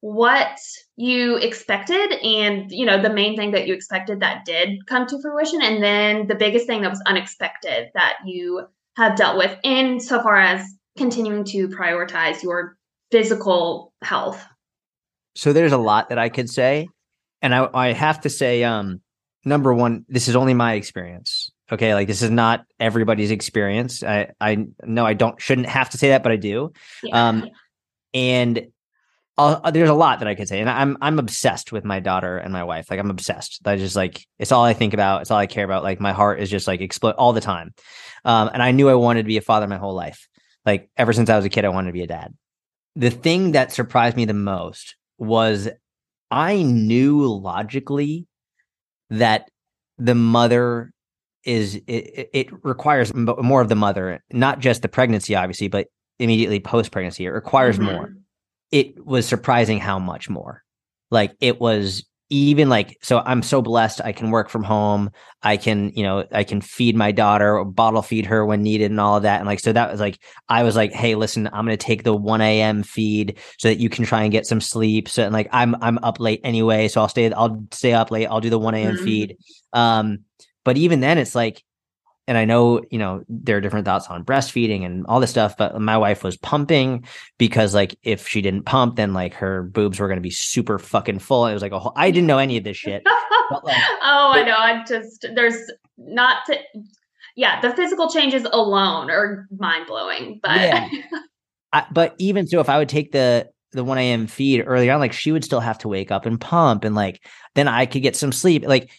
what 0.00 0.58
you 0.96 1.36
expected 1.36 2.14
and 2.14 2.72
you 2.72 2.84
know 2.84 3.00
the 3.00 3.12
main 3.12 3.36
thing 3.36 3.52
that 3.52 3.68
you 3.68 3.74
expected 3.74 4.20
that 4.20 4.44
did 4.44 4.84
come 4.86 5.06
to 5.06 5.20
fruition 5.22 5.62
and 5.62 5.80
then 5.80 6.26
the 6.26 6.34
biggest 6.34 6.66
thing 6.66 6.82
that 6.82 6.90
was 6.90 7.02
unexpected 7.06 7.90
that 7.94 8.14
you 8.26 8.66
have 8.96 9.16
dealt 9.16 9.36
with 9.36 9.56
in 9.62 10.00
so 10.00 10.20
far 10.20 10.36
as 10.36 10.66
continuing 10.98 11.44
to 11.44 11.68
prioritize 11.68 12.42
your 12.42 12.76
physical 13.12 13.92
health. 14.02 14.44
So 15.36 15.52
there's 15.52 15.70
a 15.70 15.78
lot 15.78 16.08
that 16.08 16.18
I 16.18 16.28
could 16.28 16.50
say 16.50 16.88
and 17.42 17.54
I, 17.54 17.68
I 17.72 17.92
have 17.92 18.20
to 18.22 18.30
say, 18.30 18.64
um, 18.64 19.00
number 19.44 19.72
one, 19.72 20.04
this 20.08 20.28
is 20.28 20.36
only 20.36 20.54
my 20.54 20.74
experience. 20.74 21.50
Okay, 21.72 21.94
like 21.94 22.08
this 22.08 22.22
is 22.22 22.30
not 22.30 22.64
everybody's 22.80 23.30
experience. 23.30 24.02
I 24.02 24.32
I 24.40 24.66
know 24.84 25.06
I 25.06 25.14
don't 25.14 25.40
shouldn't 25.40 25.68
have 25.68 25.90
to 25.90 25.98
say 25.98 26.08
that, 26.08 26.22
but 26.22 26.32
I 26.32 26.36
do. 26.36 26.72
Yeah. 27.02 27.28
Um, 27.28 27.48
and 28.12 28.66
I'll, 29.38 29.72
there's 29.72 29.88
a 29.88 29.94
lot 29.94 30.18
that 30.18 30.28
I 30.28 30.34
could 30.34 30.48
say, 30.48 30.60
and 30.60 30.68
I'm 30.68 30.98
I'm 31.00 31.18
obsessed 31.18 31.70
with 31.70 31.84
my 31.84 32.00
daughter 32.00 32.38
and 32.38 32.52
my 32.52 32.64
wife. 32.64 32.90
Like 32.90 32.98
I'm 32.98 33.10
obsessed. 33.10 33.60
I 33.64 33.76
just 33.76 33.96
like 33.96 34.26
it's 34.38 34.52
all 34.52 34.64
I 34.64 34.74
think 34.74 34.94
about. 34.94 35.22
It's 35.22 35.30
all 35.30 35.38
I 35.38 35.46
care 35.46 35.64
about. 35.64 35.84
Like 35.84 36.00
my 36.00 36.12
heart 36.12 36.40
is 36.40 36.50
just 36.50 36.66
like 36.66 36.80
explode 36.80 37.14
all 37.14 37.32
the 37.32 37.40
time. 37.40 37.72
Um, 38.24 38.50
and 38.52 38.62
I 38.62 38.72
knew 38.72 38.88
I 38.88 38.94
wanted 38.94 39.22
to 39.22 39.28
be 39.28 39.36
a 39.36 39.42
father 39.42 39.66
my 39.66 39.78
whole 39.78 39.94
life. 39.94 40.28
Like 40.66 40.90
ever 40.96 41.12
since 41.12 41.30
I 41.30 41.36
was 41.36 41.44
a 41.44 41.48
kid, 41.48 41.64
I 41.64 41.70
wanted 41.70 41.88
to 41.88 41.94
be 41.94 42.02
a 42.02 42.06
dad. 42.06 42.34
The 42.96 43.10
thing 43.10 43.52
that 43.52 43.72
surprised 43.72 44.16
me 44.16 44.24
the 44.24 44.34
most 44.34 44.96
was 45.16 45.68
I 46.30 46.62
knew 46.62 47.26
logically 47.26 48.26
that 49.10 49.50
the 49.98 50.14
mother 50.14 50.92
is 51.44 51.76
it, 51.86 52.30
it 52.32 52.64
requires 52.64 53.14
more 53.14 53.60
of 53.62 53.68
the 53.68 53.74
mother, 53.74 54.22
not 54.32 54.60
just 54.60 54.82
the 54.82 54.88
pregnancy, 54.88 55.34
obviously, 55.34 55.68
but 55.68 55.86
immediately 56.18 56.60
post 56.60 56.92
pregnancy. 56.92 57.24
It 57.24 57.30
requires 57.30 57.76
mm-hmm. 57.76 57.86
more 57.86 58.14
it 58.70 59.04
was 59.04 59.26
surprising 59.26 59.78
how 59.78 59.98
much 59.98 60.28
more. 60.28 60.62
Like 61.10 61.34
it 61.40 61.60
was 61.60 62.04
even 62.30 62.68
like 62.68 62.96
so 63.02 63.22
I'm 63.26 63.42
so 63.42 63.60
blessed 63.60 64.00
I 64.02 64.12
can 64.12 64.30
work 64.30 64.48
from 64.48 64.62
home. 64.62 65.10
I 65.42 65.56
can, 65.56 65.90
you 65.96 66.04
know, 66.04 66.24
I 66.30 66.44
can 66.44 66.60
feed 66.60 66.94
my 66.94 67.10
daughter 67.10 67.58
or 67.58 67.64
bottle 67.64 68.02
feed 68.02 68.24
her 68.26 68.46
when 68.46 68.62
needed 68.62 68.90
and 68.90 69.00
all 69.00 69.16
of 69.16 69.24
that. 69.24 69.40
And 69.40 69.46
like 69.48 69.58
so 69.58 69.72
that 69.72 69.90
was 69.90 70.00
like 70.00 70.20
I 70.48 70.62
was 70.62 70.76
like, 70.76 70.92
hey, 70.92 71.16
listen, 71.16 71.48
I'm 71.48 71.64
gonna 71.64 71.76
take 71.76 72.04
the 72.04 72.14
1 72.14 72.40
a.m. 72.40 72.84
feed 72.84 73.38
so 73.58 73.68
that 73.68 73.80
you 73.80 73.90
can 73.90 74.04
try 74.04 74.22
and 74.22 74.30
get 74.30 74.46
some 74.46 74.60
sleep. 74.60 75.08
So 75.08 75.24
and 75.24 75.32
like 75.32 75.48
I'm 75.50 75.74
I'm 75.82 75.98
up 75.98 76.20
late 76.20 76.40
anyway. 76.44 76.86
So 76.86 77.00
I'll 77.00 77.08
stay 77.08 77.30
I'll 77.32 77.66
stay 77.72 77.92
up 77.92 78.12
late. 78.12 78.26
I'll 78.26 78.40
do 78.40 78.50
the 78.50 78.58
1 78.58 78.74
a.m. 78.74 78.94
Mm-hmm. 78.94 79.04
feed. 79.04 79.36
Um, 79.72 80.20
but 80.64 80.76
even 80.76 81.00
then 81.00 81.18
it's 81.18 81.34
like 81.34 81.64
and 82.30 82.38
I 82.38 82.44
know, 82.44 82.80
you 82.92 82.98
know, 83.00 83.24
there 83.28 83.56
are 83.56 83.60
different 83.60 83.86
thoughts 83.86 84.06
on 84.06 84.24
breastfeeding 84.24 84.86
and 84.86 85.04
all 85.06 85.18
this 85.18 85.30
stuff, 85.30 85.56
but 85.56 85.80
my 85.80 85.98
wife 85.98 86.22
was 86.22 86.36
pumping 86.36 87.04
because 87.38 87.74
like 87.74 87.98
if 88.04 88.28
she 88.28 88.40
didn't 88.40 88.66
pump, 88.66 88.94
then 88.94 89.12
like 89.12 89.34
her 89.34 89.64
boobs 89.64 89.98
were 89.98 90.06
going 90.06 90.16
to 90.16 90.22
be 90.22 90.30
super 90.30 90.78
fucking 90.78 91.18
full. 91.18 91.48
It 91.48 91.54
was 91.54 91.60
like 91.60 91.72
a 91.72 91.80
whole, 91.80 91.92
I 91.96 92.12
didn't 92.12 92.28
know 92.28 92.38
any 92.38 92.56
of 92.56 92.62
this 92.62 92.76
shit. 92.76 93.02
But, 93.50 93.64
like, 93.64 93.82
oh, 94.00 94.30
I 94.32 94.44
know. 94.44 94.54
I 94.54 94.84
just, 94.86 95.26
there's 95.34 95.56
not 95.98 96.46
to, 96.46 96.56
yeah, 97.34 97.60
the 97.60 97.74
physical 97.74 98.08
changes 98.08 98.44
alone 98.44 99.10
are 99.10 99.48
mind 99.58 99.88
blowing, 99.88 100.38
but. 100.40 100.60
Yeah. 100.60 100.88
I, 101.72 101.84
but 101.90 102.14
even 102.18 102.46
so, 102.46 102.60
if 102.60 102.68
I 102.68 102.78
would 102.78 102.88
take 102.88 103.10
the, 103.10 103.50
the 103.72 103.82
1 103.82 103.98
a.m. 103.98 104.28
feed 104.28 104.62
early 104.64 104.88
on, 104.88 105.00
like 105.00 105.12
she 105.12 105.32
would 105.32 105.44
still 105.44 105.58
have 105.58 105.78
to 105.78 105.88
wake 105.88 106.12
up 106.12 106.26
and 106.26 106.40
pump 106.40 106.84
and 106.84 106.94
like, 106.94 107.24
then 107.56 107.66
I 107.66 107.86
could 107.86 108.02
get 108.02 108.14
some 108.14 108.30
sleep. 108.30 108.64
Like 108.64 108.92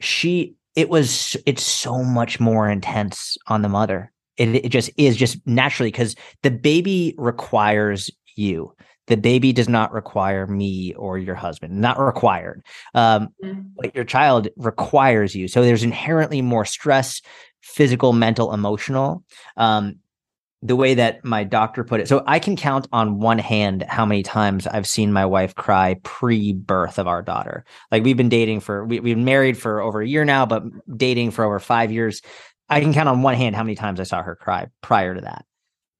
she, 0.00 0.56
it 0.76 0.88
was 0.88 1.36
it's 1.46 1.62
so 1.62 2.02
much 2.02 2.40
more 2.40 2.68
intense 2.68 3.36
on 3.46 3.62
the 3.62 3.68
mother. 3.68 4.12
It, 4.36 4.54
it 4.56 4.68
just 4.70 4.90
is 4.96 5.16
just 5.16 5.44
naturally 5.46 5.90
because 5.90 6.16
the 6.42 6.50
baby 6.50 7.14
requires 7.16 8.10
you. 8.34 8.74
The 9.06 9.16
baby 9.16 9.52
does 9.52 9.68
not 9.68 9.92
require 9.92 10.46
me 10.46 10.94
or 10.94 11.18
your 11.18 11.34
husband 11.34 11.78
not 11.78 11.98
required. 12.00 12.64
Um, 12.94 13.28
mm-hmm. 13.44 13.60
but 13.76 13.94
your 13.94 14.04
child 14.04 14.48
requires 14.56 15.34
you. 15.34 15.46
So 15.46 15.62
there's 15.62 15.84
inherently 15.84 16.42
more 16.42 16.64
stress 16.64 17.20
physical 17.62 18.12
mental 18.12 18.52
emotional. 18.52 19.24
Um, 19.56 19.96
the 20.64 20.74
way 20.74 20.94
that 20.94 21.22
my 21.22 21.44
doctor 21.44 21.84
put 21.84 22.00
it. 22.00 22.08
So 22.08 22.24
I 22.26 22.38
can 22.38 22.56
count 22.56 22.88
on 22.90 23.20
one 23.20 23.38
hand 23.38 23.84
how 23.86 24.06
many 24.06 24.22
times 24.22 24.66
I've 24.66 24.86
seen 24.86 25.12
my 25.12 25.26
wife 25.26 25.54
cry 25.54 25.96
pre-birth 26.02 26.98
of 26.98 27.06
our 27.06 27.20
daughter. 27.20 27.66
Like 27.92 28.02
we've 28.02 28.16
been 28.16 28.30
dating 28.30 28.60
for 28.60 28.86
we, 28.86 28.98
we've 28.98 29.14
been 29.14 29.26
married 29.26 29.58
for 29.58 29.82
over 29.82 30.00
a 30.00 30.08
year 30.08 30.24
now, 30.24 30.46
but 30.46 30.64
dating 30.96 31.32
for 31.32 31.44
over 31.44 31.60
five 31.60 31.92
years. 31.92 32.22
I 32.70 32.80
can 32.80 32.94
count 32.94 33.10
on 33.10 33.20
one 33.20 33.34
hand 33.34 33.54
how 33.54 33.62
many 33.62 33.74
times 33.74 34.00
I 34.00 34.04
saw 34.04 34.22
her 34.22 34.34
cry 34.34 34.68
prior 34.80 35.14
to 35.14 35.20
that. 35.20 35.44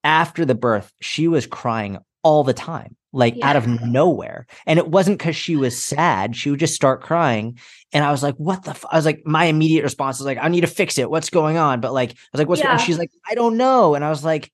After 0.03 0.47
the 0.47 0.55
birth, 0.55 0.91
she 0.99 1.29
was 1.29 1.47
crying 1.47 1.99
all 2.25 2.43
the 2.43 2.55
time, 2.55 2.97
like 3.13 3.37
yeah. 3.37 3.49
out 3.49 3.55
of 3.55 3.69
nowhere. 3.83 4.47
And 4.67 4.79
it 4.79 4.89
wasn't 4.89 5.19
because 5.19 5.37
she 5.37 5.55
was 5.55 5.75
mm-hmm. 5.75 5.95
sad. 5.95 6.37
She 6.37 6.51
would 6.51 6.59
just 6.59 6.75
start 6.75 7.03
crying. 7.03 7.59
And 7.93 8.05
I 8.05 8.11
was 8.11 8.23
like, 8.25 8.35
what 8.37 8.65
the? 8.65 8.71
F-? 8.71 8.85
I 8.91 8.97
was 8.97 9.05
like, 9.05 9.23
my 9.25 9.45
immediate 9.45 9.85
response 9.85 10.19
was 10.19 10.27
like, 10.27 10.39
I 10.41 10.49
need 10.49 10.63
to 10.63 10.67
fix 10.67 10.99
it. 10.99 11.09
What's 11.09 11.31
going 11.31 11.57
on? 11.57 11.81
But 11.81 11.93
like, 11.93 12.11
I 12.11 12.15
was 12.33 12.39
like, 12.41 12.49
what's 12.49 12.61
yeah. 12.61 12.69
going 12.69 12.81
on? 12.81 12.85
She's 12.85 12.99
like, 12.99 13.13
I 13.31 13.37
don't 13.37 13.57
know. 13.57 13.95
And 13.95 14.05
I 14.05 14.11
was 14.11 14.25
like, 14.25 14.51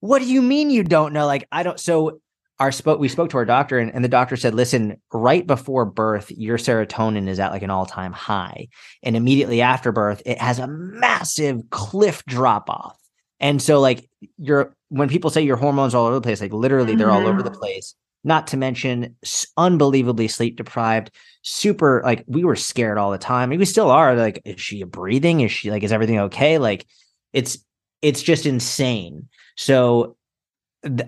what 0.00 0.18
do 0.18 0.26
you 0.26 0.42
mean 0.42 0.68
you 0.68 0.82
don't 0.82 1.14
know? 1.14 1.26
Like, 1.26 1.48
I 1.50 1.62
don't. 1.62 1.80
So 1.80 2.20
our 2.58 2.72
spoke, 2.72 3.00
we 3.00 3.08
spoke 3.08 3.30
to 3.30 3.38
our 3.38 3.44
doctor 3.44 3.78
and, 3.78 3.92
and 3.94 4.04
the 4.04 4.08
doctor 4.08 4.36
said, 4.36 4.54
listen, 4.54 5.00
right 5.12 5.46
before 5.46 5.84
birth, 5.84 6.30
your 6.30 6.58
serotonin 6.58 7.28
is 7.28 7.40
at 7.40 7.52
like 7.52 7.62
an 7.62 7.70
all 7.70 7.86
time 7.86 8.12
high. 8.12 8.68
And 9.02 9.16
immediately 9.16 9.62
after 9.62 9.90
birth, 9.90 10.22
it 10.26 10.38
has 10.38 10.58
a 10.58 10.66
massive 10.66 11.70
cliff 11.70 12.24
drop 12.26 12.68
off. 12.68 12.98
And 13.40 13.60
so 13.60 13.80
like 13.80 14.08
you're 14.38 14.76
when 14.92 15.08
people 15.08 15.30
say 15.30 15.40
your 15.40 15.56
hormones 15.56 15.94
all 15.94 16.04
over 16.04 16.16
the 16.16 16.20
place, 16.20 16.42
like 16.42 16.52
literally 16.52 16.94
they're 16.94 17.10
all 17.10 17.26
over 17.26 17.42
the 17.42 17.50
mm-hmm. 17.50 17.58
place. 17.58 17.94
Not 18.24 18.46
to 18.48 18.56
mention 18.56 19.16
unbelievably 19.56 20.28
sleep 20.28 20.56
deprived, 20.56 21.10
super 21.40 22.02
like 22.04 22.24
we 22.26 22.44
were 22.44 22.54
scared 22.54 22.98
all 22.98 23.10
the 23.10 23.18
time. 23.18 23.48
we 23.48 23.64
still 23.64 23.90
are. 23.90 24.14
Like, 24.14 24.42
is 24.44 24.60
she 24.60 24.84
breathing? 24.84 25.40
Is 25.40 25.50
she 25.50 25.70
like, 25.70 25.82
is 25.82 25.92
everything 25.92 26.20
okay? 26.20 26.58
Like, 26.58 26.86
it's 27.32 27.58
it's 28.02 28.22
just 28.22 28.44
insane. 28.44 29.28
So 29.56 30.16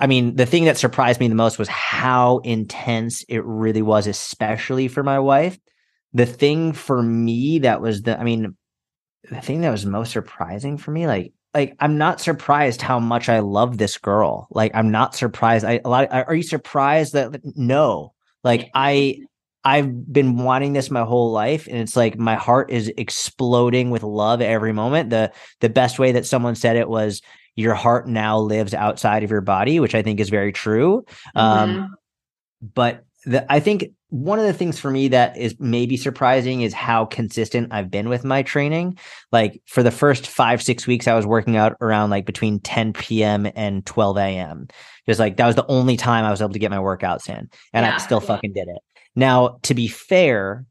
I 0.00 0.06
mean, 0.06 0.36
the 0.36 0.46
thing 0.46 0.64
that 0.64 0.78
surprised 0.78 1.20
me 1.20 1.28
the 1.28 1.34
most 1.34 1.58
was 1.58 1.68
how 1.68 2.38
intense 2.38 3.22
it 3.28 3.44
really 3.44 3.82
was, 3.82 4.06
especially 4.06 4.88
for 4.88 5.02
my 5.02 5.18
wife. 5.18 5.58
The 6.14 6.26
thing 6.26 6.72
for 6.72 7.02
me 7.02 7.58
that 7.60 7.80
was 7.80 8.02
the, 8.02 8.18
I 8.18 8.24
mean, 8.24 8.56
the 9.28 9.40
thing 9.40 9.60
that 9.60 9.70
was 9.70 9.84
most 9.84 10.12
surprising 10.12 10.78
for 10.78 10.90
me, 10.90 11.06
like 11.06 11.32
like 11.54 11.76
I'm 11.78 11.96
not 11.96 12.20
surprised 12.20 12.82
how 12.82 12.98
much 12.98 13.28
I 13.28 13.38
love 13.38 13.78
this 13.78 13.96
girl. 13.96 14.48
Like 14.50 14.72
I'm 14.74 14.90
not 14.90 15.14
surprised. 15.14 15.64
I 15.64 15.80
a 15.84 15.88
lot. 15.88 16.08
Are 16.10 16.34
you 16.34 16.42
surprised 16.42 17.12
that 17.12 17.40
no? 17.56 18.12
Like 18.42 18.70
I 18.74 19.20
I've 19.64 20.12
been 20.12 20.36
wanting 20.36 20.74
this 20.74 20.90
my 20.90 21.04
whole 21.04 21.30
life, 21.30 21.66
and 21.66 21.78
it's 21.78 21.96
like 21.96 22.18
my 22.18 22.34
heart 22.34 22.70
is 22.70 22.92
exploding 22.98 23.90
with 23.90 24.02
love 24.02 24.42
every 24.42 24.72
moment. 24.72 25.10
the 25.10 25.32
The 25.60 25.70
best 25.70 25.98
way 25.98 26.12
that 26.12 26.26
someone 26.26 26.56
said 26.56 26.76
it 26.76 26.88
was, 26.88 27.22
"Your 27.54 27.74
heart 27.74 28.08
now 28.08 28.38
lives 28.38 28.74
outside 28.74 29.22
of 29.22 29.30
your 29.30 29.40
body," 29.40 29.80
which 29.80 29.94
I 29.94 30.02
think 30.02 30.20
is 30.20 30.28
very 30.28 30.52
true. 30.52 31.04
Um, 31.34 31.70
mm-hmm. 31.70 31.80
Um, 31.82 31.94
but 32.74 33.04
the, 33.24 33.50
I 33.50 33.60
think 33.60 33.86
one 34.14 34.38
of 34.38 34.44
the 34.44 34.52
things 34.52 34.78
for 34.78 34.92
me 34.92 35.08
that 35.08 35.36
is 35.36 35.56
maybe 35.58 35.96
surprising 35.96 36.60
is 36.60 36.72
how 36.72 37.04
consistent 37.04 37.72
I've 37.72 37.90
been 37.90 38.08
with 38.08 38.22
my 38.22 38.42
training. 38.42 38.96
Like 39.32 39.60
for 39.66 39.82
the 39.82 39.90
first 39.90 40.28
five, 40.28 40.62
six 40.62 40.86
weeks, 40.86 41.08
I 41.08 41.14
was 41.14 41.26
working 41.26 41.56
out 41.56 41.76
around 41.80 42.10
like 42.10 42.24
between 42.24 42.60
10 42.60 42.92
p.m. 42.92 43.50
and 43.56 43.84
12 43.84 44.16
a.m. 44.18 44.68
Just 45.08 45.18
like 45.18 45.36
that 45.38 45.46
was 45.46 45.56
the 45.56 45.66
only 45.66 45.96
time 45.96 46.24
I 46.24 46.30
was 46.30 46.40
able 46.40 46.52
to 46.52 46.60
get 46.60 46.70
my 46.70 46.76
workouts 46.76 47.28
in. 47.28 47.50
And 47.72 47.84
yeah, 47.84 47.96
I 47.96 47.98
still 47.98 48.20
yeah. 48.20 48.28
fucking 48.28 48.52
did 48.52 48.68
it. 48.68 48.78
Now, 49.16 49.58
to 49.62 49.74
be 49.74 49.88
fair, 49.88 50.64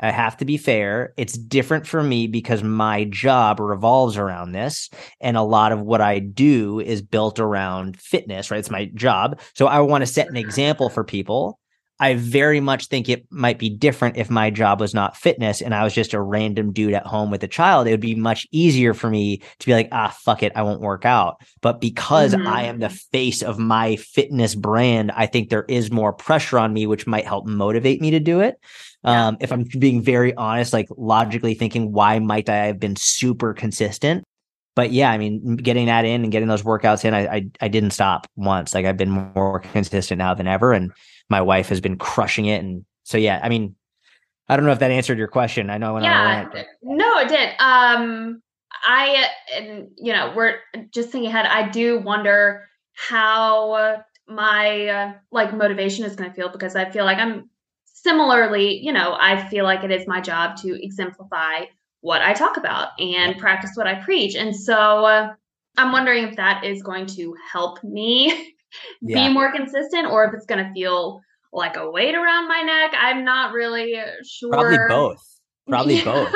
I 0.00 0.10
have 0.10 0.38
to 0.38 0.46
be 0.46 0.56
fair. 0.56 1.12
It's 1.18 1.36
different 1.36 1.86
for 1.86 2.02
me 2.02 2.26
because 2.26 2.62
my 2.62 3.04
job 3.04 3.60
revolves 3.60 4.16
around 4.16 4.52
this. 4.52 4.88
And 5.20 5.36
a 5.36 5.42
lot 5.42 5.72
of 5.72 5.82
what 5.82 6.00
I 6.00 6.20
do 6.20 6.80
is 6.80 7.02
built 7.02 7.38
around 7.38 8.00
fitness, 8.00 8.50
right? 8.50 8.60
It's 8.60 8.70
my 8.70 8.86
job. 8.94 9.40
So 9.52 9.66
I 9.66 9.80
want 9.80 10.00
to 10.00 10.06
set 10.06 10.26
an 10.26 10.36
mm-hmm. 10.36 10.46
example 10.46 10.88
for 10.88 11.04
people 11.04 11.58
I 12.00 12.14
very 12.14 12.60
much 12.60 12.86
think 12.86 13.08
it 13.08 13.26
might 13.30 13.58
be 13.58 13.68
different 13.68 14.16
if 14.16 14.30
my 14.30 14.50
job 14.50 14.80
was 14.80 14.94
not 14.94 15.16
fitness 15.16 15.60
and 15.60 15.74
I 15.74 15.82
was 15.82 15.92
just 15.92 16.14
a 16.14 16.20
random 16.20 16.72
dude 16.72 16.94
at 16.94 17.06
home 17.06 17.30
with 17.30 17.42
a 17.42 17.48
child. 17.48 17.86
It 17.86 17.90
would 17.90 18.00
be 18.00 18.14
much 18.14 18.46
easier 18.52 18.94
for 18.94 19.10
me 19.10 19.38
to 19.58 19.66
be 19.66 19.72
like, 19.72 19.88
ah, 19.90 20.14
fuck 20.20 20.42
it, 20.42 20.52
I 20.54 20.62
won't 20.62 20.80
work 20.80 21.04
out. 21.04 21.42
But 21.60 21.80
because 21.80 22.34
mm-hmm. 22.34 22.46
I 22.46 22.64
am 22.64 22.78
the 22.78 22.88
face 22.88 23.42
of 23.42 23.58
my 23.58 23.96
fitness 23.96 24.54
brand, 24.54 25.10
I 25.12 25.26
think 25.26 25.50
there 25.50 25.64
is 25.68 25.90
more 25.90 26.12
pressure 26.12 26.58
on 26.58 26.72
me, 26.72 26.86
which 26.86 27.06
might 27.06 27.26
help 27.26 27.46
motivate 27.46 28.00
me 28.00 28.12
to 28.12 28.20
do 28.20 28.40
it. 28.40 28.60
Yeah. 29.04 29.28
Um, 29.28 29.36
if 29.40 29.52
I'm 29.52 29.64
being 29.64 30.02
very 30.02 30.34
honest, 30.34 30.72
like 30.72 30.88
logically 30.96 31.54
thinking, 31.54 31.92
why 31.92 32.18
might 32.18 32.48
I 32.48 32.66
have 32.66 32.78
been 32.78 32.96
super 32.96 33.54
consistent? 33.54 34.24
But 34.76 34.92
yeah, 34.92 35.10
I 35.10 35.18
mean, 35.18 35.56
getting 35.56 35.86
that 35.86 36.04
in 36.04 36.22
and 36.22 36.30
getting 36.30 36.48
those 36.48 36.62
workouts 36.62 37.04
in, 37.04 37.12
I, 37.12 37.26
I, 37.26 37.46
I 37.60 37.66
didn't 37.66 37.90
stop 37.90 38.28
once. 38.36 38.74
Like 38.74 38.86
I've 38.86 38.96
been 38.96 39.32
more 39.34 39.58
consistent 39.58 40.18
now 40.18 40.34
than 40.34 40.46
ever. 40.46 40.72
And 40.72 40.92
my 41.28 41.40
wife 41.40 41.68
has 41.68 41.80
been 41.80 41.98
crushing 41.98 42.46
it. 42.46 42.62
And 42.62 42.84
so, 43.04 43.18
yeah, 43.18 43.40
I 43.42 43.48
mean, 43.48 43.74
I 44.48 44.56
don't 44.56 44.64
know 44.64 44.72
if 44.72 44.78
that 44.78 44.90
answered 44.90 45.18
your 45.18 45.28
question. 45.28 45.70
I 45.70 45.78
know 45.78 45.94
when 45.94 46.04
yeah, 46.04 46.48
I 46.52 46.54
went, 46.54 46.66
no, 46.82 47.18
it 47.18 47.28
did. 47.28 47.50
Um, 47.60 48.42
I, 48.82 49.26
and 49.54 49.88
you 49.96 50.12
know, 50.12 50.32
we're 50.34 50.56
just 50.92 51.10
thinking 51.10 51.30
ahead. 51.30 51.46
I 51.46 51.68
do 51.68 51.98
wonder 51.98 52.68
how 52.94 54.02
my 54.26 54.86
uh, 54.86 55.12
like 55.30 55.54
motivation 55.54 56.04
is 56.04 56.16
going 56.16 56.30
to 56.30 56.36
feel 56.36 56.50
because 56.50 56.76
I 56.76 56.90
feel 56.90 57.04
like 57.04 57.18
I'm 57.18 57.50
similarly, 57.84 58.78
you 58.78 58.92
know, 58.92 59.16
I 59.18 59.48
feel 59.48 59.64
like 59.64 59.84
it 59.84 59.90
is 59.90 60.06
my 60.06 60.20
job 60.20 60.56
to 60.58 60.82
exemplify 60.82 61.64
what 62.00 62.22
I 62.22 62.32
talk 62.32 62.56
about 62.56 62.90
and 62.98 63.38
practice 63.38 63.72
what 63.74 63.86
I 63.86 63.96
preach. 63.96 64.34
And 64.34 64.54
so 64.54 65.04
uh, 65.04 65.34
I'm 65.76 65.92
wondering 65.92 66.24
if 66.24 66.36
that 66.36 66.64
is 66.64 66.82
going 66.82 67.06
to 67.06 67.34
help 67.52 67.82
me 67.82 68.54
yeah. 69.00 69.28
be 69.28 69.34
more 69.34 69.52
consistent 69.52 70.06
or 70.06 70.24
if 70.24 70.34
it's 70.34 70.46
going 70.46 70.64
to 70.64 70.72
feel 70.72 71.20
like 71.52 71.76
a 71.76 71.90
weight 71.90 72.14
around 72.14 72.48
my 72.48 72.62
neck. 72.62 72.92
I'm 72.98 73.24
not 73.24 73.52
really 73.52 73.94
sure. 74.24 74.50
Probably 74.50 74.78
both. 74.88 75.24
Probably 75.68 76.00
both. 76.04 76.32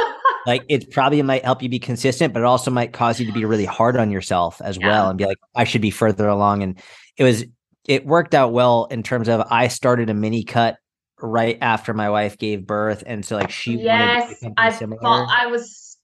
Like 0.47 0.65
it 0.69 0.91
probably 0.91 1.23
might 1.23 1.45
help 1.45 1.63
you 1.63 1.69
be 1.69 1.79
consistent, 1.79 2.35
but 2.35 2.41
it 2.41 2.47
also 2.47 2.71
might 2.71 2.93
cause 2.93 3.21
you 3.21 3.27
to 3.27 3.33
be 3.33 3.45
really 3.45 3.65
hard 3.65 3.97
on 3.97 4.11
yourself 4.11 4.61
as 4.63 4.79
yeah. 4.79 4.89
well 4.89 5.09
and 5.11 5.19
be 5.19 5.27
like, 5.27 5.39
I 5.55 5.65
should 5.65 5.83
be 5.83 5.91
further 5.91 6.29
along. 6.29 6.63
And 6.63 6.81
it 7.17 7.25
was 7.25 7.45
it 7.87 8.07
worked 8.07 8.35
out 8.35 8.53
well 8.53 8.87
in 8.91 9.03
terms 9.03 9.29
of 9.29 9.45
I 9.51 9.69
started 9.69 10.09
a 10.11 10.15
mini 10.15 10.45
cut 10.45 10.77
right 11.21 11.59
after 11.61 11.95
my 11.95 12.11
wife 12.11 12.39
gave 12.39 12.67
birth, 12.67 13.03
and 13.07 13.25
so 13.25 13.37
like 13.37 13.51
she 13.51 13.77
yes, 13.77 14.43
I 14.57 14.71
thought 14.71 15.29
I 15.31 15.47
was. 15.47 15.99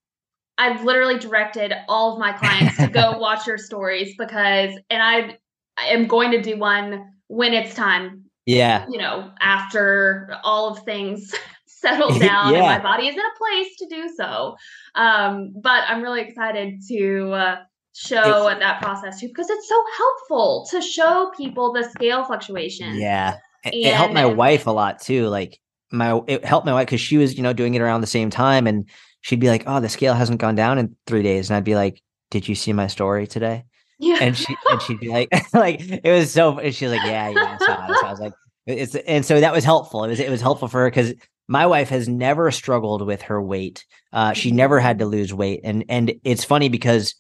I've 0.61 0.83
literally 0.83 1.21
directed 1.21 1.73
all 1.89 2.15
of 2.15 2.19
my 2.19 2.33
clients 2.33 2.79
to 2.79 2.89
go 2.89 3.17
watch 3.19 3.47
your 3.47 3.59
stories 3.59 4.17
because, 4.19 4.73
and 4.91 5.01
I, 5.01 5.39
I 5.79 5.89
am 5.89 6.07
going 6.07 6.33
to 6.33 6.43
do 6.43 6.59
one 6.59 7.13
when 7.29 7.55
it's 7.55 7.75
time. 7.75 8.25
Yeah. 8.47 8.87
You 8.89 8.99
know, 8.99 9.31
after 9.41 10.37
all 10.43 10.73
of 10.73 10.85
things 10.85 11.35
settle 11.67 12.09
down 12.19 12.53
yeah. 12.53 12.59
and 12.59 12.67
my 12.67 12.79
body 12.83 13.09
is 13.09 13.15
in 13.15 13.21
a 13.21 13.39
place 13.39 13.77
to 13.77 13.87
do 13.87 14.11
so. 14.17 14.57
Um, 14.95 15.53
but 15.61 15.85
I'm 15.87 16.03
really 16.03 16.23
excited 16.23 16.81
to 16.89 17.33
uh, 17.33 17.57
show 17.95 18.49
it's, 18.49 18.61
that 18.61 18.81
process 18.81 19.21
too 19.21 19.29
because 19.29 19.51
it's 19.51 19.69
so 19.69 19.83
helpful 19.97 20.67
to 20.71 20.81
show 20.81 21.31
people 21.37 21.73
the 21.73 21.85
scale 21.85 22.25
fluctuation. 22.25 22.97
Yeah. 22.97 23.37
And, 23.65 23.75
it 23.75 23.95
helped 23.95 24.15
my 24.15 24.27
wife 24.27 24.67
a 24.67 24.71
lot 24.71 25.01
too. 25.01 25.29
Like 25.29 25.61
my 25.91 26.21
it 26.27 26.45
helped 26.45 26.67
my 26.67 26.73
wife 26.73 26.87
because 26.87 27.01
she 27.01 27.17
was, 27.17 27.37
you 27.37 27.43
know, 27.43 27.53
doing 27.53 27.75
it 27.75 27.83
around 27.83 28.01
the 28.01 28.07
same 28.07 28.31
time 28.31 28.67
and 28.67 28.89
she'd 29.21 29.41
be 29.41 29.49
like, 29.49 29.65
Oh, 29.67 29.81
the 29.81 29.89
scale 29.89 30.15
hasn't 30.15 30.41
gone 30.41 30.55
down 30.55 30.79
in 30.79 30.97
three 31.07 31.23
days. 31.23 31.51
And 31.51 31.57
I'd 31.57 31.65
be 31.65 31.75
like, 31.75 32.03
Did 32.31 32.49
you 32.49 32.55
see 32.55 32.73
my 32.73 32.87
story 32.87 33.27
today? 33.27 33.65
Yeah. 33.99 34.19
And 34.21 34.37
she 34.37 34.57
and 34.71 34.83
she'd 34.83 35.01
be 35.01 35.09
like, 35.09 35.29
like 35.53 35.81
it 35.81 36.11
was 36.11 36.31
so 36.31 36.59
and 36.59 36.75
she's 36.75 36.91
like, 36.91 37.05
Yeah, 37.05 37.31
yeah. 37.31 37.59
So 37.59 37.73
I 37.73 38.11
was 38.11 38.21
like, 38.21 38.33
it's 38.67 38.95
and 38.95 39.25
so 39.25 39.41
that 39.41 39.53
was 39.53 39.65
helpful. 39.65 40.05
It 40.05 40.09
was 40.09 40.21
it 40.21 40.31
was 40.31 40.41
helpful 40.41 40.69
for 40.69 40.81
her 40.81 40.91
because 40.91 41.15
my 41.49 41.67
wife 41.67 41.89
has 41.89 42.09
never 42.09 42.51
struggled 42.51 43.07
with 43.07 43.23
her 43.23 43.43
weight. 43.43 43.87
Uh, 44.13 44.35
she 44.35 44.51
never 44.51 44.79
had 44.79 44.99
to 44.99 45.07
lose 45.07 45.33
weight, 45.33 45.61
and 45.65 45.85
and 45.89 46.13
it's 46.23 46.45
funny 46.45 46.69
because 46.69 47.15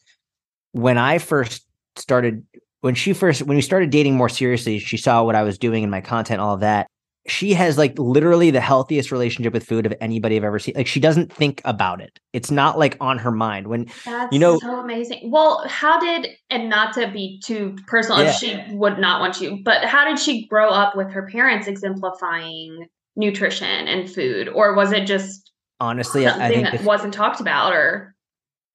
when 0.73 0.99
I 0.99 1.19
first 1.19 1.65
started, 1.97 2.47
when 2.83 2.95
she 2.95 3.15
first 3.15 3.43
when 3.43 3.57
we 3.57 3.63
started 3.63 3.91
dating 3.91 4.17
more 4.17 4.29
seriously, 4.29 4.79
she 4.79 4.99
saw 4.99 5.25
what 5.25 5.35
I 5.35 5.43
was 5.43 5.59
doing 5.59 5.83
in 5.83 5.91
my 5.91 6.03
content, 6.03 6.41
all 6.41 6.55
of 6.55 6.61
that. 6.61 6.89
She 7.29 7.55
has 7.55 7.79
like 7.79 7.99
literally 7.99 8.51
the 8.51 8.61
healthiest 8.61 9.13
relationship 9.13 9.53
with 9.53 9.65
food 9.65 9.87
of 9.87 9.95
anybody 10.01 10.37
I've 10.37 10.45
ever 10.45 10.59
seen. 10.59 10.75
Like 10.77 10.87
she 10.87 11.01
doesn't 11.01 11.33
think 11.33 11.61
about 11.65 12.01
it. 12.01 12.19
It's 12.33 12.51
not 12.51 12.79
like 12.79 12.97
on 13.01 13.19
her 13.19 13.31
mind 13.31 13.69
when 13.69 13.87
That's 14.05 14.33
you 14.33 14.39
know 14.39 14.59
so 14.59 14.81
amazing. 14.81 15.31
Well, 15.31 15.65
how 15.67 15.99
did 15.99 16.29
and 16.51 16.69
not 16.69 16.95
to 16.95 17.11
be 17.11 17.41
too 17.45 17.77
personal 17.87 18.23
yeah. 18.23 18.33
she 18.33 18.63
would 18.71 18.99
not 18.99 19.21
want 19.21 19.41
you, 19.41 19.61
but 19.65 19.85
how 19.85 20.05
did 20.05 20.19
she 20.19 20.47
grow 20.47 20.71
up 20.71 20.97
with 20.97 21.11
her 21.11 21.27
parents 21.27 21.67
exemplifying 21.67 22.87
nutrition 23.17 23.89
and 23.89 24.11
food, 24.11 24.49
or 24.49 24.75
was 24.75 24.93
it 24.93 25.07
just 25.07 25.53
honestly 25.81 26.25
something 26.25 26.43
I 26.43 26.49
think 26.49 26.65
that 26.65 26.79
this, 26.79 26.87
wasn't 26.87 27.13
talked 27.13 27.41
about? 27.41 27.75
Or 27.75 28.15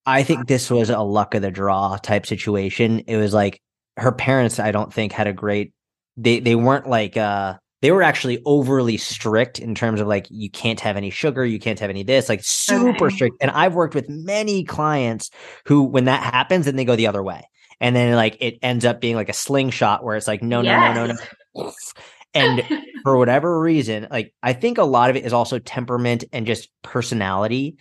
I 0.06 0.24
think 0.24 0.48
this 0.48 0.70
was 0.70 0.90
a 0.90 1.00
luck 1.00 1.34
of 1.34 1.42
the 1.42 1.52
draw 1.52 1.98
type 1.98 2.26
situation. 2.26 3.00
It 3.08 3.18
was 3.18 3.34
like 3.34 3.62
her 3.98 4.12
parents, 4.12 4.60
I 4.60 4.72
don't 4.72 4.94
think, 4.94 5.12
had 5.12 5.28
a 5.28 5.34
great. 5.34 5.74
They 6.18 6.40
they 6.40 6.56
weren't 6.56 6.88
like 6.88 7.18
uh 7.18 7.56
they 7.84 7.92
were 7.92 8.02
actually 8.02 8.42
overly 8.46 8.96
strict 8.96 9.60
in 9.60 9.76
terms 9.76 10.00
of 10.00 10.08
like 10.08 10.26
you 10.30 10.50
can't 10.50 10.80
have 10.80 10.96
any 10.96 11.10
sugar, 11.10 11.46
you 11.46 11.60
can't 11.60 11.82
have 11.82 11.90
any 11.90 12.02
this, 12.02 12.30
like 12.30 12.42
super 12.42 13.08
okay. 13.08 13.16
strict. 13.16 13.36
And 13.42 13.52
I've 13.52 13.76
worked 13.76 13.94
with 13.94 14.08
many 14.08 14.64
clients 14.64 15.30
who, 15.66 15.84
when 15.84 16.06
that 16.06 16.24
happens, 16.24 16.66
then 16.66 16.78
they 16.78 16.86
go 16.86 16.96
the 16.96 17.08
other 17.08 17.22
way, 17.22 17.46
and 17.82 17.94
then 17.94 18.16
like 18.16 18.38
it 18.40 18.58
ends 18.62 18.86
up 18.86 19.02
being 19.02 19.18
like 19.18 19.28
a 19.28 19.34
slingshot 19.34 20.02
where 20.02 20.16
it's 20.16 20.30
like 20.30 20.42
no, 20.42 20.62
yes. 20.62 20.96
no, 20.96 21.08
no, 21.08 21.14
no, 21.14 21.64
no. 21.66 21.72
And 22.36 22.64
for 23.04 23.16
whatever 23.16 23.60
reason, 23.60 24.08
like 24.10 24.34
I 24.42 24.54
think 24.54 24.78
a 24.78 24.86
lot 24.86 25.10
of 25.10 25.18
it 25.18 25.26
is 25.26 25.34
also 25.34 25.60
temperament 25.60 26.24
and 26.32 26.48
just 26.48 26.70
personality. 26.84 27.78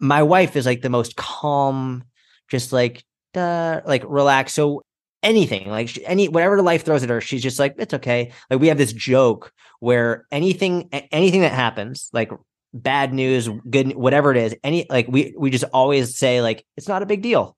My 0.00 0.22
wife 0.24 0.56
is 0.56 0.64
like 0.64 0.80
the 0.80 0.88
most 0.88 1.14
calm, 1.14 2.04
just 2.48 2.72
like 2.72 3.04
uh, 3.34 3.82
like 3.84 4.02
relaxed. 4.08 4.56
So 4.56 4.82
anything 5.22 5.68
like 5.68 5.98
any 6.04 6.28
whatever 6.28 6.60
life 6.62 6.84
throws 6.84 7.02
at 7.02 7.08
her 7.08 7.20
she's 7.20 7.42
just 7.42 7.58
like 7.58 7.74
it's 7.78 7.94
okay 7.94 8.32
like 8.50 8.60
we 8.60 8.68
have 8.68 8.78
this 8.78 8.92
joke 8.92 9.52
where 9.80 10.26
anything 10.32 10.88
anything 11.12 11.42
that 11.42 11.52
happens 11.52 12.08
like 12.12 12.30
bad 12.74 13.12
news 13.12 13.48
good 13.68 13.94
whatever 13.94 14.30
it 14.30 14.36
is 14.36 14.56
any 14.64 14.86
like 14.90 15.06
we 15.08 15.34
we 15.38 15.50
just 15.50 15.64
always 15.72 16.16
say 16.16 16.40
like 16.42 16.64
it's 16.76 16.88
not 16.88 17.02
a 17.02 17.06
big 17.06 17.22
deal 17.22 17.56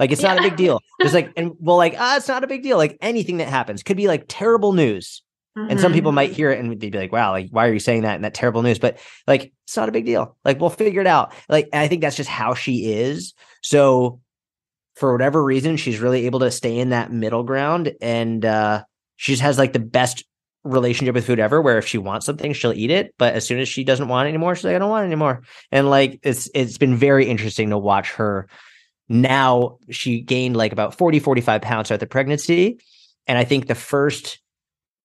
like 0.00 0.10
it's 0.10 0.22
yeah. 0.22 0.34
not 0.34 0.38
a 0.38 0.42
big 0.42 0.56
deal 0.56 0.80
it's 0.98 1.14
like 1.14 1.32
and 1.36 1.52
well 1.58 1.76
like 1.76 1.94
ah 1.98 2.16
it's 2.16 2.28
not 2.28 2.42
a 2.42 2.48
big 2.48 2.62
deal 2.62 2.76
like 2.76 2.96
anything 3.00 3.36
that 3.36 3.48
happens 3.48 3.82
could 3.82 3.96
be 3.96 4.08
like 4.08 4.24
terrible 4.28 4.72
news 4.72 5.22
Mm-hmm. 5.56 5.70
And 5.70 5.80
some 5.80 5.92
people 5.92 6.10
might 6.10 6.30
mm-hmm. 6.30 6.36
hear 6.36 6.50
it 6.50 6.58
and 6.58 6.80
they'd 6.80 6.90
be 6.90 6.98
like, 6.98 7.12
wow, 7.12 7.30
like, 7.30 7.48
why 7.50 7.68
are 7.68 7.72
you 7.72 7.78
saying 7.78 8.02
that? 8.02 8.16
And 8.16 8.24
that 8.24 8.34
terrible 8.34 8.62
news. 8.62 8.78
But 8.78 8.98
like, 9.26 9.52
it's 9.66 9.76
not 9.76 9.88
a 9.88 9.92
big 9.92 10.04
deal. 10.04 10.36
Like, 10.44 10.60
we'll 10.60 10.70
figure 10.70 11.00
it 11.00 11.06
out. 11.06 11.32
Like, 11.48 11.68
I 11.72 11.86
think 11.86 12.02
that's 12.02 12.16
just 12.16 12.28
how 12.28 12.54
she 12.54 12.92
is. 12.92 13.34
So 13.62 14.20
for 14.94 15.12
whatever 15.12 15.42
reason, 15.42 15.76
she's 15.76 15.98
really 15.98 16.26
able 16.26 16.40
to 16.40 16.50
stay 16.50 16.78
in 16.78 16.90
that 16.90 17.12
middle 17.12 17.42
ground. 17.42 17.92
And 18.00 18.44
uh, 18.44 18.84
she 19.16 19.32
just 19.32 19.42
has 19.42 19.58
like 19.58 19.72
the 19.72 19.78
best 19.78 20.24
relationship 20.62 21.14
with 21.14 21.26
food 21.26 21.38
ever 21.38 21.60
where 21.60 21.78
if 21.78 21.86
she 21.86 21.98
wants 21.98 22.26
something, 22.26 22.52
she'll 22.52 22.72
eat 22.72 22.90
it. 22.90 23.14
But 23.18 23.34
as 23.34 23.46
soon 23.46 23.58
as 23.58 23.68
she 23.68 23.84
doesn't 23.84 24.08
want 24.08 24.26
it 24.26 24.30
anymore, 24.30 24.54
she's 24.54 24.64
like, 24.64 24.76
I 24.76 24.78
don't 24.78 24.90
want 24.90 25.04
it 25.04 25.08
anymore. 25.08 25.42
And 25.70 25.90
like, 25.90 26.20
it's, 26.22 26.48
it's 26.54 26.78
been 26.78 26.96
very 26.96 27.26
interesting 27.26 27.70
to 27.70 27.78
watch 27.78 28.12
her. 28.12 28.48
Now 29.08 29.78
she 29.90 30.20
gained 30.20 30.56
like 30.56 30.72
about 30.72 30.96
40, 30.96 31.18
45 31.18 31.60
pounds 31.60 31.88
throughout 31.88 32.00
the 32.00 32.06
pregnancy. 32.06 32.78
And 33.26 33.36
I 33.36 33.44
think 33.44 33.66
the 33.66 33.74
first 33.74 34.38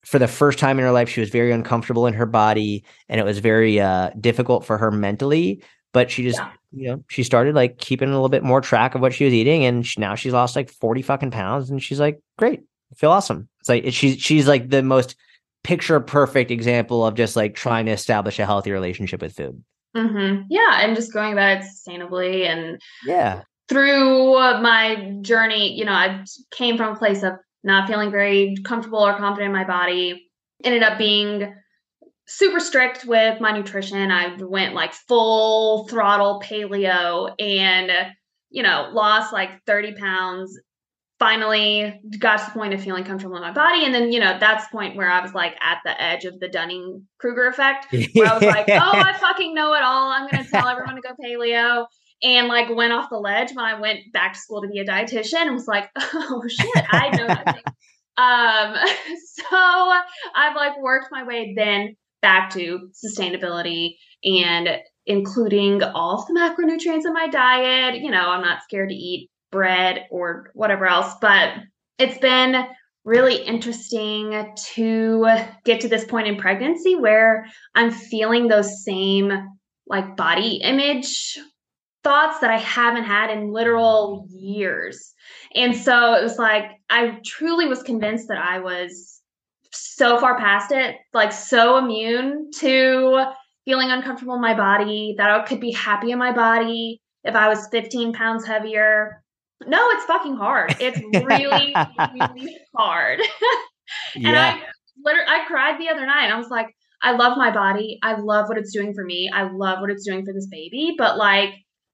for 0.05 0.17
the 0.17 0.27
first 0.27 0.59
time 0.59 0.79
in 0.79 0.85
her 0.85 0.91
life, 0.91 1.09
she 1.09 1.19
was 1.19 1.29
very 1.29 1.51
uncomfortable 1.51 2.07
in 2.07 2.13
her 2.13 2.25
body 2.25 2.85
and 3.09 3.19
it 3.19 3.23
was 3.23 3.39
very 3.39 3.79
uh, 3.79 4.11
difficult 4.19 4.65
for 4.65 4.77
her 4.77 4.91
mentally. 4.91 5.61
But 5.91 6.09
she 6.09 6.23
just, 6.23 6.39
yeah. 6.39 6.51
You 6.71 6.87
know, 6.87 7.03
she 7.09 7.23
started 7.23 7.55
like 7.55 7.77
keeping 7.77 8.09
a 8.09 8.13
little 8.13 8.29
bit 8.29 8.43
more 8.43 8.61
track 8.61 8.95
of 8.95 9.01
what 9.01 9.13
she 9.13 9.25
was 9.25 9.33
eating. 9.33 9.65
And 9.65 9.85
she, 9.85 9.99
now 9.99 10.15
she's 10.15 10.33
lost 10.33 10.55
like 10.55 10.69
40 10.69 11.01
fucking 11.01 11.31
pounds. 11.31 11.69
And 11.69 11.81
she's 11.81 11.99
like, 11.99 12.19
great, 12.37 12.61
I 12.91 12.95
feel 12.95 13.11
awesome. 13.11 13.49
It's 13.59 13.69
like, 13.69 13.91
she's, 13.93 14.19
she's 14.19 14.47
like 14.47 14.69
the 14.69 14.83
most 14.83 15.15
picture 15.63 15.99
perfect 15.99 16.51
example 16.51 17.05
of 17.05 17.15
just 17.15 17.35
like 17.35 17.55
trying 17.55 17.85
to 17.87 17.91
establish 17.91 18.39
a 18.39 18.45
healthy 18.45 18.71
relationship 18.71 19.21
with 19.21 19.35
food. 19.35 19.63
Mm-hmm. 19.95 20.43
Yeah. 20.49 20.81
And 20.81 20.95
just 20.95 21.13
going 21.13 21.33
about 21.33 21.57
it 21.57 21.63
sustainably. 21.63 22.45
And 22.45 22.79
yeah, 23.05 23.41
through 23.67 24.33
my 24.61 25.17
journey, 25.21 25.73
you 25.77 25.85
know, 25.85 25.93
I 25.93 26.23
came 26.51 26.77
from 26.77 26.93
a 26.93 26.97
place 26.97 27.23
of 27.23 27.33
not 27.63 27.87
feeling 27.87 28.11
very 28.11 28.55
comfortable 28.63 28.99
or 28.99 29.17
confident 29.17 29.47
in 29.47 29.53
my 29.53 29.65
body. 29.65 30.29
Ended 30.63 30.83
up 30.83 30.97
being 30.97 31.53
super 32.29 32.59
strict 32.59 33.05
with 33.05 33.41
my 33.41 33.51
nutrition. 33.51 34.11
I 34.11 34.35
went 34.39 34.75
like 34.75 34.93
full 34.93 35.87
throttle 35.87 36.41
paleo 36.45 37.33
and, 37.39 37.91
you 38.51 38.61
know, 38.61 38.91
lost 38.93 39.33
like 39.33 39.49
30 39.65 39.95
pounds. 39.95 40.57
Finally 41.17 41.99
got 42.17 42.37
to 42.37 42.45
the 42.45 42.51
point 42.51 42.73
of 42.73 42.81
feeling 42.81 43.03
comfortable 43.03 43.35
in 43.35 43.41
my 43.41 43.51
body. 43.51 43.83
And 43.83 43.93
then, 43.93 44.13
you 44.13 44.21
know, 44.21 44.37
that's 44.39 44.65
the 44.67 44.71
point 44.71 44.95
where 44.95 45.09
I 45.09 45.21
was 45.21 45.33
like 45.33 45.55
at 45.59 45.79
the 45.83 46.01
edge 46.01 46.23
of 46.23 46.39
the 46.39 46.47
Dunning 46.47 47.05
Kruger 47.19 47.47
effect, 47.47 47.87
where 48.13 48.27
I 48.27 48.33
was 48.35 48.43
like, 48.43 48.65
oh, 48.69 48.91
I 48.93 49.11
fucking 49.17 49.53
know 49.53 49.73
it 49.73 49.83
all. 49.83 50.11
I'm 50.11 50.29
going 50.29 50.45
to 50.45 50.49
tell 50.49 50.67
everyone 50.67 50.95
to 50.95 51.01
go 51.01 51.09
paleo 51.21 51.87
and 52.21 52.47
like 52.47 52.73
went 52.73 52.93
off 52.93 53.09
the 53.09 53.17
ledge 53.17 53.49
when 53.53 53.65
I 53.65 53.79
went 53.79 53.99
back 54.13 54.33
to 54.33 54.39
school 54.39 54.61
to 54.61 54.67
be 54.67 54.79
a 54.79 54.85
dietitian 54.85 55.41
and 55.41 55.53
was 55.53 55.67
like, 55.67 55.89
oh 55.97 56.43
shit, 56.47 56.85
I 56.89 57.09
know 57.09 57.27
nothing. 57.27 57.63
um, 58.17 58.75
so 59.33 59.45
I've 60.35 60.55
like 60.55 60.79
worked 60.79 61.07
my 61.11 61.23
way 61.23 61.53
then 61.55 61.95
back 62.21 62.49
to 62.51 62.89
sustainability 62.93 63.95
and 64.23 64.69
including 65.05 65.81
all 65.83 66.19
of 66.19 66.27
the 66.27 66.33
macronutrients 66.33 67.05
in 67.05 67.13
my 67.13 67.27
diet. 67.27 68.01
You 68.01 68.11
know, 68.11 68.29
I'm 68.29 68.41
not 68.41 68.63
scared 68.63 68.89
to 68.89 68.95
eat 68.95 69.29
bread 69.51 70.05
or 70.11 70.51
whatever 70.53 70.85
else, 70.85 71.13
but 71.21 71.53
it's 71.97 72.17
been 72.19 72.65
really 73.05 73.37
interesting 73.37 74.53
to 74.73 75.25
get 75.65 75.81
to 75.81 75.87
this 75.87 76.05
point 76.05 76.27
in 76.27 76.37
pregnancy 76.37 76.95
where 76.95 77.47
I'm 77.73 77.91
feeling 77.91 78.47
those 78.47 78.83
same 78.83 79.31
like 79.87 80.15
body 80.15 80.57
image 80.63 81.39
thoughts 82.03 82.39
that 82.39 82.51
I 82.51 82.57
haven't 82.57 83.05
had 83.05 83.29
in 83.31 83.51
literal 83.51 84.27
years. 84.29 85.13
And 85.55 85.75
so 85.75 86.13
it 86.13 86.23
was 86.23 86.37
like, 86.37 86.65
I 86.89 87.17
truly 87.25 87.67
was 87.67 87.83
convinced 87.83 88.27
that 88.29 88.37
I 88.37 88.59
was 88.59 89.18
so 89.99 90.17
far 90.17 90.37
past 90.37 90.71
it, 90.71 90.95
like 91.13 91.33
so 91.33 91.77
immune 91.77 92.49
to 92.59 93.25
feeling 93.65 93.91
uncomfortable 93.91 94.35
in 94.35 94.41
my 94.41 94.55
body, 94.55 95.13
that 95.17 95.29
I 95.29 95.43
could 95.45 95.59
be 95.59 95.73
happy 95.73 96.11
in 96.11 96.17
my 96.17 96.31
body 96.31 97.01
if 97.25 97.35
I 97.35 97.49
was 97.49 97.67
15 97.67 98.13
pounds 98.13 98.45
heavier. 98.45 99.21
No, 99.67 99.89
it's 99.89 100.05
fucking 100.05 100.37
hard. 100.37 100.73
It's 100.79 100.97
really, 101.13 101.75
really 101.75 102.57
hard. 102.73 103.19
and 104.15 104.23
yeah. 104.23 104.55
I 104.55 104.61
literally, 105.03 105.29
I 105.29 105.43
cried 105.45 105.77
the 105.81 105.89
other 105.89 106.05
night. 106.05 106.31
I 106.31 106.37
was 106.37 106.47
like, 106.47 106.67
I 107.03 107.11
love 107.11 107.37
my 107.37 107.51
body. 107.51 107.99
I 108.01 108.17
love 108.17 108.47
what 108.47 108.57
it's 108.57 108.71
doing 108.71 108.93
for 108.93 109.03
me. 109.03 109.29
I 109.33 109.51
love 109.51 109.81
what 109.81 109.89
it's 109.89 110.05
doing 110.05 110.25
for 110.25 110.33
this 110.33 110.47
baby. 110.47 110.95
But 110.97 111.17
like, 111.17 111.49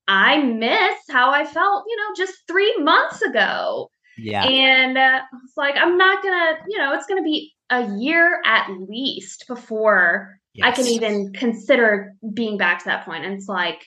I 0.07 0.43
miss 0.43 0.95
how 1.09 1.31
I 1.31 1.43
felt, 1.43 1.85
you 1.87 1.97
know, 1.97 2.13
just 2.15 2.35
three 2.47 2.77
months 2.77 3.23
ago. 3.23 3.89
Yeah. 4.17 4.45
And 4.45 4.97
uh, 4.97 5.21
it's 5.43 5.57
like, 5.57 5.75
I'm 5.77 5.97
not 5.97 6.23
going 6.23 6.33
to, 6.33 6.55
you 6.67 6.77
know, 6.77 6.93
it's 6.93 7.05
going 7.05 7.21
to 7.21 7.25
be 7.25 7.53
a 7.69 7.89
year 7.97 8.41
at 8.45 8.69
least 8.87 9.45
before 9.47 10.37
yes. 10.53 10.67
I 10.67 10.71
can 10.71 10.85
even 10.87 11.33
consider 11.33 12.13
being 12.33 12.57
back 12.57 12.79
to 12.79 12.85
that 12.85 13.05
point. 13.05 13.25
And 13.25 13.33
it's 13.33 13.47
like, 13.47 13.85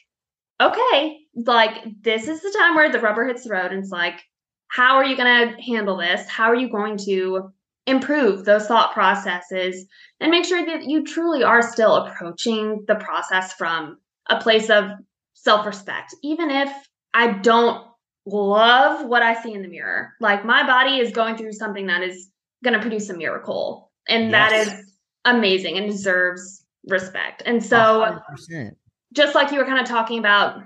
okay, 0.61 1.19
like 1.35 1.85
this 2.03 2.29
is 2.29 2.43
the 2.43 2.55
time 2.59 2.75
where 2.75 2.91
the 2.91 3.01
rubber 3.01 3.27
hits 3.27 3.45
the 3.45 3.51
road. 3.51 3.73
And 3.73 3.83
it's 3.83 3.93
like, 3.93 4.21
how 4.69 4.97
are 4.97 5.05
you 5.05 5.17
going 5.17 5.49
to 5.49 5.63
handle 5.63 5.97
this? 5.97 6.29
How 6.29 6.45
are 6.45 6.57
you 6.57 6.69
going 6.69 6.99
to 7.07 7.51
improve 7.87 8.45
those 8.45 8.67
thought 8.67 8.93
processes 8.93 9.87
and 10.21 10.31
make 10.31 10.45
sure 10.45 10.65
that 10.65 10.85
you 10.85 11.05
truly 11.05 11.43
are 11.43 11.63
still 11.63 11.97
approaching 11.97 12.85
the 12.87 12.97
process 12.97 13.55
from 13.55 13.97
a 14.29 14.39
place 14.41 14.69
of 14.69 14.91
self 15.35 15.65
respect, 15.65 16.15
even 16.23 16.51
if 16.51 16.71
I 17.15 17.33
don't 17.33 17.88
love 18.31 19.07
what 19.07 19.23
I 19.23 19.41
see 19.43 19.53
in 19.53 19.63
the 19.63 19.69
mirror. 19.69 20.13
Like 20.21 20.45
my 20.45 20.67
body 20.67 20.99
is 20.99 21.13
going 21.13 21.37
through 21.37 21.53
something 21.53 21.87
that 21.87 22.03
is 22.03 22.29
going 22.65 22.75
to 22.75 22.81
produce 22.81 23.09
a 23.09 23.17
miracle, 23.17 23.91
and 24.09 24.31
yes. 24.31 24.51
that 24.51 24.53
is 24.53 24.93
amazing 25.25 25.77
and 25.79 25.91
deserves 25.91 26.65
respect. 26.87 27.43
And 27.47 27.65
so, 27.65 28.21
100%. 28.51 28.73
just 29.13 29.35
like 29.35 29.53
you 29.53 29.59
were 29.59 29.65
kind 29.65 29.81
of 29.81 29.87
talking 29.87 30.19
about 30.19 30.63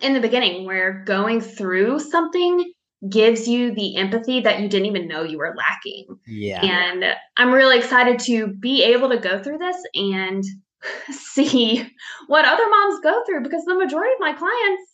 in 0.00 0.14
the 0.14 0.20
beginning, 0.20 0.64
where 0.64 1.04
going 1.04 1.40
through 1.40 2.00
something 2.00 2.72
gives 3.08 3.46
you 3.46 3.74
the 3.74 3.96
empathy 3.96 4.40
that 4.40 4.60
you 4.60 4.68
didn't 4.68 4.86
even 4.86 5.06
know 5.06 5.22
you 5.22 5.38
were 5.38 5.54
lacking. 5.56 6.06
Yeah. 6.26 6.64
And 6.64 7.04
I'm 7.36 7.52
really 7.52 7.78
excited 7.78 8.18
to 8.20 8.48
be 8.48 8.82
able 8.82 9.10
to 9.10 9.18
go 9.18 9.42
through 9.42 9.58
this 9.58 9.76
and 9.94 10.42
see 11.10 11.86
what 12.26 12.44
other 12.44 12.68
moms 12.68 13.00
go 13.02 13.22
through 13.26 13.42
because 13.42 13.64
the 13.64 13.74
majority 13.74 14.12
of 14.14 14.20
my 14.20 14.32
clients 14.32 14.93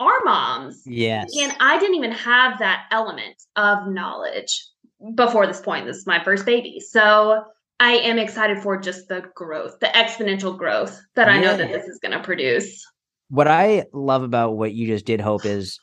are 0.00 0.20
moms. 0.24 0.82
Yes. 0.86 1.30
And 1.38 1.52
I 1.60 1.78
didn't 1.78 1.96
even 1.96 2.12
have 2.12 2.58
that 2.58 2.84
element 2.90 3.42
of 3.56 3.88
knowledge 3.88 4.66
before 5.14 5.46
this 5.46 5.60
point. 5.60 5.86
This 5.86 5.96
is 5.98 6.06
my 6.06 6.22
first 6.22 6.46
baby. 6.46 6.80
So 6.80 7.44
I 7.80 7.92
am 7.92 8.18
excited 8.18 8.58
for 8.58 8.78
just 8.78 9.08
the 9.08 9.22
growth, 9.34 9.78
the 9.80 9.86
exponential 9.86 10.56
growth 10.56 11.00
that 11.14 11.28
I 11.28 11.40
know 11.40 11.56
that 11.56 11.72
this 11.72 11.84
is 11.84 11.98
going 11.98 12.12
to 12.12 12.22
produce. 12.22 12.84
What 13.28 13.48
I 13.48 13.84
love 13.92 14.22
about 14.22 14.56
what 14.56 14.72
you 14.72 14.86
just 14.86 15.04
did, 15.04 15.20
Hope, 15.20 15.44
is 15.44 15.78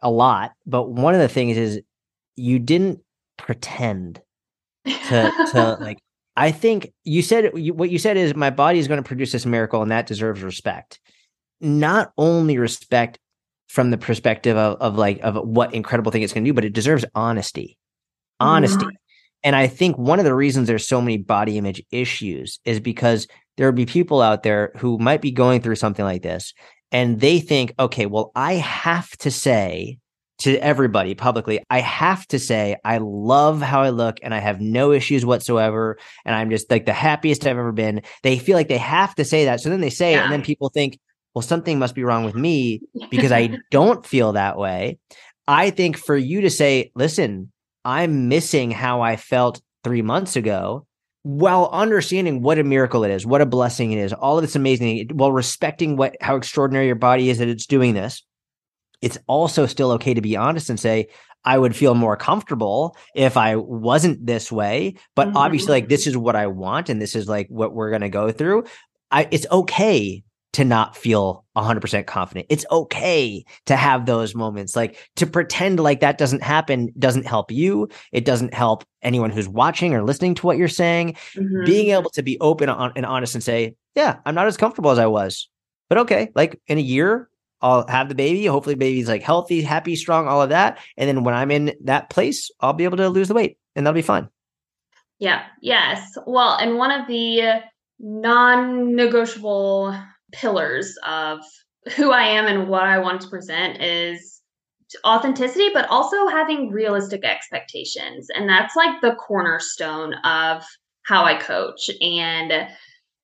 a 0.00 0.10
lot. 0.10 0.52
But 0.66 0.90
one 0.90 1.14
of 1.14 1.20
the 1.20 1.28
things 1.28 1.56
is 1.56 1.80
you 2.36 2.58
didn't 2.58 3.00
pretend 3.38 4.20
to 4.84 5.32
to 5.52 5.76
like 5.80 5.98
I 6.36 6.50
think 6.50 6.92
you 7.04 7.22
said 7.22 7.50
what 7.54 7.90
you 7.90 7.98
said 7.98 8.16
is 8.16 8.34
my 8.34 8.50
body 8.50 8.78
is 8.78 8.88
going 8.88 9.02
to 9.02 9.06
produce 9.06 9.32
this 9.32 9.46
miracle 9.46 9.82
and 9.82 9.90
that 9.90 10.06
deserves 10.06 10.42
respect. 10.42 11.00
Not 11.60 12.12
only 12.18 12.58
respect 12.58 13.18
from 13.72 13.90
the 13.90 13.96
perspective 13.96 14.54
of, 14.54 14.76
of 14.82 14.96
like 14.96 15.18
of 15.22 15.34
what 15.48 15.72
incredible 15.72 16.12
thing 16.12 16.22
it's 16.22 16.34
going 16.34 16.44
to 16.44 16.48
do, 16.48 16.52
but 16.52 16.64
it 16.64 16.74
deserves 16.74 17.06
honesty. 17.14 17.78
Honesty. 18.38 18.84
Mm-hmm. 18.84 18.96
And 19.44 19.56
I 19.56 19.66
think 19.66 19.96
one 19.96 20.18
of 20.18 20.26
the 20.26 20.34
reasons 20.34 20.68
there's 20.68 20.86
so 20.86 21.00
many 21.00 21.16
body 21.16 21.56
image 21.56 21.82
issues 21.90 22.60
is 22.66 22.80
because 22.80 23.26
there 23.56 23.66
will 23.66 23.76
be 23.76 23.86
people 23.86 24.20
out 24.20 24.42
there 24.42 24.72
who 24.76 24.98
might 24.98 25.22
be 25.22 25.30
going 25.30 25.62
through 25.62 25.76
something 25.76 26.04
like 26.04 26.20
this 26.20 26.52
and 26.92 27.18
they 27.18 27.40
think, 27.40 27.72
okay, 27.78 28.04
well, 28.04 28.30
I 28.34 28.54
have 28.56 29.10
to 29.18 29.30
say 29.30 29.98
to 30.40 30.58
everybody 30.58 31.14
publicly, 31.14 31.64
I 31.70 31.80
have 31.80 32.26
to 32.28 32.38
say, 32.38 32.76
I 32.84 32.98
love 32.98 33.62
how 33.62 33.80
I 33.80 33.88
look 33.88 34.18
and 34.22 34.34
I 34.34 34.38
have 34.38 34.60
no 34.60 34.92
issues 34.92 35.24
whatsoever. 35.24 35.98
And 36.26 36.34
I'm 36.34 36.50
just 36.50 36.70
like 36.70 36.84
the 36.84 36.92
happiest 36.92 37.46
I've 37.46 37.56
ever 37.56 37.72
been. 37.72 38.02
They 38.22 38.38
feel 38.38 38.56
like 38.56 38.68
they 38.68 38.76
have 38.76 39.14
to 39.14 39.24
say 39.24 39.46
that. 39.46 39.62
So 39.62 39.70
then 39.70 39.80
they 39.80 39.88
say 39.88 40.12
yeah. 40.12 40.20
it, 40.20 40.24
and 40.24 40.32
then 40.32 40.42
people 40.42 40.68
think, 40.68 40.98
well, 41.34 41.42
something 41.42 41.78
must 41.78 41.94
be 41.94 42.04
wrong 42.04 42.24
with 42.24 42.34
me 42.34 42.80
because 43.10 43.32
I 43.32 43.58
don't 43.70 44.04
feel 44.04 44.32
that 44.32 44.58
way. 44.58 44.98
I 45.48 45.70
think 45.70 45.96
for 45.96 46.16
you 46.16 46.42
to 46.42 46.50
say, 46.50 46.92
listen, 46.94 47.50
I'm 47.84 48.28
missing 48.28 48.70
how 48.70 49.00
I 49.00 49.16
felt 49.16 49.60
three 49.82 50.02
months 50.02 50.36
ago 50.36 50.86
while 51.24 51.68
understanding 51.72 52.42
what 52.42 52.58
a 52.58 52.64
miracle 52.64 53.04
it 53.04 53.10
is, 53.10 53.24
what 53.24 53.40
a 53.40 53.46
blessing 53.46 53.92
it 53.92 53.98
is, 53.98 54.12
all 54.12 54.38
of 54.38 54.42
this 54.42 54.56
amazing, 54.56 55.08
while 55.12 55.32
respecting 55.32 55.96
what 55.96 56.16
how 56.20 56.36
extraordinary 56.36 56.86
your 56.86 56.96
body 56.96 57.30
is 57.30 57.38
that 57.38 57.48
it's 57.48 57.66
doing 57.66 57.94
this 57.94 58.22
it's 59.02 59.18
also 59.26 59.66
still 59.66 59.90
okay 59.90 60.14
to 60.14 60.22
be 60.22 60.36
honest 60.36 60.70
and 60.70 60.80
say, 60.80 61.08
I 61.44 61.58
would 61.58 61.74
feel 61.74 61.96
more 61.96 62.16
comfortable 62.16 62.96
if 63.16 63.36
I 63.36 63.56
wasn't 63.56 64.24
this 64.24 64.50
way. 64.50 64.94
But 65.16 65.28
mm-hmm. 65.28 65.36
obviously, 65.36 65.72
like 65.72 65.88
this 65.88 66.06
is 66.06 66.16
what 66.16 66.36
I 66.36 66.46
want, 66.46 66.88
and 66.88 67.02
this 67.02 67.16
is 67.16 67.28
like 67.28 67.48
what 67.48 67.74
we're 67.74 67.90
gonna 67.90 68.08
go 68.08 68.30
through. 68.30 68.64
I, 69.10 69.28
it's 69.30 69.46
okay 69.50 70.22
to 70.52 70.64
not 70.64 70.96
feel 70.96 71.44
100% 71.56 72.06
confident. 72.06 72.46
It's 72.50 72.66
okay 72.70 73.44
to 73.66 73.76
have 73.76 74.06
those 74.06 74.34
moments. 74.34 74.76
Like 74.76 75.10
to 75.16 75.26
pretend 75.26 75.80
like 75.80 76.00
that 76.00 76.18
doesn't 76.18 76.42
happen 76.42 76.92
doesn't 76.98 77.26
help 77.26 77.50
you. 77.50 77.88
It 78.12 78.24
doesn't 78.24 78.52
help 78.52 78.84
anyone 79.02 79.30
who's 79.30 79.48
watching 79.48 79.94
or 79.94 80.02
listening 80.02 80.34
to 80.36 80.46
what 80.46 80.58
you're 80.58 80.68
saying. 80.68 81.14
Mm-hmm. 81.34 81.64
Being 81.64 81.90
able 81.90 82.10
to 82.10 82.22
be 82.22 82.38
open 82.40 82.68
and 82.68 83.06
honest 83.06 83.34
and 83.34 83.42
say, 83.42 83.74
yeah, 83.94 84.18
I'm 84.26 84.34
not 84.34 84.46
as 84.46 84.56
comfortable 84.56 84.90
as 84.90 84.98
I 84.98 85.06
was. 85.06 85.48
But 85.88 85.98
okay, 85.98 86.30
like 86.34 86.60
in 86.66 86.78
a 86.78 86.82
year, 86.82 87.28
I'll 87.60 87.86
have 87.86 88.08
the 88.08 88.14
baby. 88.14 88.44
Hopefully, 88.46 88.74
baby's 88.74 89.08
like 89.08 89.22
healthy, 89.22 89.62
happy, 89.62 89.96
strong, 89.96 90.26
all 90.26 90.42
of 90.42 90.50
that. 90.50 90.78
And 90.96 91.08
then 91.08 91.24
when 91.24 91.34
I'm 91.34 91.50
in 91.50 91.74
that 91.84 92.10
place, 92.10 92.50
I'll 92.60 92.72
be 92.72 92.84
able 92.84 92.96
to 92.98 93.08
lose 93.08 93.28
the 93.28 93.34
weight 93.34 93.58
and 93.76 93.86
that'll 93.86 93.94
be 93.94 94.02
fun. 94.02 94.28
Yeah. 95.18 95.44
Yes. 95.60 96.18
Well, 96.26 96.56
and 96.56 96.76
one 96.76 96.90
of 96.90 97.06
the 97.06 97.60
non 98.00 98.96
negotiable 98.96 99.96
pillars 100.32 100.96
of 101.06 101.40
who 101.96 102.12
I 102.12 102.22
am 102.22 102.46
and 102.46 102.68
what 102.68 102.84
I 102.84 102.98
want 102.98 103.20
to 103.22 103.28
present 103.28 103.82
is 103.82 104.40
authenticity, 105.04 105.68
but 105.72 105.88
also 105.88 106.28
having 106.28 106.70
realistic 106.70 107.24
expectations. 107.24 108.28
And 108.34 108.48
that's 108.48 108.76
like 108.76 109.00
the 109.00 109.14
cornerstone 109.14 110.14
of 110.24 110.64
how 111.04 111.24
I 111.24 111.34
coach. 111.34 111.90
And 112.00 112.68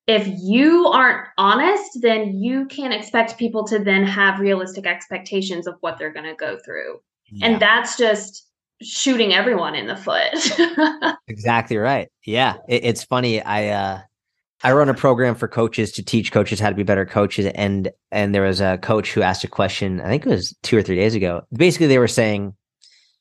if 0.07 0.27
you 0.41 0.87
aren't 0.87 1.29
honest, 1.37 1.99
then 2.01 2.41
you 2.41 2.67
can't 2.67 2.95
expect 2.95 3.39
people 3.39 3.65
to 3.69 3.79
then 3.79 4.05
have 4.05 4.41
realistic 4.41 4.87
expectations 4.87 5.67
of 5.67 5.75
what 5.81 5.99
they're 5.99 6.13
going 6.13 6.27
to 6.27 6.35
go 6.35 6.59
through. 6.65 7.01
Yeah. 7.31 7.47
And 7.47 7.63
that's 7.63 7.97
just 7.97 8.47
shooting 8.81 9.35
everyone 9.35 9.75
in 9.75 9.87
the 9.87 9.97
foot. 9.97 11.15
exactly 11.29 11.77
right. 11.77 12.09
Yeah. 12.25 12.57
It, 12.69 12.85
it's 12.85 13.05
funny. 13.05 13.43
I, 13.43 13.69
uh, 13.69 14.01
I 14.65 14.73
run 14.73 14.89
a 14.89 14.95
program 14.95 15.35
for 15.35 15.47
coaches 15.47 15.93
to 15.93 16.03
teach 16.03 16.33
coaches 16.33 16.59
how 16.59 16.69
to 16.69 16.75
be 16.75 16.83
better 16.83 17.07
coaches. 17.07 17.47
And, 17.55 17.91
and 18.11 18.35
there 18.35 18.43
was 18.43 18.61
a 18.61 18.79
coach 18.79 19.13
who 19.13 19.23
asked 19.23 19.45
a 19.45 19.49
question, 19.49 20.01
I 20.01 20.09
think 20.09 20.27
it 20.27 20.31
was 20.31 20.57
two 20.63 20.77
or 20.77 20.83
three 20.83 20.97
days 20.97 21.15
ago. 21.15 21.43
Basically, 21.53 21.87
they 21.87 21.99
were 21.99 22.09
saying, 22.09 22.55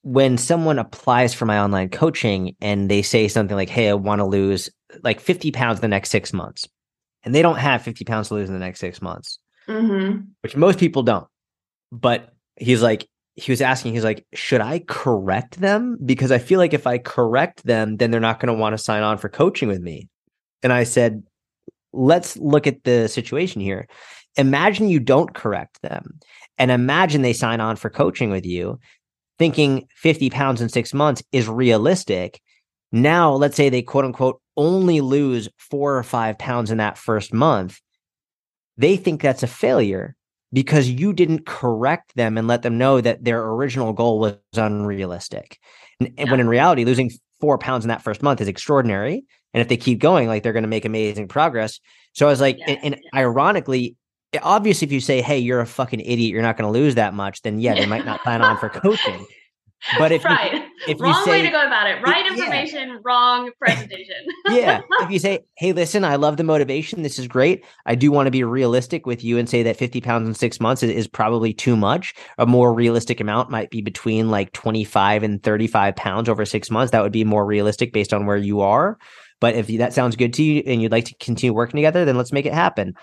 when 0.01 0.38
someone 0.38 0.79
applies 0.79 1.33
for 1.33 1.45
my 1.45 1.59
online 1.59 1.89
coaching 1.89 2.55
and 2.61 2.89
they 2.89 3.01
say 3.01 3.27
something 3.27 3.57
like, 3.57 3.69
Hey, 3.69 3.89
I 3.89 3.93
want 3.93 4.19
to 4.19 4.25
lose 4.25 4.69
like 5.03 5.19
50 5.19 5.51
pounds 5.51 5.79
in 5.79 5.81
the 5.81 5.88
next 5.89 6.09
six 6.11 6.31
months 6.31 6.65
and 7.23 7.35
they 7.35 7.41
don't 7.41 7.57
have 7.57 7.81
50 7.81 8.05
pounds 8.05 8.29
to 8.29 8.35
lose 8.35 8.47
in 8.47 8.53
the 8.53 8.59
next 8.59 8.79
six 8.79 9.01
months, 9.01 9.38
mm-hmm. 9.67 10.21
which 10.41 10.55
most 10.55 10.79
people 10.79 11.03
don't. 11.03 11.27
But 11.91 12.33
he's 12.55 12.81
like, 12.81 13.05
he 13.35 13.51
was 13.51 13.61
asking, 13.61 13.93
he's 13.93 14.03
like, 14.05 14.25
should 14.33 14.61
I 14.61 14.79
correct 14.79 15.59
them? 15.59 15.97
Because 16.03 16.31
I 16.31 16.38
feel 16.38 16.57
like 16.57 16.73
if 16.73 16.88
I 16.88 16.99
correct 16.99 17.65
them, 17.65 17.97
then 17.97 18.11
they're 18.11 18.21
not 18.21 18.39
going 18.39 18.47
to 18.47 18.59
want 18.59 18.73
to 18.73 18.83
sign 18.83 19.03
on 19.03 19.17
for 19.17 19.27
coaching 19.27 19.67
with 19.67 19.81
me. 19.81 20.07
And 20.64 20.74
I 20.74 20.84
said, 20.84 21.24
let's 21.93 22.38
look 22.38 22.68
at 22.68 22.84
the 22.84 23.08
situation 23.08 23.62
here. 23.62 23.88
Imagine 24.38 24.88
you 24.88 24.99
don't 24.99 25.34
correct 25.34 25.82
them 25.82 26.20
and 26.58 26.72
imagine 26.72 27.22
they 27.22 27.34
sign 27.34 27.60
on 27.60 27.76
for 27.76 27.89
coaching 27.89 28.30
with 28.30 28.45
you, 28.45 28.80
thinking 29.39 29.88
50 29.95 30.30
pounds 30.30 30.62
in 30.62 30.70
six 30.70 30.93
months 30.93 31.24
is 31.32 31.47
realistic. 31.47 32.41
Now, 32.91 33.34
let's 33.34 33.55
say 33.55 33.70
they 33.70 33.82
quote 33.82 34.05
unquote 34.05 34.41
only 34.55 35.01
lose 35.01 35.49
four 35.58 35.97
or 35.97 36.03
five 36.03 36.38
pounds 36.38 36.72
in 36.72 36.78
that 36.78 36.97
first 36.97 37.34
month, 37.34 37.80
they 38.78 38.97
think 38.97 39.22
that's 39.22 39.43
a 39.43 39.47
failure 39.47 40.16
because 40.53 40.89
you 40.89 41.14
didn't 41.14 41.45
correct 41.45 42.16
them 42.16 42.38
and 42.38 42.47
let 42.47 42.62
them 42.62 42.78
know 42.78 43.01
that 43.01 43.24
their 43.24 43.43
original 43.43 43.93
goal 43.93 44.20
was 44.20 44.38
unrealistic. 44.55 45.60
And, 45.99 46.14
yeah. 46.18 46.32
when 46.32 46.39
in 46.39 46.47
reality, 46.47 46.86
losing 46.86 47.12
four 47.39 47.57
pounds 47.57 47.85
in 47.85 47.89
that 47.89 48.01
first 48.01 48.23
month 48.23 48.41
is 48.41 48.47
extraordinary. 48.47 49.23
And 49.53 49.61
if 49.61 49.67
they 49.67 49.77
keep 49.77 49.99
going, 49.99 50.27
like 50.27 50.43
they're 50.43 50.53
going 50.53 50.63
to 50.63 50.69
make 50.69 50.85
amazing 50.85 51.27
progress. 51.27 51.79
So 52.13 52.27
I 52.27 52.29
was 52.29 52.41
like, 52.41 52.59
and, 52.67 52.79
and 52.83 52.97
ironically, 53.15 53.95
obviously, 54.41 54.85
if 54.85 54.91
you 54.91 54.99
say, 54.99 55.21
"Hey, 55.21 55.39
you're 55.39 55.61
a 55.61 55.65
fucking 55.65 55.99
idiot, 55.99 56.31
you're 56.31 56.41
not 56.41 56.57
going 56.57 56.71
to 56.71 56.79
lose 56.79 56.95
that 56.95 57.13
much," 57.13 57.41
then 57.41 57.59
yeah, 57.59 57.73
they 57.75 57.85
might 57.85 58.05
not 58.05 58.21
plan 58.21 58.41
on 58.41 58.57
for 58.57 58.69
coaching. 58.69 59.25
But 59.97 60.11
if 60.11 60.25
right, 60.25 60.53
you, 60.53 60.63
if 60.88 60.99
wrong 60.99 61.23
say, 61.23 61.32
way 61.32 61.41
to 61.43 61.49
go 61.49 61.65
about 61.65 61.88
it. 61.88 62.01
Right 62.01 62.25
information, 62.25 62.89
yeah. 62.89 62.97
wrong 63.03 63.51
presentation. 63.59 64.15
yeah. 64.49 64.82
If 65.01 65.11
you 65.11 65.19
say, 65.19 65.45
"Hey, 65.57 65.71
listen, 65.71 66.03
I 66.03 66.15
love 66.15 66.38
the 66.38 66.43
motivation. 66.43 67.03
This 67.03 67.19
is 67.19 67.28
great. 67.28 67.63
I 67.86 67.95
do 67.95 68.11
want 68.11 68.28
to 68.28 68.32
be 68.32 68.43
realistic 68.43 69.05
with 69.05 69.23
you 69.23 69.38
and 69.38 69.47
say 69.47 69.63
that 69.63 69.78
50 69.78 70.01
pounds 70.01 70.28
in 70.28 70.34
six 70.34 70.59
months 70.59 70.84
is, 70.84 70.91
is 70.91 71.07
probably 71.07 71.53
too 71.53 71.78
much. 71.78 72.15
A 72.38 72.45
more 72.45 72.73
realistic 72.73 73.19
amount 73.19 73.51
might 73.51 73.69
be 73.69 73.82
between 73.82 74.30
like 74.30 74.51
25 74.53 75.23
and 75.23 75.41
35 75.43 75.95
pounds 75.95 76.28
over 76.28 76.45
six 76.45 76.71
months. 76.71 76.91
That 76.91 77.03
would 77.03 77.11
be 77.11 77.23
more 77.23 77.45
realistic 77.45 77.93
based 77.93 78.13
on 78.13 78.25
where 78.25 78.38
you 78.38 78.61
are." 78.61 78.97
But 79.39 79.55
if 79.55 79.67
that 79.78 79.93
sounds 79.93 80.15
good 80.15 80.34
to 80.34 80.43
you 80.43 80.63
and 80.65 80.82
you'd 80.82 80.91
like 80.91 81.05
to 81.05 81.15
continue 81.19 81.53
working 81.53 81.78
together, 81.78 82.05
then 82.05 82.17
let's 82.17 82.34
make 82.34 82.47
it 82.47 82.53
happen 82.53 82.95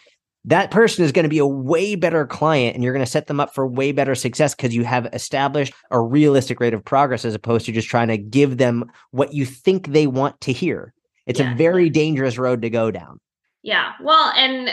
that 0.46 0.70
person 0.70 1.04
is 1.04 1.12
going 1.12 1.22
to 1.24 1.28
be 1.28 1.38
a 1.38 1.46
way 1.46 1.94
better 1.94 2.26
client 2.26 2.74
and 2.74 2.84
you're 2.84 2.92
going 2.92 3.04
to 3.04 3.10
set 3.10 3.26
them 3.26 3.40
up 3.40 3.54
for 3.54 3.66
way 3.66 3.92
better 3.92 4.14
success 4.14 4.54
because 4.54 4.74
you 4.74 4.84
have 4.84 5.06
established 5.12 5.72
a 5.90 6.00
realistic 6.00 6.60
rate 6.60 6.74
of 6.74 6.84
progress 6.84 7.24
as 7.24 7.34
opposed 7.34 7.66
to 7.66 7.72
just 7.72 7.88
trying 7.88 8.08
to 8.08 8.18
give 8.18 8.58
them 8.58 8.84
what 9.10 9.32
you 9.32 9.46
think 9.46 9.88
they 9.88 10.06
want 10.06 10.38
to 10.42 10.52
hear. 10.52 10.92
It's 11.26 11.40
yeah. 11.40 11.52
a 11.52 11.56
very 11.56 11.88
dangerous 11.88 12.36
road 12.36 12.60
to 12.62 12.70
go 12.70 12.90
down. 12.90 13.20
Yeah. 13.62 13.92
Well, 14.02 14.32
and 14.36 14.70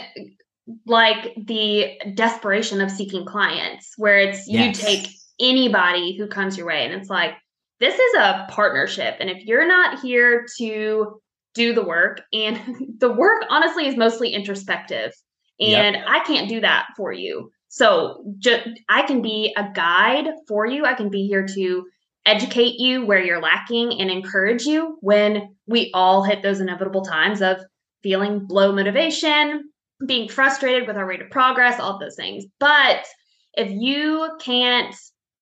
like 0.86 1.34
the 1.38 1.98
desperation 2.16 2.82
of 2.82 2.92
seeking 2.92 3.26
clients 3.26 3.94
where 3.98 4.20
it's 4.20 4.48
yes. 4.48 4.78
you 4.78 4.86
take 4.86 5.10
anybody 5.40 6.18
who 6.18 6.28
comes 6.28 6.58
your 6.58 6.68
way 6.68 6.86
and 6.86 6.94
it's 6.94 7.10
like 7.10 7.34
this 7.80 7.96
is 7.98 8.14
a 8.16 8.46
partnership. 8.50 9.16
And 9.20 9.30
if 9.30 9.44
you're 9.46 9.68
not 9.68 10.00
here 10.02 10.46
to 10.60 11.20
do 11.54 11.74
the 11.74 11.84
work, 11.84 12.22
and 12.32 12.60
the 13.00 13.12
work 13.12 13.44
honestly 13.50 13.88
is 13.88 13.98
mostly 13.98 14.30
introspective, 14.30 15.14
and 15.62 15.96
yep. 15.96 16.06
I 16.08 16.20
can't 16.22 16.50
do 16.50 16.62
that 16.62 16.88
for 16.98 17.12
you. 17.12 17.52
So 17.70 18.24
just 18.40 18.68
I 18.90 19.04
can 19.04 19.22
be 19.22 19.54
a 19.56 19.70
guide 19.74 20.28
for 20.48 20.66
you. 20.66 20.86
I 20.86 20.94
can 20.94 21.10
be 21.10 21.28
here 21.28 21.48
to 21.56 21.86
educate 22.26 22.80
you 22.80 23.06
where 23.06 23.24
you're 23.24 23.42
lacking 23.42 24.00
and 24.00 24.10
encourage 24.10 24.66
you 24.66 24.98
when 25.02 25.56
we 25.68 25.92
all 25.94 26.24
hit 26.24 26.42
those 26.42 26.60
inevitable 26.60 27.04
times 27.04 27.42
of 27.42 27.64
feeling 28.04 28.46
low 28.50 28.72
motivation, 28.74 29.70
being 30.06 30.28
frustrated 30.28 30.88
with 30.88 30.98
our 30.98 31.06
rate 31.06 31.22
of 31.22 31.30
progress, 31.30 31.80
all 31.80 32.00
those 32.00 32.16
things. 32.16 32.46
But 32.60 33.06
if 33.54 33.72
you 33.72 34.38
can't 34.40 34.96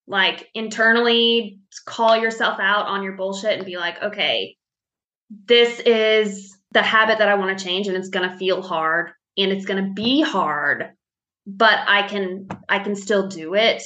like 0.07 0.49
internally 0.53 1.59
call 1.85 2.17
yourself 2.17 2.59
out 2.59 2.87
on 2.87 3.03
your 3.03 3.13
bullshit 3.13 3.57
and 3.57 3.65
be 3.65 3.77
like, 3.77 4.01
okay, 4.01 4.55
this 5.45 5.79
is 5.79 6.57
the 6.71 6.81
habit 6.81 7.19
that 7.19 7.29
I 7.29 7.35
want 7.35 7.57
to 7.57 7.63
change 7.63 7.87
and 7.87 7.95
it's 7.95 8.09
going 8.09 8.29
to 8.29 8.37
feel 8.37 8.61
hard 8.61 9.11
and 9.39 9.51
it's 9.51 9.65
going 9.65 9.83
to 9.83 9.93
be 9.93 10.21
hard, 10.21 10.91
but 11.47 11.79
I 11.87 12.07
can 12.07 12.47
I 12.67 12.79
can 12.79 12.95
still 12.95 13.27
do 13.27 13.55
it. 13.55 13.81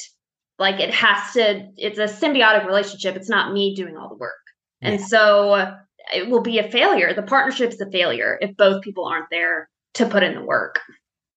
Like 0.60 0.80
it 0.80 0.94
has 0.94 1.34
to 1.34 1.70
it's 1.78 2.00
a 2.00 2.06
symbiotic 2.06 2.66
relationship. 2.66 3.16
It's 3.16 3.30
not 3.30 3.54
me 3.54 3.76
doing 3.76 3.96
all 3.98 4.10
the 4.10 4.16
work. 4.16 4.34
Yeah. 4.82 4.90
And 4.90 5.02
so 5.02 5.76
it 6.14 6.30
will 6.30 6.42
be 6.42 6.60
a 6.60 6.70
failure. 6.70 7.14
The 7.14 7.24
partnership's 7.24 7.80
a 7.80 7.90
failure 7.90 8.38
if 8.42 8.58
both 8.58 8.84
people 8.84 9.06
aren't 9.06 9.30
there 9.32 9.70
to 9.96 10.06
put 10.06 10.24
in 10.24 10.36
the 10.36 10.44
work. 10.44 10.80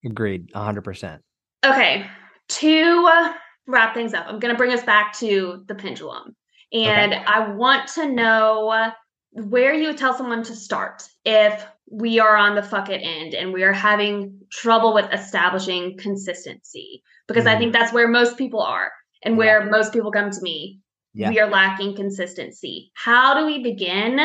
Agreed, 0.04 0.50
100%. 0.52 1.18
Okay, 1.64 2.06
to 2.48 3.32
wrap 3.66 3.94
things 3.94 4.14
up, 4.14 4.26
I'm 4.28 4.38
going 4.38 4.54
to 4.54 4.58
bring 4.58 4.72
us 4.72 4.82
back 4.82 5.16
to 5.18 5.64
the 5.66 5.74
pendulum. 5.74 6.36
And 6.72 7.12
okay. 7.12 7.24
I 7.24 7.50
want 7.50 7.88
to 7.94 8.10
know 8.10 8.92
where 9.32 9.74
you 9.74 9.88
would 9.88 9.98
tell 9.98 10.14
someone 10.14 10.42
to 10.44 10.54
start 10.54 11.02
if 11.24 11.66
we 11.90 12.18
are 12.18 12.36
on 12.36 12.54
the 12.54 12.62
fuck 12.62 12.88
it 12.88 13.00
end 13.02 13.34
and 13.34 13.52
we 13.52 13.62
are 13.62 13.72
having 13.72 14.40
trouble 14.50 14.92
with 14.92 15.12
establishing 15.12 15.96
consistency 15.98 17.02
because 17.28 17.44
mm. 17.44 17.54
I 17.54 17.58
think 17.58 17.72
that's 17.72 17.92
where 17.92 18.08
most 18.08 18.36
people 18.36 18.60
are 18.60 18.90
and 19.22 19.36
where 19.36 19.64
yeah. 19.64 19.70
most 19.70 19.92
people 19.92 20.10
come 20.10 20.30
to 20.30 20.40
me. 20.40 20.80
Yeah. 21.14 21.30
We 21.30 21.40
are 21.40 21.48
lacking 21.48 21.96
consistency. 21.96 22.90
How 22.94 23.38
do 23.38 23.46
we 23.46 23.62
begin 23.62 24.20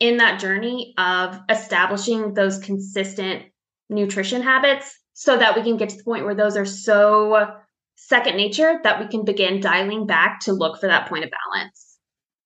in 0.00 0.16
that 0.16 0.40
journey 0.40 0.94
of 0.98 1.38
establishing 1.48 2.34
those 2.34 2.58
consistent 2.58 3.44
nutrition 3.88 4.42
habits 4.42 4.98
so 5.12 5.36
that 5.36 5.56
we 5.56 5.62
can 5.62 5.76
get 5.76 5.90
to 5.90 5.96
the 5.96 6.04
point 6.04 6.24
where 6.24 6.34
those 6.34 6.56
are 6.56 6.64
so 6.64 7.46
second 7.94 8.36
nature 8.36 8.80
that 8.82 8.98
we 9.00 9.08
can 9.08 9.24
begin 9.24 9.60
dialing 9.60 10.06
back 10.06 10.40
to 10.40 10.52
look 10.52 10.80
for 10.80 10.88
that 10.88 11.08
point 11.08 11.24
of 11.24 11.30
balance? 11.30 11.85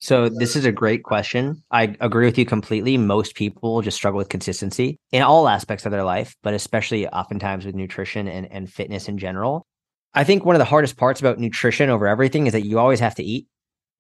So 0.01 0.31
this 0.31 0.57
is 0.57 0.65
a 0.65 0.73
great 0.73 1.05
question. 1.05 1.63
I 1.71 1.95
agree 2.01 2.25
with 2.25 2.39
you 2.39 2.47
completely. 2.47 2.97
Most 2.97 3.35
people 3.35 3.83
just 3.83 3.99
struggle 3.99 4.17
with 4.17 4.31
consistency 4.31 4.99
in 5.13 5.23
all 5.23 5.47
aspects 5.47 5.85
of 5.85 5.93
their 5.93 6.05
life, 6.05 6.35
but 6.43 6.55
especially 6.55 7.07
oftentimes 7.07 7.67
with 7.67 7.75
nutrition 7.75 8.27
and, 8.27 8.51
and 8.51 8.71
fitness 8.73 9.09
in 9.09 9.19
general. 9.19 9.67
I 10.15 10.25
think 10.25 10.45
one 10.45 10.57
of 10.57 10.59
the 10.59 10.65
hardest 10.65 10.97
parts 10.97 11.21
about 11.21 11.39
nutrition 11.39 11.91
over 11.91 12.09
everything 12.09 12.47
is 12.47 12.55
that 12.55 12.65
you 12.65 12.79
always 12.79 12.99
have 13.01 13.15
to 13.17 13.23
eat 13.23 13.47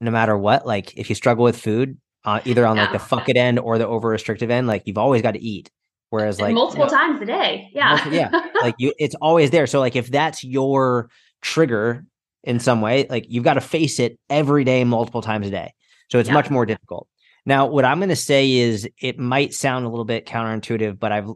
no 0.00 0.10
matter 0.10 0.36
what. 0.36 0.66
Like 0.66 0.96
if 0.96 1.10
you 1.10 1.14
struggle 1.14 1.44
with 1.44 1.60
food, 1.60 1.98
uh, 2.24 2.40
either 2.46 2.66
on 2.66 2.78
like 2.78 2.92
the 2.92 2.98
fuck 2.98 3.28
it 3.28 3.36
end 3.36 3.58
or 3.58 3.76
the 3.76 3.86
over 3.86 4.08
restrictive 4.08 4.50
end, 4.50 4.66
like 4.66 4.82
you've 4.86 4.98
always 4.98 5.20
got 5.20 5.32
to 5.32 5.40
eat. 5.40 5.70
Whereas 6.08 6.40
like 6.40 6.54
multiple 6.54 6.86
you 6.86 6.90
know, 6.90 6.96
times 6.96 7.20
a 7.20 7.26
day. 7.26 7.68
Yeah. 7.74 7.88
Multiple, 7.90 8.12
yeah. 8.14 8.30
like 8.62 8.74
you, 8.78 8.94
it's 8.98 9.14
always 9.16 9.50
there. 9.50 9.66
So 9.66 9.80
like 9.80 9.96
if 9.96 10.08
that's 10.08 10.42
your 10.42 11.10
trigger 11.42 12.04
in 12.42 12.58
some 12.58 12.80
way, 12.80 13.06
like 13.08 13.26
you've 13.28 13.44
got 13.44 13.54
to 13.54 13.60
face 13.60 14.00
it 14.00 14.18
every 14.30 14.64
day, 14.64 14.82
multiple 14.84 15.20
times 15.20 15.46
a 15.46 15.50
day. 15.50 15.72
So 16.10 16.18
it's 16.18 16.28
yeah. 16.28 16.34
much 16.34 16.50
more 16.50 16.66
difficult. 16.66 17.08
Now, 17.46 17.66
what 17.66 17.84
I'm 17.84 17.98
going 17.98 18.10
to 18.10 18.16
say 18.16 18.52
is 18.52 18.88
it 19.00 19.18
might 19.18 19.54
sound 19.54 19.86
a 19.86 19.88
little 19.88 20.04
bit 20.04 20.26
counterintuitive, 20.26 20.98
but 20.98 21.12
I've 21.12 21.28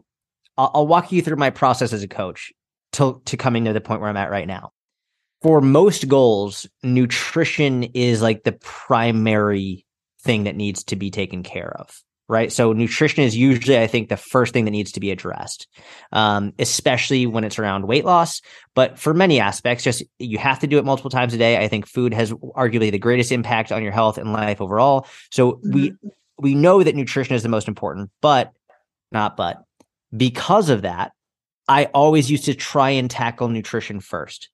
I'll, 0.57 0.71
I'll 0.73 0.87
walk 0.87 1.11
you 1.11 1.21
through 1.21 1.37
my 1.37 1.49
process 1.49 1.93
as 1.93 2.03
a 2.03 2.07
coach 2.07 2.51
to 2.93 3.21
to 3.25 3.37
coming 3.37 3.65
to 3.65 3.73
the 3.73 3.81
point 3.81 4.01
where 4.01 4.09
I'm 4.09 4.17
at 4.17 4.31
right 4.31 4.47
now. 4.47 4.71
For 5.41 5.61
most 5.61 6.07
goals, 6.07 6.65
nutrition 6.81 7.83
is 7.83 8.21
like 8.21 8.43
the 8.43 8.53
primary 8.53 9.85
thing 10.21 10.45
that 10.45 10.55
needs 10.55 10.83
to 10.85 10.95
be 10.95 11.11
taken 11.11 11.43
care 11.43 11.75
of 11.79 12.01
right? 12.27 12.51
So 12.51 12.73
nutrition 12.73 13.23
is 13.23 13.35
usually, 13.35 13.77
I 13.77 13.87
think, 13.87 14.09
the 14.09 14.17
first 14.17 14.53
thing 14.53 14.65
that 14.65 14.71
needs 14.71 14.91
to 14.93 14.99
be 14.99 15.11
addressed, 15.11 15.67
um, 16.11 16.53
especially 16.57 17.25
when 17.25 17.43
it's 17.43 17.59
around 17.59 17.87
weight 17.87 18.05
loss. 18.05 18.41
But 18.73 18.97
for 18.97 19.13
many 19.13 19.39
aspects, 19.39 19.83
just 19.83 20.03
you 20.17 20.37
have 20.37 20.59
to 20.59 20.67
do 20.67 20.77
it 20.77 20.85
multiple 20.85 21.11
times 21.11 21.33
a 21.33 21.37
day. 21.37 21.63
I 21.63 21.67
think 21.67 21.87
food 21.87 22.13
has 22.13 22.31
arguably 22.31 22.91
the 22.91 22.97
greatest 22.97 23.31
impact 23.31 23.71
on 23.71 23.83
your 23.83 23.91
health 23.91 24.17
and 24.17 24.33
life 24.33 24.59
overall. 24.59 25.07
So 25.31 25.53
mm-hmm. 25.53 25.71
we 25.71 25.93
we 26.37 26.55
know 26.55 26.83
that 26.83 26.95
nutrition 26.95 27.35
is 27.35 27.43
the 27.43 27.49
most 27.49 27.67
important, 27.67 28.09
but 28.21 28.51
not 29.11 29.37
but 29.37 29.63
because 30.15 30.69
of 30.69 30.81
that, 30.81 31.11
I 31.67 31.85
always 31.85 32.29
used 32.29 32.45
to 32.45 32.53
try 32.53 32.91
and 32.91 33.09
tackle 33.09 33.49
nutrition 33.49 33.99
first. 33.99 34.49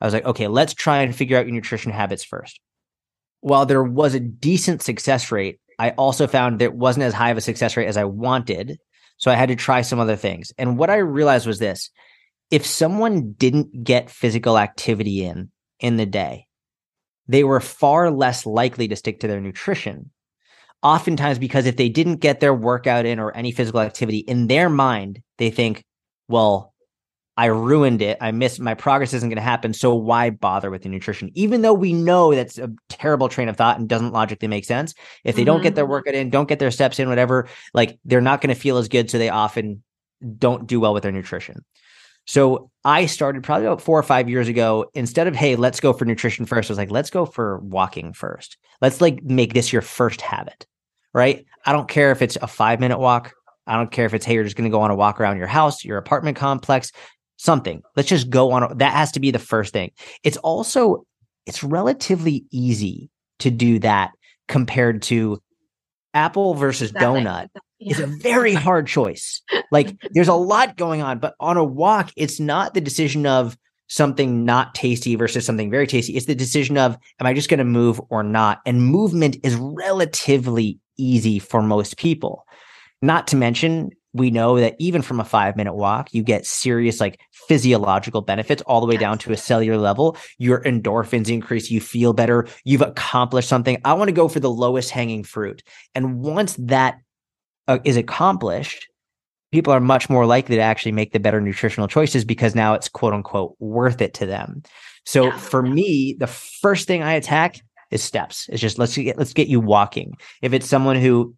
I 0.00 0.06
was 0.06 0.14
like, 0.14 0.24
okay, 0.24 0.48
let's 0.48 0.74
try 0.74 0.98
and 0.98 1.14
figure 1.14 1.38
out 1.38 1.46
your 1.46 1.54
nutrition 1.54 1.92
habits 1.92 2.24
first. 2.24 2.60
While 3.40 3.66
there 3.66 3.82
was 3.82 4.14
a 4.14 4.20
decent 4.20 4.82
success 4.82 5.30
rate 5.30 5.60
I 5.78 5.90
also 5.90 6.26
found 6.26 6.58
that 6.58 6.66
it 6.66 6.74
wasn't 6.74 7.04
as 7.04 7.14
high 7.14 7.30
of 7.30 7.36
a 7.36 7.42
success 7.42 7.76
rate 7.76 7.86
as 7.86 7.96
I 7.96 8.04
wanted. 8.04 8.78
So 9.16 9.30
I 9.30 9.34
had 9.34 9.48
to 9.48 9.56
try 9.56 9.82
some 9.82 10.00
other 10.00 10.16
things. 10.16 10.52
And 10.58 10.78
what 10.78 10.90
I 10.90 10.96
realized 10.96 11.46
was 11.46 11.58
this 11.58 11.90
if 12.50 12.66
someone 12.66 13.32
didn't 13.32 13.84
get 13.84 14.10
physical 14.10 14.58
activity 14.58 15.24
in 15.24 15.50
in 15.80 15.96
the 15.96 16.06
day, 16.06 16.46
they 17.26 17.44
were 17.44 17.60
far 17.60 18.10
less 18.10 18.46
likely 18.46 18.88
to 18.88 18.96
stick 18.96 19.20
to 19.20 19.28
their 19.28 19.40
nutrition. 19.40 20.10
Oftentimes, 20.82 21.38
because 21.38 21.64
if 21.64 21.76
they 21.76 21.88
didn't 21.88 22.16
get 22.16 22.40
their 22.40 22.54
workout 22.54 23.06
in 23.06 23.18
or 23.18 23.34
any 23.34 23.52
physical 23.52 23.80
activity 23.80 24.18
in 24.18 24.48
their 24.48 24.68
mind, 24.68 25.22
they 25.38 25.50
think, 25.50 25.82
well, 26.28 26.73
I 27.36 27.46
ruined 27.46 28.00
it. 28.00 28.16
I 28.20 28.30
missed 28.30 28.60
my 28.60 28.74
progress 28.74 29.12
isn't 29.12 29.28
going 29.28 29.36
to 29.36 29.42
happen. 29.42 29.72
So 29.74 29.94
why 29.94 30.30
bother 30.30 30.70
with 30.70 30.82
the 30.82 30.88
nutrition? 30.88 31.30
Even 31.34 31.62
though 31.62 31.72
we 31.72 31.92
know 31.92 32.32
that's 32.32 32.58
a 32.58 32.70
terrible 32.88 33.28
train 33.28 33.48
of 33.48 33.56
thought 33.56 33.78
and 33.78 33.88
doesn't 33.88 34.12
logically 34.12 34.46
make 34.46 34.64
sense. 34.64 34.94
If 35.24 35.34
they 35.34 35.40
mm-hmm. 35.40 35.46
don't 35.46 35.62
get 35.62 35.74
their 35.74 35.84
mm-hmm. 35.84 35.90
workout 35.90 36.14
in, 36.14 36.30
don't 36.30 36.48
get 36.48 36.60
their 36.60 36.70
steps 36.70 37.00
in, 37.00 37.08
whatever, 37.08 37.48
like 37.72 37.98
they're 38.04 38.20
not 38.20 38.40
going 38.40 38.54
to 38.54 38.60
feel 38.60 38.78
as 38.78 38.88
good. 38.88 39.10
So 39.10 39.18
they 39.18 39.30
often 39.30 39.82
don't 40.38 40.66
do 40.68 40.78
well 40.78 40.94
with 40.94 41.02
their 41.02 41.12
nutrition. 41.12 41.64
So 42.26 42.70
I 42.84 43.06
started 43.06 43.42
probably 43.42 43.66
about 43.66 43.82
four 43.82 43.98
or 43.98 44.04
five 44.04 44.30
years 44.30 44.48
ago. 44.48 44.86
Instead 44.94 45.26
of, 45.26 45.34
hey, 45.34 45.56
let's 45.56 45.80
go 45.80 45.92
for 45.92 46.04
nutrition 46.04 46.46
first, 46.46 46.70
I 46.70 46.72
was 46.72 46.78
like, 46.78 46.90
let's 46.90 47.10
go 47.10 47.26
for 47.26 47.58
walking 47.58 48.12
first. 48.12 48.56
Let's 48.80 49.00
like 49.00 49.22
make 49.24 49.54
this 49.54 49.72
your 49.72 49.82
first 49.82 50.20
habit. 50.20 50.66
Right. 51.12 51.46
I 51.66 51.72
don't 51.72 51.88
care 51.88 52.12
if 52.12 52.22
it's 52.22 52.36
a 52.40 52.46
five 52.46 52.80
minute 52.80 52.98
walk. 52.98 53.34
I 53.66 53.76
don't 53.76 53.90
care 53.90 54.04
if 54.06 54.14
it's, 54.14 54.24
hey, 54.24 54.34
you're 54.34 54.44
just 54.44 54.56
going 54.56 54.70
to 54.70 54.74
go 54.74 54.82
on 54.82 54.90
a 54.90 54.94
walk 54.94 55.20
around 55.20 55.38
your 55.38 55.46
house, 55.46 55.84
your 55.84 55.96
apartment 55.96 56.36
complex 56.36 56.92
something. 57.36 57.82
Let's 57.96 58.08
just 58.08 58.30
go 58.30 58.52
on. 58.52 58.78
That 58.78 58.92
has 58.92 59.12
to 59.12 59.20
be 59.20 59.30
the 59.30 59.38
first 59.38 59.72
thing. 59.72 59.90
It's 60.22 60.36
also, 60.38 61.04
it's 61.46 61.62
relatively 61.62 62.44
easy 62.50 63.10
to 63.40 63.50
do 63.50 63.78
that 63.80 64.12
compared 64.48 65.02
to 65.02 65.40
apple 66.12 66.54
versus 66.54 66.90
exactly. 66.90 67.22
donut 67.22 67.48
yeah. 67.78 67.92
is 67.92 68.00
a 68.00 68.06
very 68.06 68.54
hard 68.54 68.86
choice. 68.86 69.42
Like 69.70 69.96
there's 70.12 70.28
a 70.28 70.34
lot 70.34 70.76
going 70.76 71.02
on, 71.02 71.18
but 71.18 71.34
on 71.40 71.56
a 71.56 71.64
walk, 71.64 72.12
it's 72.16 72.40
not 72.40 72.74
the 72.74 72.80
decision 72.80 73.26
of 73.26 73.56
something 73.88 74.44
not 74.44 74.74
tasty 74.74 75.14
versus 75.14 75.44
something 75.44 75.70
very 75.70 75.86
tasty. 75.86 76.14
It's 76.16 76.26
the 76.26 76.34
decision 76.34 76.78
of, 76.78 76.96
am 77.20 77.26
I 77.26 77.34
just 77.34 77.50
going 77.50 77.58
to 77.58 77.64
move 77.64 78.00
or 78.08 78.22
not? 78.22 78.60
And 78.64 78.82
movement 78.82 79.36
is 79.42 79.56
relatively 79.56 80.78
easy 80.96 81.38
for 81.38 81.62
most 81.62 81.96
people. 81.98 82.44
Not 83.02 83.26
to 83.28 83.36
mention, 83.36 83.90
we 84.14 84.30
know 84.30 84.58
that 84.58 84.76
even 84.78 85.02
from 85.02 85.20
a 85.20 85.24
five 85.24 85.56
minute 85.56 85.74
walk, 85.74 86.14
you 86.14 86.22
get 86.22 86.46
serious 86.46 87.00
like 87.00 87.20
physiological 87.32 88.22
benefits 88.22 88.62
all 88.62 88.80
the 88.80 88.86
way 88.86 88.96
down 88.96 89.18
to 89.18 89.32
a 89.32 89.36
cellular 89.36 89.76
level. 89.76 90.16
Your 90.38 90.62
endorphins 90.62 91.28
increase, 91.28 91.70
you 91.70 91.80
feel 91.80 92.12
better, 92.12 92.46
you've 92.64 92.80
accomplished 92.80 93.48
something. 93.48 93.78
I 93.84 93.92
want 93.94 94.08
to 94.08 94.12
go 94.12 94.28
for 94.28 94.40
the 94.40 94.50
lowest 94.50 94.90
hanging 94.90 95.24
fruit. 95.24 95.62
And 95.94 96.20
once 96.20 96.54
that 96.60 97.00
uh, 97.66 97.80
is 97.84 97.96
accomplished, 97.96 98.88
people 99.50 99.72
are 99.72 99.80
much 99.80 100.08
more 100.08 100.26
likely 100.26 100.56
to 100.56 100.62
actually 100.62 100.92
make 100.92 101.12
the 101.12 101.20
better 101.20 101.40
nutritional 101.40 101.88
choices 101.88 102.24
because 102.24 102.54
now 102.54 102.74
it's 102.74 102.88
quote 102.88 103.12
unquote 103.12 103.56
worth 103.58 104.00
it 104.00 104.14
to 104.14 104.26
them. 104.26 104.62
So 105.06 105.26
yeah. 105.26 105.36
for 105.38 105.62
me, 105.62 106.16
the 106.18 106.28
first 106.28 106.86
thing 106.86 107.02
I 107.02 107.14
attack 107.14 107.60
is 107.90 108.02
steps. 108.02 108.48
It's 108.48 108.60
just 108.60 108.78
let's 108.78 108.96
get 108.96 109.18
let's 109.18 109.32
get 109.32 109.48
you 109.48 109.60
walking. 109.60 110.16
If 110.40 110.52
it's 110.52 110.68
someone 110.68 110.96
who 110.96 111.34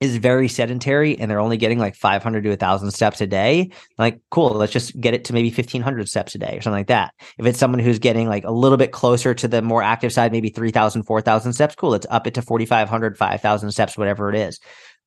is 0.00 0.16
very 0.16 0.48
sedentary 0.48 1.18
and 1.18 1.30
they're 1.30 1.38
only 1.38 1.58
getting 1.58 1.78
like 1.78 1.94
500 1.94 2.42
to 2.42 2.48
1000 2.48 2.90
steps 2.90 3.20
a 3.20 3.26
day 3.26 3.70
like 3.98 4.18
cool 4.30 4.48
let's 4.50 4.72
just 4.72 4.98
get 4.98 5.12
it 5.12 5.24
to 5.26 5.34
maybe 5.34 5.50
1500 5.50 6.08
steps 6.08 6.34
a 6.34 6.38
day 6.38 6.56
or 6.56 6.62
something 6.62 6.80
like 6.80 6.86
that. 6.86 7.12
If 7.38 7.44
it's 7.44 7.58
someone 7.58 7.80
who's 7.80 7.98
getting 7.98 8.26
like 8.26 8.44
a 8.44 8.50
little 8.50 8.78
bit 8.78 8.92
closer 8.92 9.34
to 9.34 9.46
the 9.46 9.60
more 9.60 9.82
active 9.82 10.12
side 10.12 10.32
maybe 10.32 10.48
3000 10.48 11.02
4000 11.02 11.52
steps 11.52 11.74
cool 11.74 11.90
let's 11.90 12.06
up 12.08 12.26
it 12.26 12.34
to 12.34 12.42
4500 12.42 13.18
5000 13.18 13.70
steps 13.70 13.98
whatever 13.98 14.30
it 14.30 14.36
is. 14.36 14.58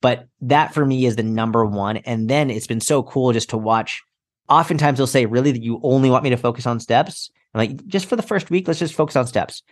But 0.01 0.27
that 0.41 0.73
for 0.73 0.85
me 0.85 1.05
is 1.05 1.15
the 1.15 1.23
number 1.23 1.65
one 1.65 1.97
and 1.97 2.29
then 2.29 2.51
it's 2.51 2.67
been 2.67 2.81
so 2.81 3.01
cool 3.01 3.33
just 3.33 3.49
to 3.49 3.57
watch. 3.57 4.03
Oftentimes 4.47 4.97
they'll 4.97 5.07
say 5.07 5.25
really 5.25 5.51
that 5.51 5.63
you 5.63 5.79
only 5.81 6.11
want 6.11 6.23
me 6.23 6.29
to 6.29 6.37
focus 6.37 6.67
on 6.67 6.79
steps? 6.79 7.31
I'm 7.55 7.59
like 7.59 7.85
just 7.87 8.05
for 8.05 8.15
the 8.15 8.21
first 8.21 8.51
week 8.51 8.67
let's 8.67 8.79
just 8.79 8.93
focus 8.93 9.15
on 9.15 9.25
steps. 9.25 9.63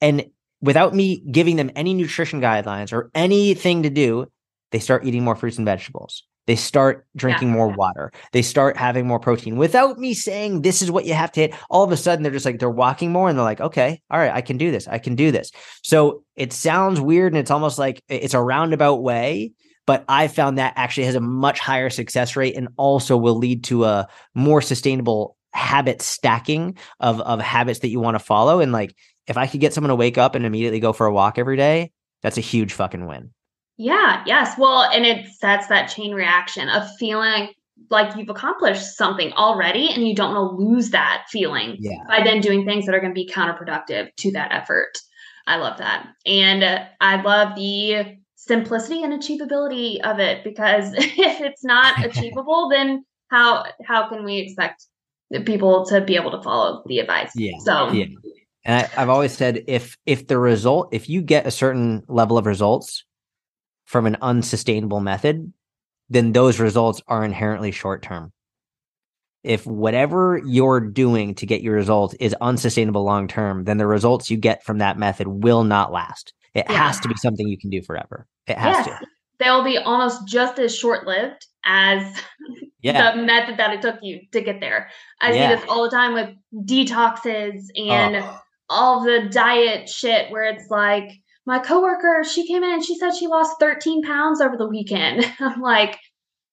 And 0.00 0.30
without 0.62 0.94
me 0.94 1.22
giving 1.30 1.56
them 1.56 1.70
any 1.76 1.92
nutrition 1.92 2.40
guidelines 2.40 2.92
or 2.92 3.10
anything 3.14 3.82
to 3.82 3.90
do, 3.90 4.28
they 4.72 4.80
start 4.80 5.04
eating 5.06 5.22
more 5.24 5.36
fruits 5.36 5.58
and 5.58 5.64
vegetables. 5.64 6.24
They 6.46 6.56
start 6.56 7.06
drinking 7.14 7.48
yeah. 7.48 7.54
more 7.54 7.68
water. 7.68 8.10
They 8.32 8.42
start 8.42 8.76
having 8.76 9.06
more 9.06 9.20
protein 9.20 9.56
without 9.56 9.98
me 9.98 10.12
saying 10.12 10.62
this 10.62 10.82
is 10.82 10.90
what 10.90 11.04
you 11.04 11.14
have 11.14 11.30
to 11.32 11.40
hit. 11.40 11.54
All 11.70 11.84
of 11.84 11.92
a 11.92 11.96
sudden, 11.96 12.22
they're 12.22 12.32
just 12.32 12.44
like, 12.44 12.58
they're 12.58 12.68
walking 12.68 13.12
more 13.12 13.28
and 13.28 13.38
they're 13.38 13.44
like, 13.44 13.60
okay, 13.60 14.02
all 14.10 14.18
right, 14.18 14.32
I 14.32 14.40
can 14.40 14.56
do 14.58 14.72
this. 14.72 14.88
I 14.88 14.98
can 14.98 15.14
do 15.14 15.30
this. 15.30 15.52
So 15.82 16.24
it 16.34 16.52
sounds 16.52 17.00
weird 17.00 17.32
and 17.32 17.38
it's 17.38 17.50
almost 17.50 17.78
like 17.78 18.02
it's 18.08 18.34
a 18.34 18.42
roundabout 18.42 19.02
way, 19.02 19.52
but 19.86 20.04
I 20.08 20.26
found 20.26 20.58
that 20.58 20.72
actually 20.74 21.04
has 21.06 21.14
a 21.14 21.20
much 21.20 21.60
higher 21.60 21.90
success 21.90 22.34
rate 22.34 22.56
and 22.56 22.68
also 22.76 23.16
will 23.16 23.36
lead 23.36 23.62
to 23.64 23.84
a 23.84 24.08
more 24.34 24.60
sustainable 24.62 25.36
habit 25.52 26.02
stacking 26.02 26.76
of, 26.98 27.20
of 27.20 27.40
habits 27.40 27.80
that 27.80 27.88
you 27.88 28.00
want 28.00 28.16
to 28.16 28.24
follow. 28.24 28.58
And 28.58 28.72
like, 28.72 28.96
if 29.28 29.36
I 29.36 29.46
could 29.46 29.60
get 29.60 29.72
someone 29.72 29.90
to 29.90 29.94
wake 29.94 30.18
up 30.18 30.34
and 30.34 30.44
immediately 30.44 30.80
go 30.80 30.92
for 30.92 31.06
a 31.06 31.12
walk 31.12 31.38
every 31.38 31.56
day, 31.56 31.92
that's 32.22 32.38
a 32.38 32.42
huge 32.42 32.72
fucking 32.72 33.06
win. 33.06 33.30
Yeah, 33.76 34.22
yes. 34.26 34.56
Well, 34.58 34.82
and 34.82 35.04
it 35.04 35.26
sets 35.26 35.66
that 35.68 35.86
chain 35.86 36.14
reaction 36.14 36.68
of 36.68 36.84
feeling 36.98 37.50
like 37.90 38.16
you've 38.16 38.28
accomplished 38.28 38.96
something 38.96 39.32
already 39.32 39.88
and 39.88 40.06
you 40.06 40.14
don't 40.14 40.34
want 40.34 40.50
to 40.50 40.64
lose 40.64 40.90
that 40.90 41.24
feeling 41.30 41.76
yeah. 41.80 41.96
by 42.08 42.22
then 42.22 42.40
doing 42.40 42.64
things 42.64 42.86
that 42.86 42.94
are 42.94 43.00
going 43.00 43.14
to 43.14 43.14
be 43.14 43.28
counterproductive 43.28 44.14
to 44.16 44.32
that 44.32 44.52
effort. 44.52 44.92
I 45.46 45.56
love 45.56 45.78
that. 45.78 46.06
And 46.26 46.62
uh, 46.62 46.84
I 47.00 47.20
love 47.20 47.56
the 47.56 48.16
simplicity 48.36 49.02
and 49.02 49.12
achievability 49.12 50.00
of 50.00 50.18
it 50.18 50.44
because 50.44 50.92
if 50.96 51.40
it's 51.40 51.64
not 51.64 52.04
achievable 52.04 52.68
then 52.68 53.04
how 53.30 53.64
how 53.86 54.08
can 54.08 54.24
we 54.24 54.38
expect 54.38 54.84
people 55.46 55.86
to 55.86 56.00
be 56.00 56.16
able 56.16 56.30
to 56.30 56.42
follow 56.42 56.82
the 56.86 56.98
advice? 56.98 57.32
Yeah. 57.34 57.52
So 57.64 57.90
yeah. 57.92 58.06
And 58.64 58.86
I, 58.86 59.02
I've 59.02 59.08
always 59.08 59.32
said 59.32 59.64
if 59.66 59.96
if 60.06 60.26
the 60.26 60.38
result 60.38 60.88
if 60.92 61.08
you 61.08 61.22
get 61.22 61.46
a 61.46 61.50
certain 61.50 62.02
level 62.08 62.38
of 62.38 62.46
results 62.46 63.04
from 63.92 64.06
an 64.06 64.16
unsustainable 64.22 65.00
method, 65.00 65.52
then 66.08 66.32
those 66.32 66.58
results 66.58 67.02
are 67.08 67.26
inherently 67.26 67.70
short 67.70 68.02
term. 68.02 68.32
If 69.44 69.66
whatever 69.66 70.40
you're 70.46 70.80
doing 70.80 71.34
to 71.36 71.46
get 71.46 71.60
your 71.60 71.74
results 71.74 72.14
is 72.14 72.34
unsustainable 72.40 73.04
long 73.04 73.28
term, 73.28 73.64
then 73.64 73.76
the 73.76 73.86
results 73.86 74.30
you 74.30 74.38
get 74.38 74.64
from 74.64 74.78
that 74.78 74.98
method 74.98 75.28
will 75.28 75.62
not 75.62 75.92
last. 75.92 76.32
It 76.54 76.64
yeah. 76.70 76.86
has 76.86 77.00
to 77.00 77.08
be 77.08 77.14
something 77.16 77.46
you 77.46 77.58
can 77.58 77.68
do 77.68 77.82
forever. 77.82 78.26
It 78.46 78.56
has 78.56 78.86
yes. 78.86 78.98
to. 78.98 79.06
They'll 79.38 79.64
be 79.64 79.76
almost 79.76 80.26
just 80.26 80.58
as 80.58 80.74
short 80.74 81.06
lived 81.06 81.46
as 81.64 82.02
yeah. 82.80 83.14
the 83.14 83.22
method 83.22 83.58
that 83.58 83.74
it 83.74 83.82
took 83.82 83.96
you 84.00 84.20
to 84.32 84.40
get 84.40 84.60
there. 84.60 84.88
I 85.20 85.32
yeah. 85.32 85.50
see 85.50 85.56
this 85.56 85.68
all 85.68 85.84
the 85.84 85.90
time 85.90 86.14
with 86.14 86.30
detoxes 86.66 87.60
and 87.76 88.16
oh. 88.16 88.38
all 88.70 89.04
the 89.04 89.28
diet 89.30 89.88
shit 89.88 90.30
where 90.30 90.44
it's 90.44 90.70
like, 90.70 91.10
my 91.46 91.58
coworker, 91.58 92.24
she 92.24 92.46
came 92.46 92.62
in 92.62 92.74
and 92.74 92.84
she 92.84 92.96
said 92.96 93.14
she 93.14 93.26
lost 93.26 93.58
13 93.58 94.02
pounds 94.02 94.40
over 94.40 94.56
the 94.56 94.68
weekend. 94.68 95.24
I'm 95.40 95.60
like, 95.60 95.98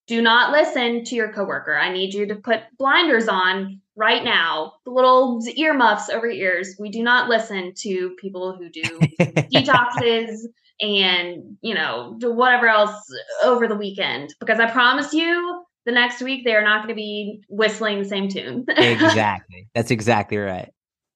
do 0.07 0.21
not 0.21 0.51
listen 0.51 1.03
to 1.05 1.15
your 1.15 1.31
coworker. 1.31 1.77
I 1.77 1.93
need 1.93 2.13
you 2.13 2.27
to 2.27 2.35
put 2.35 2.61
blinders 2.77 3.27
on 3.27 3.81
right 3.95 4.23
now. 4.23 4.73
The 4.85 4.91
little 4.91 5.39
earmuffs 5.55 6.09
over 6.09 6.27
ears. 6.27 6.75
We 6.79 6.89
do 6.89 7.03
not 7.03 7.29
listen 7.29 7.73
to 7.81 8.15
people 8.19 8.57
who 8.57 8.69
do 8.69 8.81
detoxes 9.21 10.39
and, 10.81 11.57
you 11.61 11.75
know, 11.75 12.15
do 12.17 12.33
whatever 12.33 12.67
else 12.67 12.95
over 13.43 13.67
the 13.67 13.75
weekend 13.75 14.33
because 14.39 14.59
I 14.59 14.71
promise 14.71 15.13
you 15.13 15.63
the 15.85 15.91
next 15.91 16.21
week 16.21 16.43
they 16.43 16.55
are 16.55 16.63
not 16.63 16.77
going 16.79 16.89
to 16.89 16.95
be 16.95 17.41
whistling 17.47 17.99
the 17.99 18.05
same 18.09 18.29
tune. 18.29 18.65
exactly. 18.69 19.67
That's 19.75 19.91
exactly 19.91 20.37
right. 20.37 20.71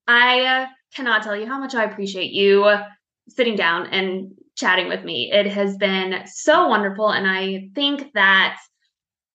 I 0.08 0.42
uh, 0.42 0.66
cannot 0.94 1.24
tell 1.24 1.36
you 1.36 1.48
how 1.48 1.60
much 1.60 1.74
I 1.74 1.86
appreciate 1.86 2.32
you 2.32 2.66
sitting 3.30 3.56
down 3.56 3.88
and 3.88 4.32
chatting 4.56 4.88
with 4.88 5.04
me. 5.04 5.32
It 5.32 5.48
has 5.48 5.78
been 5.78 6.22
so 6.26 6.68
wonderful. 6.68 7.10
And 7.10 7.28
I 7.28 7.70
think 7.74 8.14
that 8.14 8.58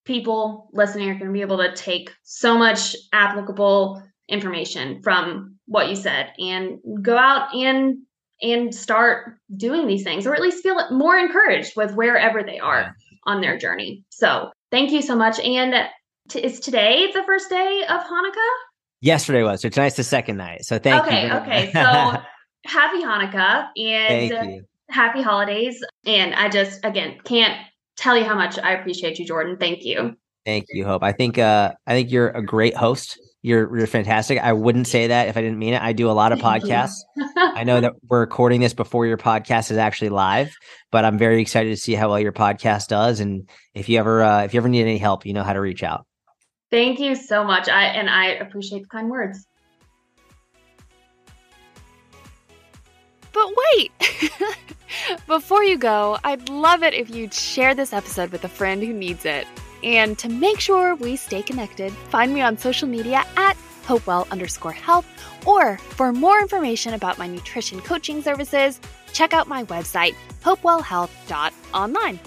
people 0.04 0.70
listening 0.72 1.10
are 1.10 1.14
going 1.14 1.26
to 1.26 1.32
be 1.32 1.42
able 1.42 1.58
to 1.58 1.74
take 1.74 2.10
so 2.22 2.56
much 2.56 2.96
applicable 3.12 4.02
information 4.28 5.02
from 5.02 5.56
what 5.66 5.88
you 5.88 5.96
said 5.96 6.32
and 6.38 6.78
go 7.02 7.16
out 7.16 7.54
and 7.54 7.98
and 8.40 8.74
start 8.74 9.38
doing 9.56 9.86
these 9.86 10.04
things 10.04 10.26
or 10.26 10.34
at 10.34 10.40
least 10.40 10.62
feel 10.62 10.78
more 10.90 11.18
encouraged 11.18 11.72
with 11.76 11.94
wherever 11.94 12.42
they 12.42 12.58
are 12.58 12.94
on 13.26 13.40
their 13.40 13.58
journey 13.58 14.04
so 14.10 14.50
thank 14.70 14.90
you 14.92 15.02
so 15.02 15.16
much 15.16 15.38
and 15.40 15.74
t- 16.28 16.40
is 16.40 16.60
today 16.60 17.10
the 17.12 17.22
first 17.24 17.48
day 17.48 17.82
of 17.88 18.00
hanukkah 18.02 18.52
yesterday 19.00 19.42
was 19.42 19.62
so 19.62 19.68
tonight's 19.68 19.96
the 19.96 20.04
second 20.04 20.36
night 20.36 20.64
so 20.64 20.78
thank 20.78 21.06
okay, 21.06 21.26
you 21.26 21.32
okay 21.32 21.68
okay 21.68 21.72
so 21.72 22.22
happy 22.68 23.02
Hanukkah 23.02 23.68
and 23.76 24.62
happy 24.88 25.22
holidays. 25.22 25.82
And 26.06 26.34
I 26.34 26.48
just, 26.48 26.84
again, 26.84 27.18
can't 27.24 27.58
tell 27.96 28.16
you 28.16 28.24
how 28.24 28.34
much 28.34 28.58
I 28.58 28.72
appreciate 28.72 29.18
you, 29.18 29.26
Jordan. 29.26 29.56
Thank 29.58 29.84
you. 29.84 30.16
Thank 30.44 30.66
you, 30.70 30.84
Hope. 30.84 31.02
I 31.02 31.12
think 31.12 31.36
uh, 31.36 31.74
I 31.86 31.92
think 31.92 32.10
you're 32.10 32.30
a 32.30 32.42
great 32.42 32.74
host. 32.74 33.18
You're 33.42 33.76
you're 33.76 33.86
fantastic. 33.86 34.38
I 34.38 34.54
wouldn't 34.54 34.86
say 34.86 35.08
that 35.08 35.28
if 35.28 35.36
I 35.36 35.42
didn't 35.42 35.58
mean 35.58 35.74
it. 35.74 35.82
I 35.82 35.92
do 35.92 36.10
a 36.10 36.12
lot 36.12 36.32
of 36.32 36.38
podcasts. 36.38 36.94
I 37.36 37.64
know 37.64 37.80
that 37.80 37.92
we're 38.08 38.20
recording 38.20 38.62
this 38.62 38.72
before 38.72 39.06
your 39.06 39.18
podcast 39.18 39.70
is 39.70 39.76
actually 39.76 40.08
live, 40.08 40.56
but 40.90 41.04
I'm 41.04 41.18
very 41.18 41.42
excited 41.42 41.68
to 41.68 41.76
see 41.76 41.94
how 41.94 42.08
well 42.08 42.18
your 42.18 42.32
podcast 42.32 42.88
does. 42.88 43.20
And 43.20 43.48
if 43.74 43.90
you 43.90 43.98
ever 43.98 44.22
uh, 44.22 44.44
if 44.44 44.54
you 44.54 44.58
ever 44.58 44.70
need 44.70 44.82
any 44.82 44.96
help, 44.96 45.26
you 45.26 45.34
know 45.34 45.42
how 45.42 45.52
to 45.52 45.60
reach 45.60 45.82
out. 45.82 46.06
Thank 46.70 46.98
you 46.98 47.14
so 47.14 47.44
much. 47.44 47.68
I 47.68 47.84
and 47.84 48.08
I 48.08 48.28
appreciate 48.28 48.82
the 48.82 48.88
kind 48.88 49.10
words. 49.10 49.46
But 53.32 53.52
wait! 53.74 53.92
Before 55.26 55.62
you 55.62 55.78
go, 55.78 56.18
I'd 56.24 56.48
love 56.48 56.82
it 56.82 56.94
if 56.94 57.10
you'd 57.10 57.34
share 57.34 57.74
this 57.74 57.92
episode 57.92 58.30
with 58.30 58.44
a 58.44 58.48
friend 58.48 58.82
who 58.82 58.92
needs 58.92 59.24
it. 59.24 59.46
And 59.82 60.18
to 60.18 60.28
make 60.28 60.60
sure 60.60 60.94
we 60.96 61.16
stay 61.16 61.42
connected, 61.42 61.92
find 61.92 62.34
me 62.34 62.40
on 62.40 62.58
social 62.58 62.88
media 62.88 63.24
at 63.36 63.56
hopewell 63.84 64.26
underscore 64.30 64.72
health. 64.72 65.06
Or 65.46 65.78
for 65.78 66.12
more 66.12 66.40
information 66.40 66.94
about 66.94 67.18
my 67.18 67.26
nutrition 67.26 67.80
coaching 67.80 68.22
services, 68.22 68.80
check 69.12 69.32
out 69.32 69.48
my 69.48 69.64
website, 69.64 70.14
hopewellhealth.online. 70.42 72.20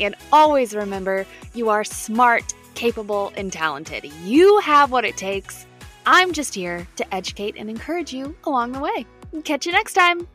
And 0.00 0.14
always 0.32 0.74
remember, 0.74 1.26
you 1.54 1.68
are 1.68 1.84
smart, 1.84 2.54
capable, 2.74 3.32
and 3.36 3.52
talented. 3.52 4.04
You 4.24 4.58
have 4.60 4.92
what 4.92 5.04
it 5.04 5.16
takes. 5.16 5.66
I'm 6.06 6.32
just 6.32 6.54
here 6.54 6.86
to 6.96 7.14
educate 7.14 7.56
and 7.56 7.68
encourage 7.68 8.12
you 8.12 8.34
along 8.44 8.72
the 8.72 8.80
way. 8.80 9.06
Catch 9.44 9.66
you 9.66 9.72
next 9.72 9.94
time. 9.94 10.26